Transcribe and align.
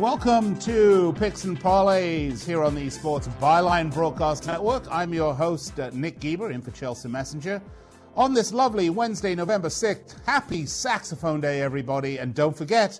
Welcome 0.00 0.58
to 0.60 1.12
Picks 1.18 1.44
and 1.44 1.60
Parlays 1.60 2.42
here 2.42 2.64
on 2.64 2.74
the 2.74 2.88
Sports 2.88 3.28
Byline 3.38 3.92
Broadcast 3.92 4.46
Network. 4.46 4.84
I'm 4.90 5.12
your 5.12 5.34
host, 5.34 5.78
uh, 5.78 5.90
Nick 5.92 6.20
Geber, 6.20 6.52
in 6.52 6.62
for 6.62 6.70
Chelsea 6.70 7.06
Messenger. 7.06 7.60
On 8.16 8.32
this 8.32 8.50
lovely 8.50 8.88
Wednesday, 8.88 9.34
November 9.34 9.68
6th, 9.68 10.14
happy 10.24 10.64
Saxophone 10.64 11.42
Day, 11.42 11.60
everybody. 11.60 12.16
And 12.16 12.34
don't 12.34 12.56
forget, 12.56 12.98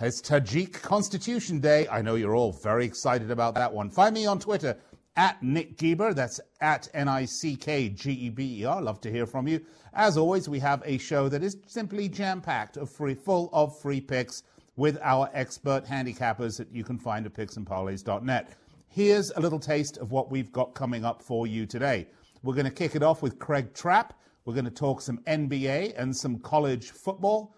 it's 0.00 0.20
Tajik 0.20 0.72
Constitution 0.82 1.60
Day. 1.60 1.86
I 1.86 2.02
know 2.02 2.16
you're 2.16 2.34
all 2.34 2.50
very 2.50 2.84
excited 2.84 3.30
about 3.30 3.54
that 3.54 3.72
one. 3.72 3.88
Find 3.88 4.12
me 4.12 4.26
on 4.26 4.40
Twitter 4.40 4.76
at 5.14 5.40
Nick 5.40 5.78
Geber. 5.78 6.14
That's 6.14 6.40
at 6.60 6.88
N 6.94 7.06
I 7.06 7.26
C 7.26 7.54
K 7.54 7.90
G 7.90 8.10
E 8.10 8.30
B 8.30 8.62
E 8.62 8.64
R. 8.64 8.82
Love 8.82 9.00
to 9.02 9.10
hear 9.10 9.26
from 9.26 9.46
you. 9.46 9.64
As 9.92 10.16
always, 10.16 10.48
we 10.48 10.58
have 10.58 10.82
a 10.84 10.98
show 10.98 11.28
that 11.28 11.44
is 11.44 11.58
simply 11.68 12.08
jam 12.08 12.40
packed 12.40 12.76
of 12.76 12.90
free, 12.90 13.14
full 13.14 13.50
of 13.52 13.78
free 13.78 14.00
picks 14.00 14.42
with 14.76 14.98
our 15.02 15.30
expert 15.32 15.84
handicappers 15.84 16.56
that 16.58 16.72
you 16.72 16.84
can 16.84 16.98
find 16.98 17.26
at 17.26 17.34
picksandparlays.net. 17.34 18.56
Here's 18.88 19.30
a 19.32 19.40
little 19.40 19.58
taste 19.58 19.98
of 19.98 20.12
what 20.12 20.30
we've 20.30 20.52
got 20.52 20.74
coming 20.74 21.04
up 21.04 21.22
for 21.22 21.46
you 21.46 21.66
today. 21.66 22.06
We're 22.42 22.54
going 22.54 22.66
to 22.66 22.70
kick 22.70 22.94
it 22.94 23.02
off 23.02 23.22
with 23.22 23.38
Craig 23.38 23.72
Trapp. 23.74 24.18
We're 24.44 24.54
going 24.54 24.66
to 24.66 24.70
talk 24.70 25.00
some 25.00 25.18
NBA 25.26 25.94
and 25.96 26.14
some 26.14 26.38
college 26.38 26.90
football. 26.90 27.56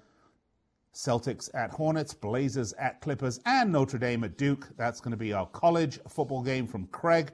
Celtics 0.94 1.50
at 1.54 1.70
Hornets, 1.70 2.14
Blazers 2.14 2.72
at 2.74 3.00
Clippers, 3.02 3.38
and 3.44 3.70
Notre 3.70 3.98
Dame 3.98 4.24
at 4.24 4.38
Duke. 4.38 4.68
That's 4.78 5.00
going 5.00 5.10
to 5.10 5.16
be 5.16 5.32
our 5.32 5.46
college 5.48 5.98
football 6.08 6.42
game 6.42 6.66
from 6.66 6.86
Craig. 6.86 7.32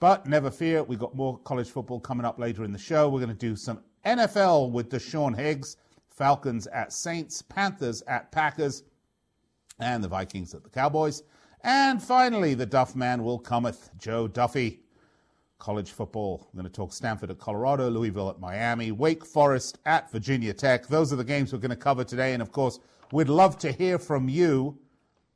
But 0.00 0.26
never 0.26 0.50
fear, 0.50 0.82
we've 0.82 0.98
got 0.98 1.14
more 1.14 1.38
college 1.38 1.70
football 1.70 2.00
coming 2.00 2.26
up 2.26 2.38
later 2.38 2.64
in 2.64 2.72
the 2.72 2.78
show. 2.78 3.08
We're 3.08 3.20
going 3.20 3.28
to 3.28 3.34
do 3.34 3.54
some 3.54 3.80
NFL 4.04 4.72
with 4.72 4.90
Deshaun 4.90 5.36
Higgs, 5.36 5.76
Falcons 6.08 6.66
at 6.68 6.92
Saints, 6.92 7.42
Panthers 7.42 8.02
at 8.08 8.32
Packers, 8.32 8.82
and 9.78 10.02
the 10.02 10.08
Vikings 10.08 10.54
at 10.54 10.62
the 10.62 10.70
Cowboys. 10.70 11.22
And 11.62 12.02
finally, 12.02 12.54
the 12.54 12.66
Duff 12.66 12.94
man 12.94 13.22
will 13.24 13.38
cometh, 13.38 13.90
Joe 13.98 14.28
Duffy. 14.28 14.80
College 15.58 15.90
football. 15.90 16.46
I'm 16.52 16.58
going 16.58 16.70
to 16.70 16.72
talk 16.72 16.92
Stanford 16.92 17.30
at 17.30 17.38
Colorado, 17.38 17.88
Louisville 17.88 18.28
at 18.28 18.38
Miami, 18.38 18.92
Wake 18.92 19.24
Forest 19.24 19.78
at 19.86 20.10
Virginia 20.12 20.52
Tech. 20.52 20.86
Those 20.86 21.12
are 21.12 21.16
the 21.16 21.24
games 21.24 21.52
we're 21.52 21.60
going 21.60 21.70
to 21.70 21.76
cover 21.76 22.04
today. 22.04 22.34
And 22.34 22.42
of 22.42 22.52
course, 22.52 22.78
we'd 23.10 23.30
love 23.30 23.58
to 23.60 23.72
hear 23.72 23.98
from 23.98 24.28
you. 24.28 24.78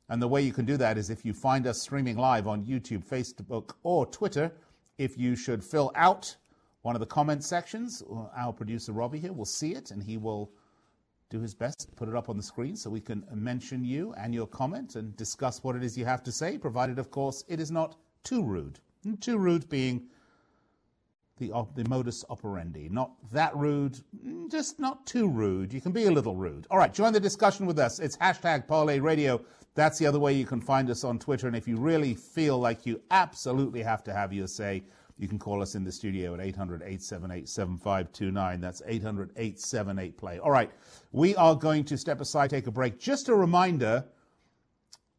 And 0.09 0.21
the 0.21 0.27
way 0.27 0.43
you 0.43 0.53
can 0.53 0.65
do 0.65 0.77
that 0.77 0.97
is 0.97 1.09
if 1.09 1.25
you 1.25 1.33
find 1.33 1.65
us 1.65 1.81
streaming 1.81 2.17
live 2.17 2.47
on 2.47 2.63
YouTube, 2.63 3.03
Facebook, 3.03 3.71
or 3.81 4.05
Twitter, 4.05 4.51
if 4.99 5.17
you 5.17 5.35
should 5.35 5.63
fill 5.63 5.91
out 5.95 6.35
one 6.83 6.95
of 6.95 6.99
the 6.99 7.05
comment 7.07 7.43
sections, 7.43 8.03
our 8.35 8.53
producer 8.53 8.91
Robbie 8.91 9.19
here 9.19 9.33
will 9.33 9.45
see 9.45 9.73
it 9.73 9.89
and 9.91 10.03
he 10.03 10.17
will 10.17 10.51
do 11.31 11.39
his 11.39 11.55
best 11.55 11.79
to 11.79 11.95
put 11.95 12.09
it 12.09 12.15
up 12.15 12.29
on 12.29 12.37
the 12.37 12.43
screen 12.43 12.75
so 12.75 12.89
we 12.89 12.99
can 12.99 13.25
mention 13.33 13.83
you 13.83 14.13
and 14.17 14.33
your 14.35 14.45
comment 14.45 14.95
and 14.95 15.15
discuss 15.15 15.63
what 15.63 15.75
it 15.75 15.83
is 15.83 15.97
you 15.97 16.05
have 16.05 16.21
to 16.21 16.31
say, 16.31 16.57
provided, 16.57 16.99
of 16.99 17.09
course, 17.09 17.43
it 17.47 17.59
is 17.59 17.71
not 17.71 17.95
too 18.23 18.43
rude. 18.43 18.79
And 19.05 19.19
too 19.19 19.37
rude 19.37 19.67
being 19.69 20.03
the, 21.39 21.51
the 21.73 21.87
modus 21.89 22.23
operandi. 22.29 22.89
Not 22.89 23.11
that 23.31 23.55
rude, 23.55 23.97
just 24.51 24.79
not 24.79 25.07
too 25.07 25.27
rude. 25.27 25.73
You 25.73 25.81
can 25.81 25.91
be 25.91 26.05
a 26.05 26.11
little 26.11 26.35
rude. 26.35 26.67
All 26.69 26.77
right, 26.77 26.93
join 26.93 27.13
the 27.13 27.19
discussion 27.19 27.65
with 27.65 27.79
us. 27.79 27.99
It's 27.99 28.17
hashtag 28.17 28.67
Parlay 28.67 28.99
Radio. 28.99 29.41
That's 29.73 29.97
the 29.97 30.05
other 30.05 30.19
way 30.19 30.33
you 30.33 30.45
can 30.45 30.61
find 30.61 30.89
us 30.89 31.03
on 31.03 31.17
Twitter. 31.17 31.47
And 31.47 31.55
if 31.55 31.67
you 31.67 31.77
really 31.77 32.13
feel 32.13 32.59
like 32.59 32.85
you 32.85 33.01
absolutely 33.09 33.81
have 33.81 34.03
to 34.03 34.13
have 34.13 34.33
your 34.33 34.47
say, 34.47 34.83
you 35.21 35.27
can 35.27 35.37
call 35.37 35.61
us 35.61 35.75
in 35.75 35.83
the 35.83 35.91
studio 35.91 36.33
at 36.33 36.41
800 36.41 36.81
878 36.81 37.47
7529. 37.47 38.59
That's 38.59 38.81
800 38.87 39.29
878 39.37 40.17
play. 40.17 40.39
All 40.39 40.49
right, 40.49 40.71
we 41.11 41.35
are 41.35 41.55
going 41.55 41.83
to 41.85 41.97
step 41.97 42.21
aside, 42.21 42.49
take 42.49 42.65
a 42.65 42.71
break. 42.71 42.99
Just 42.99 43.29
a 43.29 43.35
reminder 43.35 44.03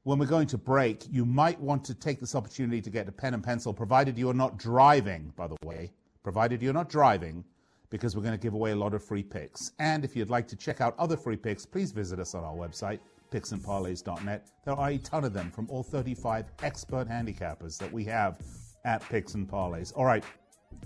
when 0.03 0.19
we're 0.19 0.27
going 0.27 0.49
to 0.49 0.59
break, 0.59 1.05
you 1.09 1.25
might 1.25 1.59
want 1.61 1.85
to 1.85 1.95
take 1.95 2.19
this 2.19 2.35
opportunity 2.35 2.83
to 2.83 2.91
get 2.91 3.09
a 3.09 3.13
pen 3.13 3.35
and 3.35 3.45
pencil, 3.45 3.73
provided 3.73 4.19
you're 4.19 4.35
not 4.35 4.59
driving, 4.59 5.33
by 5.37 5.47
the 5.47 5.57
way, 5.65 5.93
provided 6.25 6.61
you're 6.61 6.73
not 6.73 6.89
driving, 6.89 7.45
because 7.89 8.17
we're 8.17 8.23
going 8.23 8.37
to 8.37 8.43
give 8.43 8.55
away 8.55 8.73
a 8.73 8.77
lot 8.77 8.95
of 8.95 9.05
free 9.05 9.23
picks. 9.23 9.71
And 9.79 10.05
if 10.05 10.17
you'd 10.17 10.31
like 10.31 10.49
to 10.49 10.57
check 10.57 10.81
out 10.81 10.97
other 10.99 11.17
free 11.17 11.37
picks, 11.37 11.65
please 11.65 11.93
visit 11.93 12.19
us 12.19 12.35
on 12.35 12.43
our 12.43 12.55
website, 12.55 12.99
picksandparlays.net. 13.31 14.49
There 14.65 14.75
are 14.75 14.91
a 14.91 14.99
ton 14.99 15.23
of 15.25 15.33
them 15.33 15.53
from 15.53 15.71
all 15.71 15.85
35 15.85 16.47
expert 16.65 17.09
handicappers 17.09 17.79
that 17.79 17.93
we 17.93 18.03
have 18.07 18.41
at 18.85 19.03
Picks 19.09 19.35
and 19.35 19.49
Parlays. 19.49 19.93
All 19.97 20.05
right, 20.05 20.25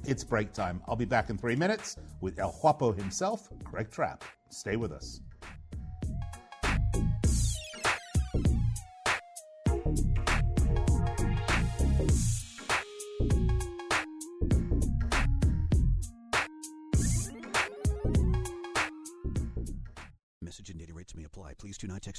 it's 0.04 0.24
break 0.24 0.52
time. 0.52 0.82
I'll 0.86 0.96
be 0.96 1.04
back 1.04 1.30
in 1.30 1.38
three 1.38 1.56
minutes 1.56 1.96
with 2.20 2.38
El 2.38 2.52
Guapo 2.60 2.92
himself, 2.92 3.48
Craig 3.64 3.90
Trapp. 3.90 4.24
Stay 4.50 4.76
with 4.76 4.92
us. 4.92 5.20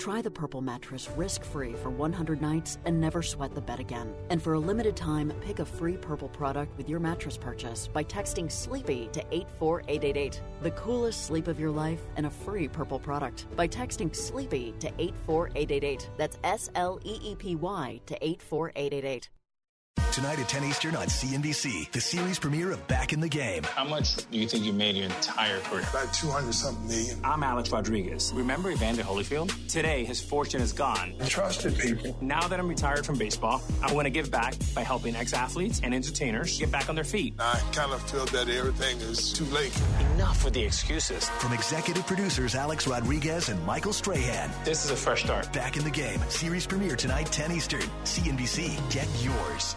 Try 0.00 0.22
the 0.22 0.30
Purple 0.30 0.62
mattress 0.62 1.10
risk 1.14 1.44
free 1.44 1.74
for 1.74 1.90
100 1.90 2.40
nights 2.40 2.78
and 2.86 2.98
never 2.98 3.22
sweat 3.22 3.54
the 3.54 3.60
bed 3.60 3.80
again. 3.80 4.14
And 4.30 4.42
for 4.42 4.54
a 4.54 4.58
limited 4.58 4.96
time, 4.96 5.30
pick 5.42 5.58
a 5.58 5.64
free 5.66 5.98
Purple 5.98 6.30
product 6.30 6.74
with 6.78 6.88
your 6.88 6.98
mattress 6.98 7.36
purchase 7.36 7.86
by 7.86 8.02
texting 8.04 8.50
SLEEPY 8.50 9.10
to 9.12 9.20
84888. 9.30 10.40
The 10.62 10.70
coolest 10.70 11.26
sleep 11.26 11.48
of 11.48 11.60
your 11.60 11.70
life 11.70 12.00
and 12.16 12.24
a 12.24 12.30
free 12.30 12.66
Purple 12.66 12.98
product 12.98 13.46
by 13.56 13.68
texting 13.68 14.16
SLEEPY 14.16 14.72
to 14.80 14.88
84888. 14.98 16.08
That's 16.16 16.38
S 16.44 16.70
L 16.76 16.98
E 17.04 17.18
E 17.22 17.34
P 17.34 17.56
Y 17.56 18.00
to 18.06 18.24
84888. 18.24 19.28
Tonight 20.12 20.40
at 20.40 20.48
10 20.48 20.64
Eastern 20.64 20.96
on 20.96 21.06
CNBC, 21.06 21.92
the 21.92 22.00
series 22.00 22.36
premiere 22.36 22.72
of 22.72 22.86
Back 22.88 23.12
in 23.12 23.20
the 23.20 23.28
Game. 23.28 23.62
How 23.62 23.84
much 23.84 24.16
do 24.28 24.38
you 24.38 24.48
think 24.48 24.64
you 24.64 24.72
made 24.72 24.96
your 24.96 25.06
entire 25.06 25.60
career? 25.60 25.86
About 25.88 26.12
200 26.12 26.52
something 26.52 26.88
million. 26.88 27.20
I'm 27.22 27.44
Alex 27.44 27.70
Rodriguez. 27.70 28.32
Remember 28.34 28.72
Evander 28.72 29.02
Holyfield? 29.02 29.52
Today, 29.68 30.04
his 30.04 30.20
fortune 30.20 30.60
is 30.60 30.72
gone. 30.72 31.14
Trusted 31.26 31.78
people. 31.78 32.16
Now 32.20 32.48
that 32.48 32.58
I'm 32.58 32.66
retired 32.66 33.06
from 33.06 33.18
baseball, 33.18 33.62
I 33.84 33.92
want 33.94 34.06
to 34.06 34.10
give 34.10 34.32
back 34.32 34.54
by 34.74 34.82
helping 34.82 35.14
ex 35.14 35.32
athletes 35.32 35.80
and 35.84 35.94
entertainers 35.94 36.58
get 36.58 36.72
back 36.72 36.88
on 36.88 36.96
their 36.96 37.04
feet. 37.04 37.34
I 37.38 37.60
kind 37.72 37.92
of 37.92 38.02
feel 38.10 38.26
that 38.26 38.48
everything 38.48 39.00
is 39.00 39.32
too 39.32 39.44
late. 39.46 39.72
Enough 40.16 40.44
with 40.44 40.54
the 40.54 40.64
excuses. 40.64 41.28
From 41.38 41.52
executive 41.52 42.04
producers 42.06 42.56
Alex 42.56 42.88
Rodriguez 42.88 43.48
and 43.48 43.64
Michael 43.64 43.92
Strahan. 43.92 44.50
This 44.64 44.84
is 44.84 44.90
a 44.90 44.96
fresh 44.96 45.22
start. 45.22 45.52
Back 45.52 45.76
in 45.76 45.84
the 45.84 45.90
Game, 45.90 46.20
series 46.28 46.66
premiere 46.66 46.96
tonight, 46.96 47.26
10 47.30 47.52
Eastern. 47.52 47.82
CNBC, 48.02 48.76
get 48.92 49.08
yours. 49.22 49.76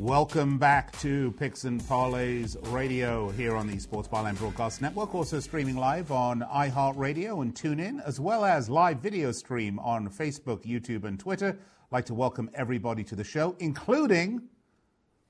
Welcome 0.01 0.57
back 0.57 0.98
to 1.01 1.31
Picks 1.33 1.65
and 1.65 1.80
Parlays 1.80 2.57
Radio 2.74 3.30
here 3.30 3.56
on 3.56 3.68
the 3.68 3.77
Sports 3.77 4.07
Byline 4.07 4.36
Broadcast 4.36 4.81
Network. 4.81 5.13
Also 5.13 5.39
streaming 5.39 5.77
live 5.77 6.12
on 6.12 6.39
iHeartRadio 6.42 7.44
and 7.44 7.53
TuneIn, 7.53 8.03
as 8.03 8.19
well 8.19 8.44
as 8.44 8.68
live 8.68 8.98
video 8.98 9.31
stream 9.31 9.77
on 9.77 10.09
Facebook, 10.09 10.65
YouTube, 10.65 11.03
and 11.03 11.19
Twitter. 11.19 11.50
I'd 11.50 11.92
like 11.92 12.06
to 12.06 12.15
welcome 12.15 12.50
everybody 12.56 13.03
to 13.03 13.15
the 13.15 13.24
show, 13.24 13.56
including 13.59 14.42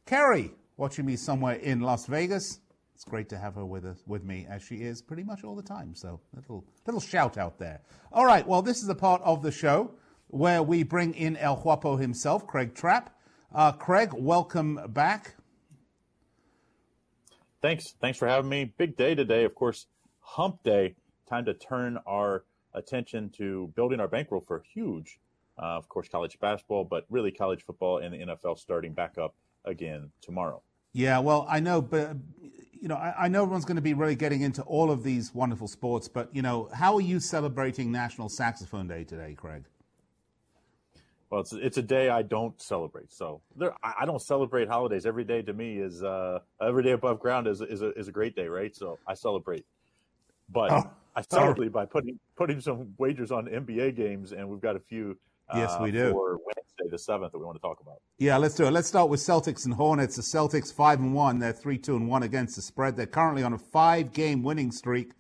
Kerry, 0.06 0.54
watching 0.78 1.06
me 1.06 1.18
somewhere 1.18 1.56
in 1.56 1.82
Las 1.82 2.06
Vegas. 2.06 2.62
It's 2.96 3.04
great 3.04 3.28
to 3.28 3.38
have 3.38 3.56
her 3.56 3.66
with 3.66 3.84
us, 3.84 4.02
with 4.08 4.24
me 4.24 4.48
as 4.50 4.64
she 4.64 4.76
is 4.76 5.02
pretty 5.02 5.26
much 5.26 5.44
all 5.44 5.58
the 5.58 5.62
time. 5.62 5.94
So 5.96 6.22
little 6.34 6.64
little 6.86 7.02
shout 7.02 7.38
out 7.38 7.60
there. 7.60 7.82
All 8.14 8.26
right, 8.26 8.48
well 8.48 8.62
this 8.62 8.78
is 8.78 8.88
the 8.88 8.96
part 8.96 9.22
of 9.24 9.44
the 9.44 9.52
show 9.52 9.92
where 10.28 10.64
we 10.64 10.84
bring 10.84 11.14
in 11.14 11.36
El 11.36 11.58
Guapo 11.58 11.98
himself, 11.98 12.48
Craig 12.48 12.74
Trapp. 12.74 13.18
Uh, 13.54 13.74
Craig, 13.74 14.12
welcome 14.14 14.80
back. 14.90 15.36
Thanks. 17.62 17.96
Thanks 18.00 18.18
for 18.18 18.28
having 18.28 18.50
me. 18.50 18.74
Big 18.78 18.96
day 18.96 19.14
today, 19.14 19.44
of 19.44 19.56
course, 19.56 19.88
hump 20.22 20.64
day. 20.64 20.96
Time 21.28 21.46
to 21.46 21.54
turn 21.54 22.00
our 22.08 22.46
attention 22.74 23.30
to 23.38 23.72
building 23.76 24.00
our 24.00 24.08
bankroll 24.08 24.42
for 24.48 24.64
huge, 24.74 25.20
uh, 25.62 25.78
of 25.78 25.90
course, 25.90 26.08
college 26.08 26.40
basketball, 26.40 26.86
but 26.86 27.06
really 27.10 27.32
college 27.32 27.64
football 27.64 27.98
and 27.98 28.14
the 28.14 28.20
NFL 28.20 28.58
starting 28.58 28.94
back 28.94 29.18
up 29.18 29.36
again 29.66 30.12
tomorrow. 30.22 30.62
Yeah, 30.94 31.20
well, 31.20 31.46
I 31.50 31.60
know, 31.60 31.82
but 31.82 32.16
you 32.72 32.88
know, 32.88 32.96
I, 32.96 33.26
I 33.26 33.28
know 33.28 33.44
everyone's 33.44 33.66
going 33.66 33.76
to 33.76 33.82
be 33.82 33.94
really 33.94 34.16
getting 34.16 34.42
into 34.42 34.62
all 34.64 34.92
of 34.92 35.04
these 35.04 35.34
wonderful 35.36 35.68
sports, 35.68 36.08
but 36.08 36.34
you 36.34 36.42
know, 36.42 36.70
how 36.74 36.96
are 36.96 37.02
you 37.02 37.20
celebrating 37.20 37.92
National 37.92 38.30
Saxophone 38.30 38.88
Day 38.88 39.04
today, 39.04 39.36
Craig? 39.38 39.66
Well, 41.32 41.40
it's 41.40 41.54
it's 41.54 41.78
a 41.78 41.82
day 41.82 42.10
I 42.10 42.24
don't 42.24 42.62
celebrate. 42.62 43.14
So 43.14 43.42
there, 43.56 43.74
I 43.82 44.06
don't 44.06 44.22
celebrate 44.22 44.68
holidays. 44.68 45.06
Every 45.06 45.24
day 45.24 45.42
to 45.42 45.54
me 45.54 45.78
is 45.78 46.04
uh, 46.04 46.40
every 46.62 46.84
day 46.84 46.92
above 46.92 47.22
ground 47.22 47.48
is 47.48 47.62
is 47.62 47.82
a, 47.82 47.98
is 47.98 48.10
a 48.10 48.12
great 48.12 48.36
day, 48.36 48.48
right? 48.48 48.76
So 48.76 49.00
I 49.08 49.14
celebrate, 49.14 49.66
but 50.50 50.72
oh, 50.72 50.92
I 51.16 51.22
celebrate 51.22 51.72
by 51.72 51.86
putting 51.86 52.20
putting 52.36 52.60
some 52.60 52.94
wagers 52.98 53.32
on 53.32 53.46
NBA 53.46 53.96
games, 53.96 54.34
and 54.34 54.48
we've 54.50 54.60
got 54.60 54.76
a 54.76 54.80
few. 54.80 55.18
Yes, 55.56 55.74
we 55.82 55.92
do. 55.92 56.12
For 56.12 56.32
Wednesday, 56.32 56.92
the 56.92 57.00
seventh, 57.00 57.32
that 57.32 57.38
we 57.38 57.46
want 57.46 57.56
to 57.56 57.62
talk 57.62 57.80
about. 57.80 58.02
Yeah, 58.18 58.36
let's 58.36 58.56
do 58.56 58.66
it. 58.66 58.72
Let's 58.72 58.90
start 58.90 59.10
with 59.10 59.22
Celtics 59.22 59.64
and 59.64 59.74
Hornets. 59.74 60.18
The 60.18 60.22
Celtics 60.22 60.74
five 60.74 61.00
and 61.00 61.14
one. 61.14 61.40
They're 61.40 61.54
three 61.54 61.78
two 61.78 61.96
and 61.96 62.10
one 62.10 62.24
against 62.24 62.58
the 62.58 62.62
spread. 62.62 62.98
They're 62.98 63.06
currently 63.06 63.44
on 63.44 63.54
a 63.54 63.58
five 63.58 64.12
game 64.12 64.44
winning 64.44 64.70
streak. 64.70 65.14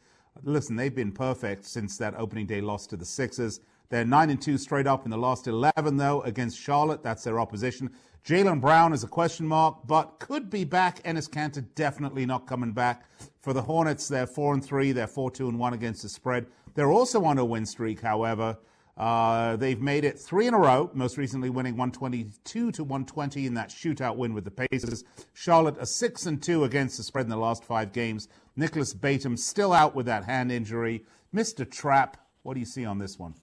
Listen, 0.43 0.75
they've 0.75 0.93
been 0.93 1.13
perfect 1.13 1.63
since 1.63 1.97
that 1.99 2.15
opening 2.17 2.47
day 2.47 2.59
loss 2.59 2.85
to 2.87 2.97
the 2.97 3.05
Sixers. 3.05 3.61
They're 3.91 4.05
9 4.05 4.29
and 4.29 4.41
2 4.41 4.57
straight 4.57 4.87
up 4.87 5.03
in 5.03 5.11
the 5.11 5.17
last 5.17 5.47
11, 5.47 5.97
though, 5.97 6.21
against 6.21 6.57
Charlotte. 6.57 7.03
That's 7.03 7.25
their 7.25 7.41
opposition. 7.41 7.91
Jaylen 8.25 8.61
Brown 8.61 8.93
is 8.93 9.03
a 9.03 9.07
question 9.07 9.45
mark, 9.45 9.85
but 9.85 10.17
could 10.17 10.49
be 10.49 10.63
back. 10.63 11.03
Enes 11.03 11.29
Kanter 11.29 11.65
definitely 11.75 12.25
not 12.25 12.47
coming 12.47 12.71
back. 12.71 13.03
For 13.41 13.51
the 13.51 13.61
Hornets, 13.61 14.07
they're 14.07 14.25
4 14.25 14.53
and 14.53 14.63
3. 14.63 14.93
They're 14.93 15.07
4 15.07 15.29
2 15.29 15.49
and 15.49 15.59
1 15.59 15.73
against 15.73 16.03
the 16.03 16.09
spread. 16.09 16.45
They're 16.73 16.93
also 16.93 17.25
on 17.25 17.37
a 17.37 17.43
win 17.43 17.65
streak, 17.65 17.99
however. 17.99 18.57
Uh, 18.95 19.57
they've 19.57 19.81
made 19.81 20.05
it 20.05 20.17
three 20.17 20.47
in 20.47 20.53
a 20.53 20.59
row, 20.59 20.89
most 20.93 21.17
recently 21.17 21.49
winning 21.49 21.73
122 21.73 22.71
to 22.71 22.83
120 22.83 23.45
in 23.45 23.53
that 23.55 23.69
shootout 23.69 24.15
win 24.15 24.33
with 24.33 24.45
the 24.45 24.51
Pacers. 24.51 25.03
Charlotte 25.33 25.75
a 25.79 25.85
6 25.85 26.25
and 26.27 26.41
2 26.41 26.63
against 26.63 26.95
the 26.95 27.03
spread 27.03 27.25
in 27.25 27.29
the 27.29 27.35
last 27.35 27.65
five 27.65 27.91
games. 27.91 28.29
Nicholas 28.55 28.93
Batum 28.93 29.35
still 29.35 29.73
out 29.73 29.95
with 29.95 30.05
that 30.05 30.23
hand 30.23 30.49
injury. 30.49 31.03
Mr. 31.35 31.69
Trapp, 31.69 32.15
what 32.43 32.53
do 32.53 32.61
you 32.61 32.65
see 32.65 32.85
on 32.85 32.97
this 32.97 33.19
one? 33.19 33.33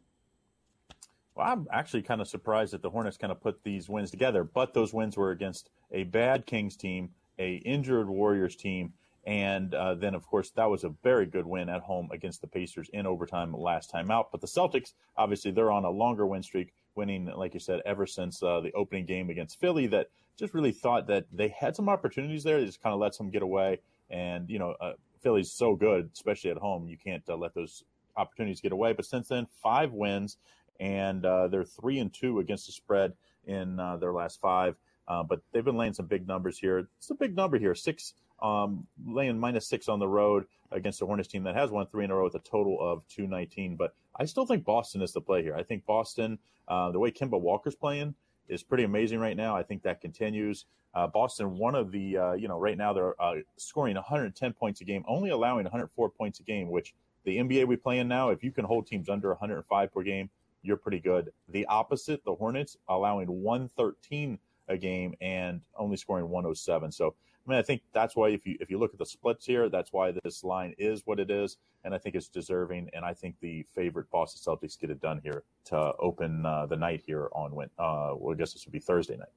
Well, 1.39 1.47
I'm 1.47 1.69
actually 1.73 2.03
kind 2.03 2.21
of 2.21 2.27
surprised 2.27 2.73
that 2.73 2.83
the 2.83 2.91
Hornets 2.91 3.17
kind 3.17 3.31
of 3.31 3.41
put 3.41 3.63
these 3.63 3.89
wins 3.89 4.11
together, 4.11 4.43
but 4.43 4.75
those 4.75 4.93
wins 4.93 5.17
were 5.17 5.31
against 5.31 5.71
a 5.93 6.03
bad 6.03 6.47
Kings 6.47 6.77
team, 6.77 7.11
a 7.39 7.57
injured 7.59 8.09
Warriors 8.09 8.57
team, 8.57 8.93
and 9.25 9.73
uh, 9.73 9.95
then 9.95 10.17
of 10.17 10.27
course 10.27 10.51
that 10.51 10.69
was 10.69 10.83
a 10.83 10.89
very 11.05 11.27
good 11.27 11.47
win 11.47 11.69
at 11.69 11.83
home 11.83 12.09
against 12.11 12.41
the 12.41 12.49
Pacers 12.49 12.91
in 12.93 13.07
overtime 13.07 13.55
last 13.57 13.89
time 13.89 14.11
out. 14.11 14.33
But 14.33 14.41
the 14.41 14.49
Celtics, 14.49 14.95
obviously, 15.17 15.53
they're 15.53 15.71
on 15.71 15.85
a 15.85 15.91
longer 15.91 16.27
win 16.27 16.43
streak, 16.43 16.75
winning 16.97 17.27
like 17.27 17.55
you 17.55 17.61
said 17.61 17.83
ever 17.87 18.05
since 18.05 18.43
uh, 18.43 18.59
the 18.59 18.73
opening 18.73 19.07
game 19.07 19.31
against 19.31 19.61
Philly. 19.61 19.87
That 19.87 20.09
just 20.37 20.55
really 20.55 20.73
thought 20.73 21.07
that 21.07 21.27
they 21.33 21.49
had 21.49 21.77
some 21.77 21.89
opportunities 21.89 22.43
there. 22.43 22.59
They 22.59 22.67
just 22.67 22.83
kind 22.83 22.95
of 22.95 22.99
let 22.99 23.15
some 23.15 23.31
get 23.31 23.43
away, 23.43 23.79
and 24.11 24.51
you 24.51 24.59
know 24.59 24.75
uh, 24.81 24.95
Philly's 25.23 25.53
so 25.53 25.77
good, 25.77 26.11
especially 26.13 26.51
at 26.51 26.57
home, 26.57 26.89
you 26.89 26.97
can't 26.97 27.23
uh, 27.29 27.37
let 27.37 27.55
those 27.55 27.85
opportunities 28.17 28.61
get 28.61 28.73
away. 28.73 28.93
But 28.93 29.07
since 29.07 29.29
then, 29.29 29.47
five 29.63 29.93
wins 29.93 30.37
and 30.81 31.25
uh, 31.25 31.49
they're 31.49 31.65
three 31.65 31.99
and 31.99 32.13
two 32.13 32.39
against 32.39 32.67
the 32.67 32.73
spread 32.73 33.13
in 33.47 33.79
uh, 33.81 33.97
their 33.97 34.13
last 34.13 34.41
five. 34.41 34.77
Uh, 35.07 35.23
but 35.23 35.41
they've 35.53 35.65
been 35.65 35.77
laying 35.77 35.95
some 35.95 36.07
big 36.07 36.27
numbers 36.27 36.59
here. 36.59 36.89
It's 36.99 37.11
a 37.11 37.15
big 37.15 37.35
number 37.35 37.59
here. 37.59 37.75
Six 37.75 38.15
um, 38.41 38.87
laying 39.07 39.39
minus 39.39 39.67
six 39.67 39.89
on 39.89 39.99
the 39.99 40.09
road 40.09 40.45
against 40.71 41.01
the 41.01 41.07
Hornets 41.07 41.29
team 41.29 41.45
that 41.45 41.55
has 41.55 41.71
won 41.71 41.87
three 41.87 42.05
in 42.05 42.11
a 42.11 42.15
row 42.15 42.25
with 42.25 42.35
a 42.35 42.41
total 42.41 42.79
of 42.81 43.07
219. 43.09 43.77
But 43.77 43.95
I 44.19 44.27
still 44.27 44.47
think 44.47 44.65
Boston 44.65 45.03
is 45.03 45.13
the 45.13 45.21
play 45.21 45.43
here. 45.43 45.55
I 45.55 45.63
think 45.63 45.87
Boston, 45.87 46.39
uh, 46.69 46.91
the 46.91 46.99
way 46.99 47.11
Kemba 47.11 47.41
Walker's 47.41 47.75
playing, 47.75 48.15
is 48.49 48.63
pretty 48.63 48.85
amazing 48.85 49.19
right 49.19 49.37
now. 49.37 49.57
I 49.57 49.63
think 49.63 49.83
that 49.83 50.01
continues. 50.01 50.67
Uh, 50.95 51.07
Boston, 51.07 51.59
one 51.59 51.75
of 51.75 51.93
the, 51.93 52.17
uh, 52.17 52.33
you 52.33 52.49
know, 52.49 52.59
right 52.59 52.77
now 52.77 52.93
they're 52.93 53.21
uh, 53.21 53.37
scoring 53.57 53.95
110 53.95 54.53
points 54.55 54.81
a 54.81 54.85
game, 54.85 55.05
only 55.07 55.31
allowing 55.31 55.65
104 55.65 56.11
points 56.11 56.41
a 56.41 56.43
game, 56.43 56.71
which 56.71 56.95
the 57.25 57.37
NBA 57.37 57.67
we 57.67 57.77
play 57.77 57.99
in 57.99 58.09
now, 58.09 58.31
if 58.31 58.43
you 58.43 58.51
can 58.51 58.65
hold 58.65 58.87
teams 58.87 59.09
under 59.09 59.29
105 59.29 59.93
per 59.93 60.03
game, 60.03 60.31
you're 60.63 60.77
pretty 60.77 61.01
good. 61.01 61.31
The 61.49 61.67
opposite, 61.67 62.25
the 62.25 62.35
Hornets, 62.35 62.77
allowing 62.89 63.29
113 63.29 64.39
a 64.69 64.77
game 64.77 65.15
and 65.21 65.61
only 65.77 65.97
scoring 65.97 66.29
107. 66.29 66.93
So, 66.93 67.15
I 67.47 67.51
mean, 67.51 67.59
I 67.59 67.63
think 67.63 67.83
that's 67.93 68.15
why 68.15 68.29
if 68.29 68.47
you 68.47 68.57
if 68.61 68.71
you 68.71 68.79
look 68.79 68.93
at 68.93 68.99
the 68.99 69.07
splits 69.07 69.47
here, 69.47 69.69
that's 69.69 69.93
why 69.93 70.13
this 70.23 70.45
line 70.45 70.75
is 70.77 71.03
what 71.07 71.19
it 71.19 71.31
is, 71.31 71.57
and 71.85 71.95
I 71.95 71.99
think 71.99 72.15
it's 72.15 72.29
deserving. 72.29 72.91
And 72.93 73.05
I 73.05 73.15
think 73.15 73.37
the 73.41 73.65
favorite 73.75 74.11
Boston 74.11 74.41
Celtics 74.55 74.79
get 74.79 74.91
it 74.91 75.01
done 75.01 75.21
here 75.23 75.45
to 75.67 75.95
open 75.99 76.45
uh, 76.45 76.67
the 76.67 76.77
night 76.77 77.03
here 77.07 77.29
on 77.33 77.55
when 77.55 77.69
uh, 77.79 78.13
well, 78.17 78.35
I 78.35 78.37
guess 78.37 78.53
this 78.53 78.67
would 78.67 78.73
be 78.73 78.81
Thursday 78.81 79.17
night. 79.17 79.29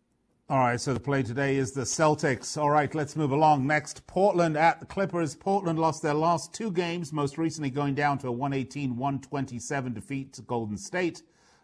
All 0.51 0.59
right, 0.59 0.81
so 0.81 0.93
the 0.93 0.99
play 0.99 1.23
today 1.23 1.55
is 1.55 1.71
the 1.71 1.83
Celtics. 1.83 2.61
All 2.61 2.69
right, 2.69 2.93
let's 2.93 3.15
move 3.15 3.31
along. 3.31 3.65
Next, 3.65 4.05
Portland 4.05 4.57
at 4.57 4.81
the 4.81 4.85
Clippers. 4.85 5.33
Portland 5.33 5.79
lost 5.79 6.01
their 6.01 6.13
last 6.13 6.53
two 6.53 6.71
games, 6.71 7.13
most 7.13 7.37
recently 7.37 7.69
going 7.69 7.95
down 7.95 8.17
to 8.17 8.27
a 8.27 8.31
118 8.33 8.97
127 8.97 9.93
defeat 9.93 10.33
to 10.33 10.41
Golden 10.41 10.75
State. 10.75 11.23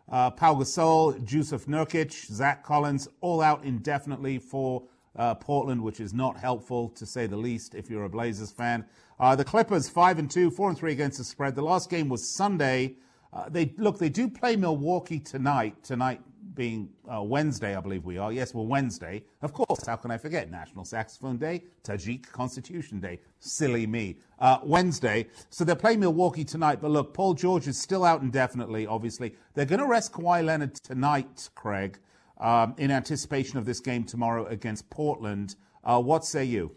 Uh, 0.09 0.31
Pau 0.31 0.53
Gasol, 0.55 1.19
Jusuf 1.25 1.65
Nurkic, 1.65 2.13
Zach 2.27 2.63
Collins, 2.63 3.09
all 3.19 3.41
out 3.41 3.65
indefinitely 3.65 4.39
for 4.39 4.83
uh, 5.17 5.35
Portland, 5.35 5.83
which 5.83 5.99
is 5.99 6.13
not 6.13 6.37
helpful 6.37 6.87
to 6.91 7.05
say 7.05 7.27
the 7.27 7.35
least 7.35 7.75
if 7.75 7.89
you're 7.89 8.05
a 8.05 8.09
Blazers 8.09 8.51
fan. 8.51 8.85
Uh, 9.19 9.35
the 9.35 9.43
Clippers, 9.43 9.89
5 9.89 10.17
and 10.17 10.31
2, 10.31 10.49
4 10.49 10.69
and 10.69 10.77
3 10.77 10.93
against 10.93 11.17
the 11.17 11.25
spread. 11.25 11.55
The 11.55 11.61
last 11.61 11.89
game 11.89 12.07
was 12.07 12.25
Sunday. 12.25 12.95
Uh, 13.33 13.49
they 13.49 13.73
Look, 13.77 13.99
they 13.99 14.07
do 14.07 14.29
play 14.29 14.55
Milwaukee 14.55 15.19
tonight. 15.19 15.83
Tonight, 15.83 16.21
being 16.57 16.89
uh, 17.09 17.21
Wednesday, 17.23 17.75
I 17.75 17.79
believe 17.79 18.03
we 18.03 18.17
are. 18.17 18.33
Yes, 18.33 18.53
well, 18.53 18.65
Wednesday. 18.65 19.23
Of 19.41 19.53
course, 19.53 19.85
how 19.85 19.95
can 19.95 20.11
I 20.11 20.17
forget? 20.17 20.51
National 20.51 20.83
Saxophone 20.83 21.37
Day, 21.37 21.63
Tajik 21.83 22.29
Constitution 22.31 22.99
Day. 22.99 23.19
Silly 23.39 23.87
me. 23.87 24.17
Uh, 24.39 24.57
Wednesday. 24.63 25.27
So 25.49 25.63
they're 25.63 25.75
playing 25.75 26.01
Milwaukee 26.01 26.43
tonight. 26.43 26.81
But 26.81 26.91
look, 26.91 27.13
Paul 27.13 27.35
George 27.35 27.67
is 27.67 27.79
still 27.79 28.03
out 28.03 28.21
indefinitely, 28.21 28.87
obviously. 28.87 29.35
They're 29.53 29.65
going 29.65 29.79
to 29.79 29.87
rest 29.87 30.11
Kawhi 30.11 30.43
Leonard 30.43 30.73
tonight, 30.75 31.49
Craig, 31.55 31.99
um, 32.39 32.73
in 32.77 32.91
anticipation 32.91 33.57
of 33.57 33.65
this 33.65 33.79
game 33.79 34.03
tomorrow 34.03 34.45
against 34.47 34.89
Portland. 34.89 35.55
Uh, 35.83 36.01
what 36.01 36.25
say 36.25 36.43
you? 36.43 36.75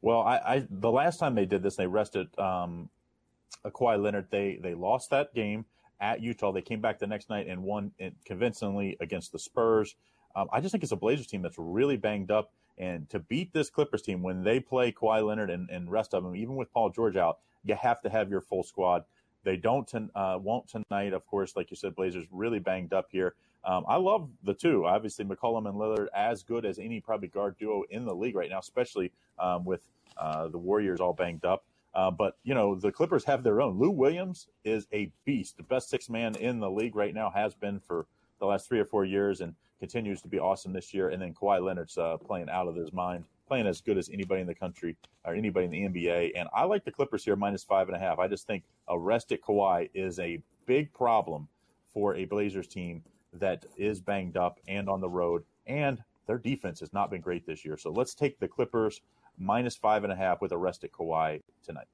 Well, 0.00 0.22
I, 0.22 0.36
I, 0.36 0.66
the 0.70 0.90
last 0.90 1.18
time 1.18 1.34
they 1.34 1.44
did 1.44 1.62
this, 1.62 1.76
they 1.76 1.86
rested 1.86 2.28
um, 2.38 2.88
Kawhi 3.64 4.02
Leonard. 4.02 4.28
They 4.30 4.58
they 4.62 4.74
lost 4.74 5.10
that 5.10 5.34
game 5.34 5.66
at 6.00 6.20
Utah. 6.20 6.52
They 6.52 6.62
came 6.62 6.80
back 6.80 6.98
the 6.98 7.06
next 7.06 7.28
night 7.28 7.46
and 7.46 7.62
won 7.62 7.92
convincingly 8.24 8.96
against 9.00 9.32
the 9.32 9.38
Spurs. 9.38 9.96
Um, 10.34 10.48
I 10.52 10.60
just 10.60 10.72
think 10.72 10.82
it's 10.82 10.92
a 10.92 10.96
Blazers 10.96 11.26
team 11.26 11.42
that's 11.42 11.58
really 11.58 11.96
banged 11.96 12.30
up. 12.30 12.52
And 12.78 13.08
to 13.10 13.18
beat 13.18 13.52
this 13.52 13.68
Clippers 13.68 14.02
team 14.02 14.22
when 14.22 14.42
they 14.42 14.58
play 14.58 14.90
Kawhi 14.90 15.26
Leonard 15.26 15.50
and, 15.50 15.68
and 15.68 15.90
rest 15.90 16.14
of 16.14 16.24
them, 16.24 16.34
even 16.34 16.56
with 16.56 16.72
Paul 16.72 16.88
George 16.88 17.16
out, 17.16 17.38
you 17.64 17.74
have 17.74 18.00
to 18.02 18.08
have 18.08 18.30
your 18.30 18.40
full 18.40 18.62
squad. 18.62 19.04
They 19.44 19.56
don't 19.56 19.86
ton, 19.86 20.10
uh, 20.14 20.38
won't 20.40 20.68
tonight, 20.68 21.12
of 21.12 21.26
course. 21.26 21.56
Like 21.56 21.70
you 21.70 21.76
said, 21.76 21.94
Blazers 21.94 22.26
really 22.30 22.58
banged 22.58 22.92
up 22.94 23.08
here. 23.10 23.34
Um, 23.64 23.84
I 23.86 23.96
love 23.96 24.30
the 24.42 24.54
two. 24.54 24.86
Obviously, 24.86 25.24
McCollum 25.24 25.68
and 25.68 25.76
Lillard 25.76 26.06
as 26.14 26.42
good 26.42 26.64
as 26.64 26.78
any 26.78 27.00
probably 27.00 27.28
guard 27.28 27.56
duo 27.58 27.84
in 27.90 28.06
the 28.06 28.14
league 28.14 28.34
right 28.34 28.48
now, 28.48 28.58
especially 28.58 29.12
um, 29.38 29.64
with 29.64 29.80
uh, 30.16 30.48
the 30.48 30.58
Warriors 30.58 31.00
all 31.00 31.12
banged 31.12 31.44
up. 31.44 31.64
Uh, 31.94 32.10
but 32.10 32.36
you 32.44 32.54
know 32.54 32.74
the 32.74 32.92
Clippers 32.92 33.24
have 33.24 33.42
their 33.42 33.60
own. 33.60 33.78
Lou 33.78 33.90
Williams 33.90 34.48
is 34.64 34.86
a 34.92 35.10
beast, 35.24 35.56
the 35.56 35.62
best 35.62 35.88
six 35.90 36.08
man 36.08 36.36
in 36.36 36.60
the 36.60 36.70
league 36.70 36.94
right 36.94 37.14
now. 37.14 37.30
Has 37.30 37.54
been 37.54 37.80
for 37.80 38.06
the 38.38 38.46
last 38.46 38.68
three 38.68 38.78
or 38.78 38.84
four 38.84 39.04
years, 39.04 39.40
and 39.40 39.54
continues 39.80 40.20
to 40.20 40.28
be 40.28 40.38
awesome 40.38 40.72
this 40.72 40.94
year. 40.94 41.08
And 41.08 41.20
then 41.20 41.34
Kawhi 41.34 41.60
Leonard's 41.60 41.98
uh, 41.98 42.18
playing 42.18 42.48
out 42.50 42.68
of 42.68 42.76
his 42.76 42.92
mind, 42.92 43.24
playing 43.48 43.66
as 43.66 43.80
good 43.80 43.98
as 43.98 44.08
anybody 44.10 44.42
in 44.42 44.46
the 44.46 44.54
country 44.54 44.96
or 45.24 45.34
anybody 45.34 45.64
in 45.64 45.72
the 45.72 46.00
NBA. 46.00 46.32
And 46.36 46.48
I 46.54 46.64
like 46.64 46.84
the 46.84 46.92
Clippers 46.92 47.24
here 47.24 47.34
minus 47.34 47.64
five 47.64 47.88
and 47.88 47.96
a 47.96 48.00
half. 48.00 48.18
I 48.18 48.28
just 48.28 48.46
think 48.46 48.62
a 48.86 48.96
rested 48.96 49.40
Kawhi 49.42 49.88
is 49.94 50.18
a 50.20 50.40
big 50.66 50.92
problem 50.92 51.48
for 51.92 52.14
a 52.14 52.26
Blazers 52.26 52.68
team 52.68 53.02
that 53.32 53.64
is 53.76 54.00
banged 54.00 54.36
up 54.36 54.60
and 54.68 54.88
on 54.88 55.00
the 55.00 55.08
road, 55.08 55.42
and 55.66 56.02
their 56.26 56.38
defense 56.38 56.78
has 56.80 56.92
not 56.92 57.10
been 57.10 57.20
great 57.20 57.46
this 57.46 57.64
year. 57.64 57.76
So 57.76 57.90
let's 57.90 58.14
take 58.14 58.38
the 58.38 58.48
Clippers 58.48 59.00
minus 59.40 59.76
five 59.76 60.04
and 60.04 60.12
a 60.12 60.16
half 60.16 60.40
with 60.40 60.52
a 60.52 60.58
rest 60.58 60.84
at 60.84 60.92
Kawhi 60.92 61.42
tonight. 61.64 61.86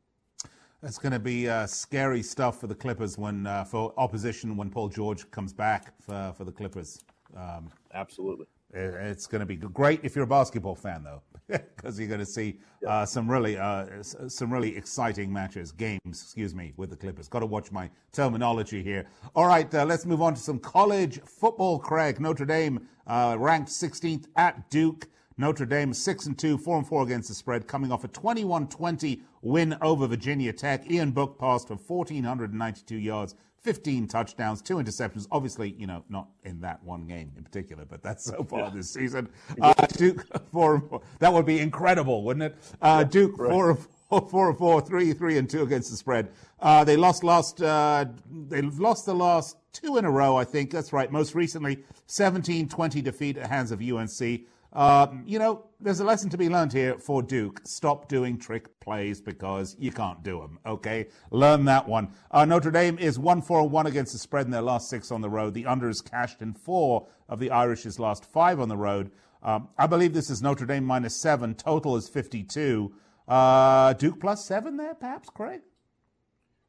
That's 0.82 0.98
going 0.98 1.12
to 1.12 1.18
be 1.18 1.48
uh, 1.48 1.66
scary 1.66 2.22
stuff 2.22 2.60
for 2.60 2.66
the 2.66 2.74
Clippers 2.74 3.16
when 3.16 3.46
uh, 3.46 3.64
for 3.64 3.94
opposition 3.96 4.56
when 4.56 4.70
Paul 4.70 4.88
George 4.88 5.30
comes 5.30 5.52
back 5.52 5.94
for 6.00 6.34
for 6.36 6.44
the 6.44 6.52
Clippers. 6.52 7.02
Um, 7.36 7.70
Absolutely. 7.94 8.46
It's 8.72 9.26
going 9.26 9.40
to 9.40 9.46
be 9.46 9.56
great 9.56 10.00
if 10.02 10.14
you're 10.14 10.24
a 10.24 10.28
basketball 10.28 10.74
fan, 10.74 11.02
though, 11.02 11.22
because 11.48 11.98
you're 11.98 12.08
going 12.08 12.20
to 12.20 12.26
see 12.26 12.58
uh, 12.86 13.06
some 13.06 13.30
really 13.30 13.56
uh, 13.56 14.02
some 14.02 14.52
really 14.52 14.76
exciting 14.76 15.32
matches, 15.32 15.72
games, 15.72 16.00
excuse 16.04 16.54
me, 16.54 16.74
with 16.76 16.90
the 16.90 16.96
Clippers. 16.96 17.28
Got 17.28 17.40
to 17.40 17.46
watch 17.46 17.72
my 17.72 17.88
terminology 18.12 18.82
here. 18.82 19.06
All 19.34 19.46
right, 19.46 19.72
uh, 19.74 19.84
let's 19.86 20.04
move 20.04 20.20
on 20.20 20.34
to 20.34 20.40
some 20.40 20.58
college 20.58 21.20
football. 21.22 21.78
Craig, 21.78 22.20
Notre 22.20 22.44
Dame 22.44 22.86
uh, 23.06 23.36
ranked 23.38 23.70
16th 23.70 24.26
at 24.36 24.68
Duke. 24.68 25.08
Notre 25.38 25.66
Dame 25.66 25.92
six 25.92 26.24
and 26.24 26.38
two, 26.38 26.56
four 26.56 26.78
and 26.78 26.86
four 26.86 27.02
against 27.02 27.28
the 27.28 27.34
spread, 27.34 27.68
coming 27.68 27.92
off 27.92 28.04
a 28.04 28.08
21-20 28.08 29.20
win 29.42 29.76
over 29.82 30.06
Virginia 30.06 30.50
Tech. 30.50 30.90
Ian 30.90 31.10
Book 31.10 31.38
passed 31.38 31.68
for 31.68 31.74
1,492 31.74 32.96
yards, 32.96 33.34
15 33.58 34.08
touchdowns, 34.08 34.62
two 34.62 34.76
interceptions. 34.76 35.26
Obviously, 35.30 35.74
you 35.78 35.86
know, 35.86 36.02
not 36.08 36.28
in 36.44 36.60
that 36.62 36.82
one 36.82 37.06
game 37.06 37.32
in 37.36 37.44
particular, 37.44 37.84
but 37.84 38.02
that's 38.02 38.24
so 38.24 38.44
far 38.44 38.60
yeah. 38.60 38.70
this 38.70 38.90
season. 38.90 39.28
Uh, 39.60 39.74
Duke 39.88 40.24
four 40.52 40.76
and 40.76 40.88
four. 40.88 41.02
That 41.18 41.34
would 41.34 41.44
be 41.44 41.58
incredible, 41.58 42.22
wouldn't 42.22 42.54
it? 42.54 42.56
Uh, 42.80 43.04
Duke 43.04 43.38
right. 43.38 43.50
four 43.50 43.70
and 43.70 43.78
four, 44.08 44.28
four 44.30 44.48
and 44.48 44.56
four, 44.56 44.80
three, 44.80 45.12
three 45.12 45.36
and 45.36 45.50
two 45.50 45.62
against 45.62 45.90
the 45.90 45.98
spread. 45.98 46.30
Uh, 46.60 46.82
they 46.82 46.96
lost 46.96 47.22
last. 47.22 47.60
Uh, 47.60 48.06
they 48.48 48.62
lost 48.62 49.04
the 49.04 49.14
last 49.14 49.58
two 49.74 49.98
in 49.98 50.06
a 50.06 50.10
row, 50.10 50.34
I 50.34 50.44
think. 50.44 50.70
That's 50.70 50.94
right. 50.94 51.12
Most 51.12 51.34
recently, 51.34 51.84
17-20 52.08 53.02
defeat 53.02 53.36
at 53.36 53.50
hands 53.50 53.70
of 53.70 53.82
UNC. 53.82 54.46
Uh, 54.76 55.06
you 55.24 55.38
know, 55.38 55.64
there's 55.80 56.00
a 56.00 56.04
lesson 56.04 56.28
to 56.28 56.36
be 56.36 56.50
learned 56.50 56.70
here 56.70 56.98
for 56.98 57.22
Duke. 57.22 57.62
Stop 57.64 58.08
doing 58.08 58.36
trick 58.36 58.78
plays 58.78 59.22
because 59.22 59.74
you 59.78 59.90
can't 59.90 60.22
do 60.22 60.38
them, 60.38 60.58
okay? 60.66 61.06
Learn 61.30 61.64
that 61.64 61.88
one. 61.88 62.12
Uh, 62.30 62.44
Notre 62.44 62.70
Dame 62.70 62.98
is 62.98 63.18
1 63.18 63.40
4 63.40 63.66
1 63.66 63.86
against 63.86 64.12
the 64.12 64.18
spread 64.18 64.44
in 64.44 64.52
their 64.52 64.60
last 64.60 64.90
six 64.90 65.10
on 65.10 65.22
the 65.22 65.30
road. 65.30 65.54
The 65.54 65.64
under 65.64 65.88
is 65.88 66.02
cashed 66.02 66.42
in 66.42 66.52
four 66.52 67.08
of 67.26 67.40
the 67.40 67.50
Irish's 67.50 67.98
last 67.98 68.26
five 68.26 68.60
on 68.60 68.68
the 68.68 68.76
road. 68.76 69.12
Um, 69.42 69.70
I 69.78 69.86
believe 69.86 70.12
this 70.12 70.28
is 70.28 70.42
Notre 70.42 70.66
Dame 70.66 70.84
minus 70.84 71.16
seven. 71.16 71.54
Total 71.54 71.96
is 71.96 72.10
52. 72.10 72.92
Uh, 73.26 73.94
Duke 73.94 74.20
plus 74.20 74.44
seven 74.44 74.76
there, 74.76 74.94
perhaps, 74.94 75.30
Craig? 75.30 75.62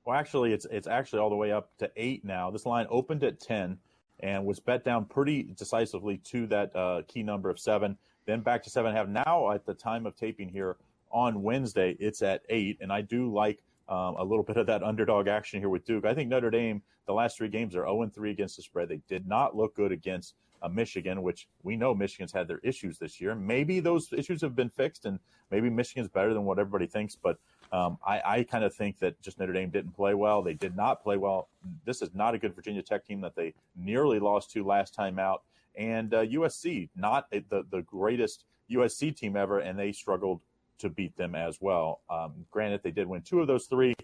Well, 0.05 0.17
actually, 0.17 0.53
it's 0.53 0.65
it's 0.71 0.87
actually 0.87 1.19
all 1.19 1.29
the 1.29 1.35
way 1.35 1.51
up 1.51 1.71
to 1.79 1.91
eight 1.97 2.23
now. 2.23 2.51
This 2.51 2.65
line 2.65 2.87
opened 2.89 3.25
at 3.25 3.41
10 3.41 3.79
and 4.19 4.45
was 4.45 4.59
bet 4.59 4.83
down 4.83 5.05
pretty 5.05 5.43
decisively 5.43 6.17
to 6.17 6.47
that 6.47 6.75
uh, 6.75 7.01
key 7.07 7.23
number 7.23 7.49
of 7.49 7.59
seven, 7.59 7.97
then 8.25 8.41
back 8.41 8.63
to 8.63 8.69
seven 8.69 8.89
and 8.89 8.97
a 8.97 8.99
half. 8.99 9.25
Now, 9.25 9.51
at 9.51 9.65
the 9.65 9.73
time 9.73 10.05
of 10.05 10.15
taping 10.15 10.49
here 10.49 10.77
on 11.11 11.43
Wednesday, 11.43 11.95
it's 11.99 12.21
at 12.21 12.41
eight, 12.49 12.77
and 12.81 12.91
I 12.91 13.01
do 13.01 13.31
like 13.31 13.63
um, 13.89 14.15
a 14.17 14.23
little 14.23 14.43
bit 14.47 14.57
of 14.57 14.67
that 14.67 14.83
underdog 14.83 15.27
action 15.27 15.59
here 15.59 15.69
with 15.69 15.85
Duke. 15.85 16.05
I 16.05 16.13
think 16.13 16.29
Notre 16.29 16.49
Dame, 16.49 16.81
the 17.05 17.13
last 17.13 17.37
three 17.37 17.49
games 17.49 17.75
are 17.75 17.85
0 17.85 18.09
3 18.13 18.31
against 18.31 18.57
the 18.57 18.63
spread. 18.63 18.89
They 18.89 19.01
did 19.07 19.27
not 19.27 19.55
look 19.55 19.75
good 19.75 19.91
against 19.91 20.35
uh, 20.61 20.67
Michigan, 20.67 21.21
which 21.21 21.47
we 21.63 21.75
know 21.75 21.93
Michigan's 21.93 22.31
had 22.31 22.47
their 22.47 22.59
issues 22.63 22.97
this 22.97 23.21
year. 23.21 23.35
Maybe 23.35 23.79
those 23.79 24.11
issues 24.11 24.41
have 24.41 24.55
been 24.55 24.69
fixed, 24.69 25.05
and 25.05 25.19
maybe 25.51 25.69
Michigan's 25.69 26.09
better 26.09 26.33
than 26.33 26.43
what 26.45 26.59
everybody 26.59 26.87
thinks. 26.87 27.15
But 27.15 27.37
um, 27.71 27.97
I, 28.05 28.21
I 28.25 28.43
kind 28.43 28.63
of 28.63 28.73
think 28.73 28.99
that 28.99 29.21
just 29.21 29.39
Notre 29.39 29.53
Dame 29.53 29.69
didn't 29.69 29.91
play 29.91 30.13
well. 30.13 30.41
They 30.41 30.53
did 30.53 30.75
not 30.75 31.03
play 31.03 31.17
well. 31.17 31.49
This 31.85 32.01
is 32.01 32.13
not 32.13 32.33
a 32.33 32.37
good 32.37 32.55
Virginia 32.55 32.81
Tech 32.81 33.05
team 33.05 33.21
that 33.21 33.35
they 33.35 33.53
nearly 33.75 34.19
lost 34.19 34.51
to 34.51 34.63
last 34.63 34.93
time 34.93 35.19
out. 35.19 35.43
And 35.75 36.13
uh, 36.13 36.25
USC, 36.25 36.89
not 36.95 37.29
the, 37.29 37.65
the 37.69 37.81
greatest 37.83 38.45
USC 38.71 39.15
team 39.15 39.35
ever, 39.35 39.59
and 39.59 39.77
they 39.77 39.91
struggled 39.91 40.41
to 40.79 40.89
beat 40.89 41.15
them 41.17 41.35
as 41.35 41.59
well. 41.59 42.01
Um, 42.09 42.45
granted, 42.51 42.81
they 42.83 42.91
did 42.91 43.07
win 43.07 43.21
two 43.21 43.41
of 43.41 43.47
those 43.47 43.65
three, 43.65 43.95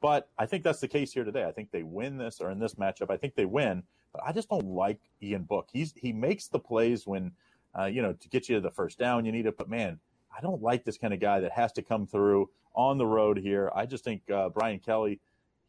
but 0.00 0.28
I 0.38 0.46
think 0.46 0.64
that's 0.64 0.80
the 0.80 0.88
case 0.88 1.12
here 1.12 1.24
today. 1.24 1.44
I 1.44 1.52
think 1.52 1.70
they 1.70 1.82
win 1.82 2.18
this, 2.18 2.40
or 2.40 2.50
in 2.50 2.58
this 2.58 2.74
matchup, 2.74 3.10
I 3.10 3.16
think 3.16 3.34
they 3.34 3.44
win. 3.44 3.82
But 4.12 4.22
I 4.26 4.32
just 4.32 4.48
don't 4.48 4.66
like 4.66 5.00
Ian 5.22 5.44
Book. 5.44 5.68
He's 5.72 5.94
he 5.96 6.12
makes 6.12 6.48
the 6.48 6.58
plays 6.58 7.06
when, 7.06 7.32
uh, 7.78 7.86
you 7.86 8.02
know, 8.02 8.12
to 8.12 8.28
get 8.28 8.48
you 8.48 8.56
to 8.56 8.60
the 8.60 8.70
first 8.70 8.98
down, 8.98 9.24
you 9.24 9.32
need 9.32 9.46
it. 9.46 9.56
But 9.56 9.70
man, 9.70 10.00
I 10.36 10.40
don't 10.40 10.62
like 10.62 10.84
this 10.84 10.98
kind 10.98 11.14
of 11.14 11.20
guy 11.20 11.40
that 11.40 11.52
has 11.52 11.72
to 11.72 11.82
come 11.82 12.06
through 12.06 12.50
on 12.74 12.98
the 12.98 13.06
road 13.06 13.38
here. 13.38 13.70
I 13.74 13.86
just 13.86 14.04
think 14.04 14.22
uh, 14.30 14.48
Brian 14.48 14.78
Kelly 14.78 15.20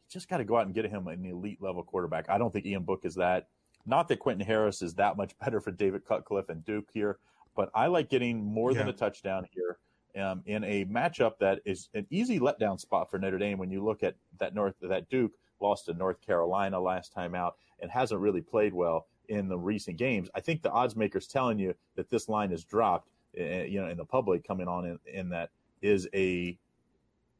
just 0.08 0.28
got 0.28 0.38
to 0.38 0.44
go 0.44 0.56
out 0.56 0.66
and 0.66 0.74
get 0.74 0.84
him 0.84 1.06
an 1.08 1.24
elite 1.24 1.60
level 1.60 1.82
quarterback. 1.82 2.28
I 2.28 2.38
don't 2.38 2.52
think 2.52 2.66
Ian 2.66 2.82
Book 2.82 3.00
is 3.04 3.14
that. 3.16 3.48
Not 3.86 4.08
that 4.08 4.18
Quentin 4.18 4.46
Harris 4.46 4.82
is 4.82 4.94
that 4.94 5.16
much 5.16 5.38
better 5.44 5.60
for 5.60 5.70
David 5.70 6.04
Cutcliffe 6.04 6.48
and 6.48 6.64
Duke 6.64 6.88
here, 6.92 7.18
but 7.56 7.70
I 7.74 7.86
like 7.86 8.08
getting 8.08 8.44
more 8.44 8.72
yeah. 8.72 8.78
than 8.78 8.88
a 8.88 8.92
touchdown 8.92 9.46
here 9.50 9.78
um, 10.22 10.42
in 10.46 10.64
a 10.64 10.84
matchup 10.86 11.38
that 11.40 11.60
is 11.64 11.88
an 11.94 12.06
easy 12.10 12.38
letdown 12.38 12.78
spot 12.78 13.10
for 13.10 13.18
Notre 13.18 13.38
Dame 13.38 13.58
when 13.58 13.70
you 13.70 13.84
look 13.84 14.02
at 14.02 14.14
that 14.38 14.54
North 14.54 14.74
that 14.80 15.08
Duke 15.08 15.32
lost 15.60 15.86
to 15.86 15.94
North 15.94 16.20
Carolina 16.20 16.78
last 16.78 17.12
time 17.12 17.34
out 17.34 17.56
and 17.80 17.90
hasn't 17.90 18.20
really 18.20 18.40
played 18.40 18.72
well. 18.72 19.06
in 19.28 19.48
the 19.48 19.58
recent 19.58 19.96
games. 19.96 20.28
I 20.34 20.40
think 20.40 20.62
the 20.62 20.70
odds 20.70 20.94
makers 20.96 21.26
telling 21.26 21.58
you 21.58 21.74
that 21.96 22.10
this 22.10 22.28
line 22.28 22.52
is 22.52 22.64
dropped, 22.64 23.08
uh, 23.40 23.64
you 23.64 23.80
know, 23.80 23.88
in 23.88 23.96
the 23.96 24.04
public 24.04 24.46
coming 24.46 24.68
on 24.68 24.84
in, 24.84 24.98
in 25.06 25.28
that 25.30 25.50
is 25.80 26.06
a 26.14 26.58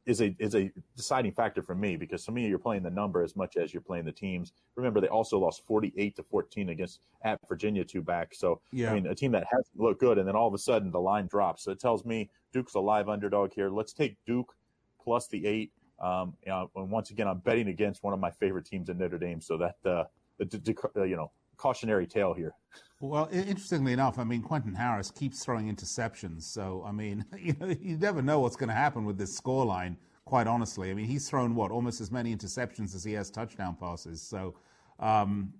is 0.05 0.21
a 0.21 0.35
is 0.39 0.55
a 0.55 0.71
deciding 0.95 1.31
factor 1.31 1.61
for 1.61 1.73
me 1.75 1.95
because 1.97 2.23
to 2.25 2.31
me 2.31 2.47
you're 2.47 2.59
playing 2.59 2.83
the 2.83 2.89
number 2.89 3.23
as 3.23 3.35
much 3.35 3.57
as 3.57 3.73
you're 3.73 3.81
playing 3.81 4.05
the 4.05 4.11
teams. 4.11 4.53
Remember 4.75 5.01
they 5.01 5.07
also 5.07 5.39
lost 5.39 5.65
48 5.65 6.15
to 6.15 6.23
14 6.23 6.69
against 6.69 7.01
at 7.23 7.39
Virginia 7.47 7.83
two 7.83 8.01
back. 8.01 8.33
So 8.33 8.61
yeah. 8.71 8.91
I 8.91 8.93
mean 8.93 9.07
a 9.07 9.15
team 9.15 9.31
that 9.31 9.45
hasn't 9.49 9.79
looked 9.79 9.99
good 9.99 10.17
and 10.17 10.27
then 10.27 10.35
all 10.35 10.47
of 10.47 10.53
a 10.53 10.59
sudden 10.59 10.91
the 10.91 10.99
line 10.99 11.27
drops. 11.27 11.63
So 11.63 11.71
it 11.71 11.79
tells 11.79 12.05
me 12.05 12.29
Duke's 12.53 12.75
a 12.75 12.79
live 12.79 13.09
underdog 13.09 13.53
here. 13.53 13.69
Let's 13.69 13.93
take 13.93 14.17
Duke 14.25 14.55
plus 15.03 15.27
the 15.27 15.45
eight. 15.45 15.71
Um, 15.99 16.33
and 16.45 16.67
once 16.75 17.09
again 17.09 17.27
I'm 17.27 17.39
betting 17.39 17.69
against 17.69 18.03
one 18.03 18.13
of 18.13 18.19
my 18.19 18.31
favorite 18.31 18.65
teams 18.65 18.89
in 18.89 18.97
Notre 18.97 19.17
Dame. 19.17 19.41
So 19.41 19.57
that 19.57 19.75
uh, 19.85 20.03
the, 20.37 20.75
uh, 20.95 21.03
you 21.03 21.15
know 21.15 21.31
cautionary 21.57 22.07
tale 22.07 22.33
here. 22.33 22.53
Well, 23.01 23.27
interestingly 23.31 23.93
enough, 23.93 24.17
I 24.17 24.23
mean, 24.23 24.41
Quentin 24.41 24.73
Harris 24.73 25.11
keeps 25.11 25.43
throwing 25.43 25.73
interceptions. 25.73 26.43
So, 26.43 26.83
I 26.85 26.91
mean, 26.91 27.25
you 27.39 27.55
know, 27.59 27.67
you 27.67 27.97
never 27.97 28.21
know 28.21 28.39
what's 28.39 28.55
going 28.55 28.69
to 28.69 28.75
happen 28.75 29.05
with 29.05 29.17
this 29.17 29.39
scoreline, 29.39 29.97
quite 30.25 30.47
honestly. 30.47 30.91
I 30.91 30.93
mean, 30.93 31.05
he's 31.05 31.29
thrown, 31.29 31.55
what, 31.55 31.71
almost 31.71 32.01
as 32.01 32.11
many 32.11 32.35
interceptions 32.35 32.95
as 32.95 33.03
he 33.03 33.13
has 33.13 33.29
touchdown 33.29 33.75
passes. 33.79 34.21
So, 34.21 34.55
um, 34.99 35.53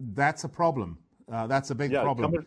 that's 0.00 0.44
a 0.44 0.48
problem. 0.48 0.98
Uh, 1.30 1.46
that's 1.46 1.70
a 1.70 1.74
big 1.74 1.90
yeah, 1.92 2.02
problem. 2.02 2.30
Coming, 2.30 2.46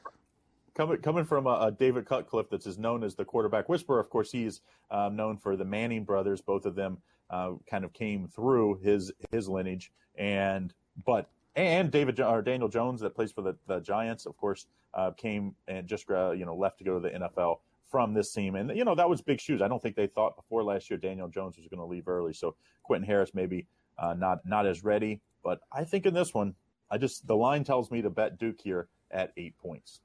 coming, 0.73 0.97
coming 0.97 1.25
from 1.25 1.47
uh, 1.47 1.69
David 1.71 2.05
Cutcliffe, 2.05 2.49
that's 2.49 2.65
is 2.65 2.77
known 2.77 3.03
as 3.03 3.15
the 3.15 3.25
quarterback 3.25 3.69
whisperer. 3.69 3.99
Of 3.99 4.09
course, 4.09 4.31
he's 4.31 4.61
um, 4.89 5.15
known 5.15 5.37
for 5.37 5.55
the 5.55 5.65
Manning 5.65 6.03
brothers. 6.03 6.41
Both 6.41 6.65
of 6.65 6.75
them 6.75 6.97
uh, 7.29 7.53
kind 7.69 7.83
of 7.83 7.93
came 7.93 8.27
through 8.27 8.79
his 8.81 9.11
his 9.31 9.47
lineage, 9.47 9.91
and 10.15 10.73
but 11.05 11.29
and 11.55 11.91
David 11.91 12.19
or 12.19 12.41
Daniel 12.41 12.69
Jones 12.69 13.01
that 13.01 13.15
plays 13.15 13.31
for 13.31 13.41
the, 13.41 13.55
the 13.67 13.79
Giants, 13.79 14.25
of 14.25 14.37
course, 14.37 14.67
uh, 14.93 15.11
came 15.11 15.55
and 15.67 15.87
just 15.87 16.09
uh, 16.09 16.31
you 16.31 16.45
know 16.45 16.55
left 16.55 16.77
to 16.79 16.83
go 16.83 16.99
to 16.99 16.99
the 16.99 17.09
NFL 17.09 17.59
from 17.89 18.13
this 18.13 18.33
team, 18.33 18.55
and 18.55 18.75
you 18.75 18.85
know 18.85 18.95
that 18.95 19.09
was 19.09 19.21
big 19.21 19.39
shoes. 19.39 19.61
I 19.61 19.67
don't 19.67 19.81
think 19.81 19.95
they 19.95 20.07
thought 20.07 20.35
before 20.35 20.63
last 20.63 20.89
year 20.89 20.97
Daniel 20.97 21.27
Jones 21.27 21.57
was 21.57 21.67
going 21.67 21.79
to 21.79 21.85
leave 21.85 22.07
early, 22.07 22.33
so 22.33 22.55
Quentin 22.83 23.07
Harris 23.07 23.31
maybe 23.33 23.67
uh, 23.97 24.13
not 24.13 24.45
not 24.45 24.65
as 24.65 24.83
ready. 24.83 25.21
But 25.43 25.59
I 25.71 25.83
think 25.83 26.05
in 26.05 26.13
this 26.13 26.33
one, 26.33 26.55
I 26.89 26.97
just 26.97 27.27
the 27.27 27.35
line 27.35 27.63
tells 27.63 27.91
me 27.91 28.01
to 28.01 28.09
bet 28.09 28.39
Duke 28.39 28.61
here 28.61 28.87
at 29.11 29.33
eight 29.37 29.57
points. 29.57 30.01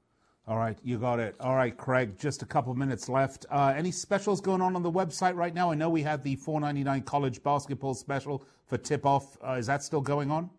All 0.47 0.57
right, 0.57 0.77
you 0.81 0.97
got 0.97 1.19
it. 1.19 1.35
All 1.41 1.55
right, 1.55 1.75
Craig, 1.75 2.17
just 2.17 2.41
a 2.41 2.45
couple 2.45 2.73
minutes 2.73 3.09
left. 3.09 3.45
Uh, 3.51 3.73
any 3.75 3.91
specials 3.91 4.39
going 4.39 4.61
on 4.61 4.77
on 4.77 4.81
the 4.81 4.91
website 4.91 5.35
right 5.35 5.53
now? 5.53 5.71
I 5.71 5.75
know 5.75 5.89
we 5.89 6.01
had 6.01 6.23
the 6.23 6.37
4.99 6.37 7.03
college 7.03 7.43
basketball 7.43 7.93
special 7.93 8.45
for 8.65 8.77
tip 8.77 9.05
off. 9.05 9.37
Uh, 9.45 9.53
is 9.53 9.67
that 9.67 9.83
still 9.83 9.99
going 9.99 10.31
on? 10.31 10.49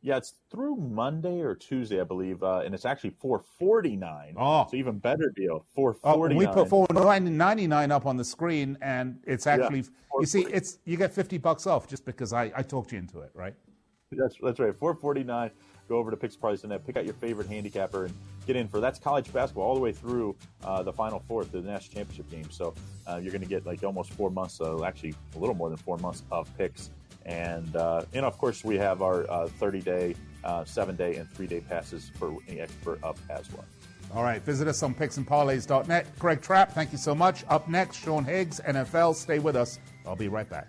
Yeah, 0.00 0.16
it's 0.16 0.34
through 0.50 0.76
Monday 0.76 1.40
or 1.40 1.56
Tuesday, 1.56 2.00
I 2.00 2.04
believe, 2.04 2.42
uh, 2.42 2.62
and 2.64 2.72
it's 2.72 2.84
actually 2.84 3.10
four 3.10 3.42
forty 3.58 3.96
nine. 3.96 4.34
Oh, 4.36 4.62
it's 4.62 4.74
even 4.74 4.98
better 4.98 5.32
deal. 5.34 5.66
Four 5.74 5.94
forty 5.94 6.36
nine. 6.36 6.46
Oh, 6.46 6.50
we 6.50 6.54
put 6.54 6.68
four 6.68 6.86
ninety 6.92 7.66
nine 7.66 7.90
up 7.90 8.06
on 8.06 8.16
the 8.16 8.24
screen, 8.24 8.78
and 8.80 9.18
it's 9.26 9.48
actually 9.48 9.80
yeah, 9.80 10.20
you 10.20 10.26
see, 10.26 10.46
it's 10.52 10.78
you 10.84 10.96
get 10.96 11.12
fifty 11.12 11.36
bucks 11.36 11.66
off 11.66 11.88
just 11.88 12.04
because 12.04 12.32
I, 12.32 12.52
I 12.54 12.62
talked 12.62 12.92
you 12.92 12.98
into 12.98 13.20
it, 13.20 13.30
right? 13.34 13.54
That's 14.12 14.36
that's 14.40 14.60
right. 14.60 14.74
Four 14.78 14.94
forty 14.94 15.24
nine. 15.24 15.50
Go 15.88 15.96
over 15.96 16.10
to 16.10 16.18
PicksPrice.net, 16.18 16.86
pick 16.86 16.98
out 16.98 17.06
your 17.06 17.14
favorite 17.14 17.48
handicapper, 17.48 18.04
and 18.04 18.14
get 18.46 18.56
in 18.56 18.68
for 18.68 18.78
that's 18.78 18.98
college 18.98 19.32
basketball 19.32 19.64
all 19.64 19.74
the 19.74 19.80
way 19.80 19.90
through 19.90 20.36
uh, 20.62 20.82
the 20.82 20.92
Final 20.92 21.24
Four 21.26 21.44
the 21.44 21.62
national 21.62 21.94
championship 21.94 22.30
game. 22.30 22.50
So 22.50 22.74
uh, 23.06 23.16
you're 23.16 23.32
going 23.32 23.42
to 23.42 23.48
get 23.48 23.64
like 23.66 23.82
almost 23.82 24.12
four 24.12 24.30
months, 24.30 24.54
so 24.54 24.84
actually 24.84 25.14
a 25.34 25.38
little 25.38 25.54
more 25.54 25.70
than 25.70 25.78
four 25.78 25.96
months 25.96 26.24
of 26.30 26.54
picks 26.58 26.90
and, 27.28 27.76
uh, 27.76 28.02
and 28.14 28.24
of 28.24 28.38
course, 28.38 28.64
we 28.64 28.78
have 28.78 29.02
our 29.02 29.30
uh, 29.30 29.46
30 29.46 29.82
day, 29.82 30.14
uh, 30.44 30.64
seven 30.64 30.96
day, 30.96 31.16
and 31.16 31.30
three 31.30 31.46
day 31.46 31.60
passes 31.60 32.10
for 32.18 32.34
any 32.48 32.60
expert 32.60 32.98
up 33.04 33.18
as 33.28 33.52
well. 33.52 33.66
All 34.14 34.22
right, 34.22 34.40
visit 34.40 34.66
us 34.66 34.82
on 34.82 34.94
picksandparlays.net. 34.94 36.06
Craig 36.18 36.40
Trapp, 36.40 36.72
thank 36.72 36.90
you 36.90 36.98
so 36.98 37.14
much. 37.14 37.44
Up 37.50 37.68
next, 37.68 37.98
Sean 37.98 38.24
Higgs, 38.24 38.60
NFL. 38.66 39.14
Stay 39.14 39.38
with 39.38 39.54
us. 39.54 39.78
I'll 40.06 40.16
be 40.16 40.28
right 40.28 40.48
back. 40.48 40.68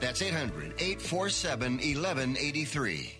That's 0.00 0.20
800 0.20 0.74
847 0.78 1.72
1183. 1.78 3.12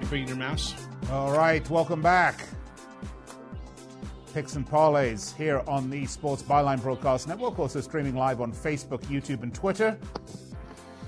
You 0.00 0.06
bringing 0.08 0.28
your 0.28 0.36
mouse? 0.36 0.74
All 1.10 1.32
right, 1.32 1.68
welcome 1.70 2.02
back. 2.02 2.44
Picks 4.34 4.54
and 4.54 4.68
parlays 4.68 5.34
here 5.34 5.62
on 5.66 5.88
the 5.88 6.04
Sports 6.04 6.42
Byline 6.42 6.82
Broadcast 6.82 7.26
Network, 7.26 7.58
also 7.58 7.80
streaming 7.80 8.14
live 8.14 8.42
on 8.42 8.52
Facebook, 8.52 9.00
YouTube, 9.04 9.42
and 9.42 9.54
Twitter. 9.54 9.98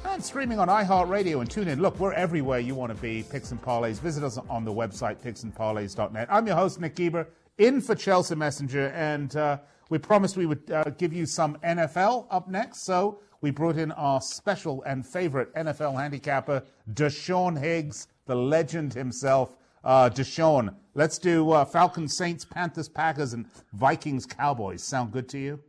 And 0.07 0.24
streaming 0.24 0.59
on 0.59 0.68
iHeartRadio 0.68 1.40
and 1.40 1.51
TuneIn. 1.51 1.79
Look, 1.79 2.01
we're 2.01 2.14
everywhere 2.14 2.61
you 2.61 2.74
want 2.74 2.94
to 2.94 3.03
be. 3.03 3.22
Picks 3.31 3.51
and 3.51 3.61
Parlays. 3.61 4.01
Visit 4.01 4.24
us 4.24 4.38
on 4.48 4.64
the 4.64 4.72
website, 4.72 5.18
picksandparlays.net. 5.18 6.29
I'm 6.31 6.46
your 6.46 6.57
host, 6.57 6.81
Nick 6.81 6.94
Geber, 6.96 7.29
in 7.59 7.81
for 7.81 7.94
Chelsea 7.94 8.35
Messenger. 8.35 8.88
And 8.88 9.35
uh, 9.37 9.59
we 9.90 9.99
promised 9.99 10.37
we 10.37 10.47
would 10.47 10.71
uh, 10.71 10.85
give 10.97 11.12
you 11.12 11.27
some 11.27 11.57
NFL 11.64 12.27
up 12.31 12.49
next. 12.49 12.85
So 12.85 13.21
we 13.40 13.51
brought 13.51 13.77
in 13.77 13.92
our 13.92 14.21
special 14.21 14.83
and 14.85 15.07
favorite 15.07 15.55
NFL 15.55 16.01
handicapper, 16.01 16.62
Deshaun 16.94 17.59
Higgs, 17.61 18.09
the 18.27 18.35
legend 18.35 18.94
himself. 18.94 19.57
Uh, 19.85 20.11
Deshaun, 20.11 20.75
let's 20.94 21.18
do 21.18 21.53
uh, 21.53 21.64
Falcons, 21.64 22.16
Saints, 22.16 22.44
Panthers, 22.44 22.88
Packers, 22.88 23.33
and 23.33 23.47
Vikings, 23.75 24.27
Cowboys. 24.27 24.83
Sound 24.83 25.12
good 25.12 25.29
to 25.31 25.38
you? 25.38 25.61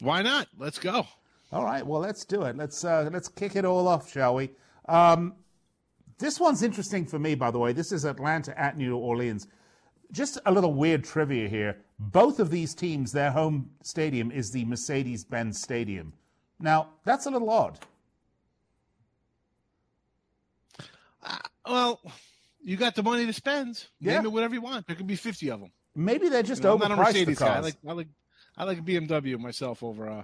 Why 0.00 0.22
not? 0.22 0.48
Let's 0.58 0.78
go. 0.78 1.06
All 1.50 1.64
right, 1.64 1.86
well, 1.86 2.00
let's 2.00 2.24
do 2.24 2.42
it. 2.42 2.56
Let's 2.56 2.84
uh, 2.84 3.08
let's 3.12 3.28
kick 3.28 3.56
it 3.56 3.64
all 3.64 3.88
off, 3.88 4.10
shall 4.10 4.34
we? 4.34 4.50
Um, 4.88 5.34
this 6.18 6.38
one's 6.38 6.62
interesting 6.62 7.06
for 7.06 7.18
me, 7.18 7.34
by 7.34 7.50
the 7.50 7.58
way. 7.58 7.72
This 7.72 7.92
is 7.92 8.04
Atlanta 8.04 8.58
at 8.60 8.76
New 8.76 8.96
Orleans. 8.96 9.46
Just 10.14 10.38
a 10.46 10.52
little 10.52 10.72
weird 10.72 11.02
trivia 11.02 11.48
here. 11.48 11.78
Both 11.98 12.38
of 12.38 12.50
these 12.50 12.72
teams, 12.72 13.10
their 13.10 13.32
home 13.32 13.70
stadium 13.82 14.30
is 14.30 14.52
the 14.52 14.64
Mercedes-Benz 14.64 15.60
Stadium. 15.60 16.12
Now, 16.60 16.90
that's 17.04 17.26
a 17.26 17.30
little 17.30 17.50
odd. 17.50 17.80
Well, 21.66 22.00
you 22.62 22.76
got 22.76 22.94
the 22.94 23.02
money 23.02 23.26
to 23.26 23.32
spend. 23.32 23.86
Yeah. 23.98 24.16
Name 24.16 24.26
it 24.26 24.32
whatever 24.32 24.54
you 24.54 24.60
want. 24.60 24.86
There 24.86 24.94
could 24.94 25.06
be 25.06 25.16
fifty 25.16 25.50
of 25.50 25.60
them. 25.60 25.70
Maybe 25.96 26.28
they're 26.28 26.42
just 26.42 26.62
You 26.62 26.68
know, 26.68 26.74
I'm 26.74 26.80
not 26.80 26.90
a 26.92 26.94
overpriced. 26.94 27.06
Mercedes 27.06 27.38
guy. 27.38 27.56
I 27.56 27.60
like 27.60 27.76
I 27.86 27.92
like 27.92 28.08
I 28.56 28.64
like 28.64 28.84
BMW 28.84 29.38
myself 29.38 29.82
over. 29.82 30.08
Uh, 30.08 30.22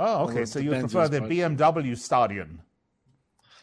oh, 0.00 0.24
okay. 0.24 0.32
over 0.32 0.46
So 0.46 0.58
you 0.58 0.70
Benzes, 0.72 0.80
prefer 0.80 1.08
the 1.08 1.20
but- 1.20 1.30
BMW 1.30 1.96
Stadium. 1.96 2.60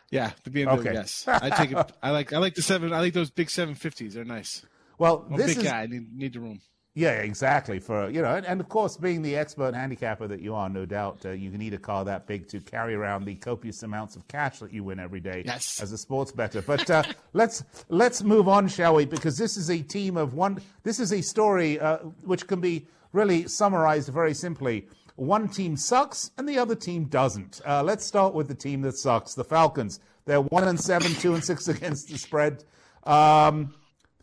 Yeah, 0.09 0.31
the 0.43 0.49
BMW. 0.49 0.79
Okay. 0.79 0.93
Yes, 0.93 1.25
I 1.27 1.49
take 1.51 1.71
it. 1.71 1.91
I 2.01 2.11
like 2.11 2.33
I 2.33 2.37
like 2.37 2.55
the 2.55 2.61
seven. 2.61 2.93
I 2.93 2.99
like 2.99 3.13
those 3.13 3.29
big 3.29 3.49
seven 3.49 3.75
fifties. 3.75 4.13
They're 4.13 4.25
nice. 4.25 4.65
Well, 5.01 5.25
I'm 5.27 5.33
a 5.33 5.37
this 5.37 5.55
big 5.55 5.65
is 5.65 5.71
guy. 5.71 5.81
I 5.81 5.87
need 5.87 6.15
need 6.15 6.33
the 6.33 6.39
room. 6.39 6.61
Yeah, 6.93 7.13
exactly. 7.21 7.79
For 7.79 8.09
you 8.09 8.21
know, 8.21 8.35
and, 8.35 8.45
and 8.45 8.59
of 8.61 8.69
course, 8.69 8.97
being 8.97 9.21
the 9.21 9.35
expert 9.35 9.73
handicapper 9.73 10.27
that 10.27 10.41
you 10.41 10.53
are, 10.53 10.69
no 10.69 10.85
doubt, 10.85 11.25
uh, 11.25 11.31
you 11.31 11.49
can 11.49 11.59
need 11.59 11.73
a 11.73 11.77
car 11.79 12.05
that 12.05 12.27
big 12.27 12.47
to 12.49 12.59
carry 12.59 12.93
around 12.93 13.25
the 13.25 13.33
copious 13.35 13.81
amounts 13.81 14.15
of 14.15 14.27
cash 14.27 14.59
that 14.59 14.71
you 14.71 14.83
win 14.83 14.99
every 14.99 15.19
day 15.19 15.41
Yes. 15.45 15.81
as 15.81 15.91
a 15.91 15.97
sports 15.97 16.31
better. 16.31 16.61
But 16.61 16.87
uh, 16.89 17.01
let's 17.33 17.63
let's 17.89 18.21
move 18.21 18.47
on, 18.47 18.67
shall 18.67 18.93
we? 18.95 19.05
Because 19.05 19.37
this 19.37 19.57
is 19.57 19.71
a 19.71 19.81
team 19.81 20.17
of 20.17 20.35
one. 20.35 20.61
This 20.83 20.99
is 20.99 21.11
a 21.13 21.21
story 21.21 21.79
uh, 21.79 21.97
which 22.23 22.45
can 22.45 22.61
be 22.61 22.85
really 23.11 23.47
summarized 23.47 24.09
very 24.09 24.35
simply. 24.35 24.87
One 25.15 25.47
team 25.49 25.77
sucks 25.77 26.29
and 26.37 26.47
the 26.47 26.59
other 26.59 26.75
team 26.75 27.05
doesn't. 27.05 27.59
Uh, 27.65 27.81
let's 27.83 28.05
start 28.05 28.33
with 28.35 28.47
the 28.47 28.55
team 28.55 28.81
that 28.81 28.97
sucks, 28.97 29.33
the 29.33 29.43
Falcons. 29.43 29.99
They're 30.25 30.41
one 30.41 30.67
and 30.67 30.79
seven, 30.79 31.11
two 31.13 31.33
and 31.33 31.43
six 31.43 31.67
against 31.75 32.09
the 32.09 32.17
spread. 32.17 32.63
Um, 33.03 33.73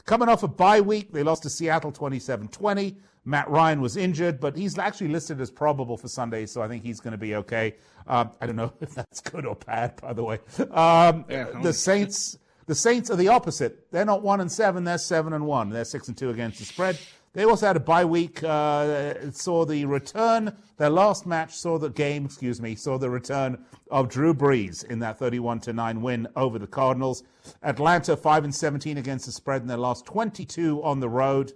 Coming 0.09 0.31
off 0.31 0.42
a 0.42 0.49
bye 0.49 0.81
week, 0.81 1.12
they 1.12 1.23
lost 1.23 1.42
to 1.42 1.51
Seattle 1.51 1.92
27 1.92 2.49
20. 2.49 2.97
Matt 3.27 3.51
Ryan 3.51 3.83
was 3.83 3.99
injured, 3.99 4.40
but 4.40 4.57
he's 4.57 4.79
actually 4.79 5.09
listed 5.09 5.38
as 5.38 5.51
probable 5.51 5.99
for 5.99 6.09
Sunday, 6.09 6.47
so 6.47 6.62
I 6.62 6.68
think 6.68 6.83
he's 6.83 6.99
going 6.99 7.12
to 7.12 7.18
be 7.18 7.35
okay. 7.35 7.75
Um, 8.07 8.31
I 8.40 8.47
don't 8.47 8.57
know 8.57 8.73
if 8.81 8.94
that's 8.94 9.21
good 9.21 9.44
or 9.44 9.55
bad, 9.55 10.01
by 10.01 10.14
the 10.14 10.25
way. 10.25 10.38
Um, 10.71 11.27
Yeah. 11.29 11.51
the 11.62 11.75
Saints, 11.75 12.38
the 12.64 12.75
Saints 12.75 13.11
are 13.11 13.16
the 13.16 13.29
opposite. 13.29 13.92
They're 13.92 14.07
not 14.07 14.23
one 14.23 14.40
and 14.40 14.51
seven; 14.51 14.83
they're 14.85 14.97
seven 14.97 15.35
and 15.35 15.44
one. 15.44 15.68
They're 15.68 15.85
six 15.85 16.09
and 16.09 16.16
two 16.16 16.31
against 16.31 16.59
the 16.59 16.64
spread. 16.64 16.99
They 17.38 17.44
also 17.44 17.68
had 17.68 17.77
a 17.77 17.81
bye 17.81 18.05
week. 18.05 18.42
Uh, 18.42 19.31
saw 19.31 19.64
the 19.64 19.85
return. 19.85 20.57
Their 20.77 20.90
last 20.90 21.24
match 21.24 21.55
saw 21.55 21.79
the 21.79 21.88
game. 21.88 22.24
Excuse 22.24 22.61
me. 22.61 22.74
Saw 22.74 22.98
the 22.98 23.11
return 23.11 23.64
of 23.92 24.09
Drew 24.09 24.35
Brees 24.35 24.83
in 24.83 24.98
that 24.98 25.20
31 25.20 25.61
to 25.61 25.72
nine 25.72 26.03
win 26.03 26.27
over 26.35 26.59
the 26.59 26.66
Cardinals. 26.66 27.22
Atlanta 27.62 28.16
five 28.16 28.42
and 28.42 28.53
17 28.53 28.98
against 28.98 29.27
the 29.27 29.31
spread 29.31 29.62
in 29.62 29.68
their 29.68 29.77
last 29.77 30.05
22 30.05 30.83
on 30.83 30.98
the 30.98 31.09
road, 31.09 31.53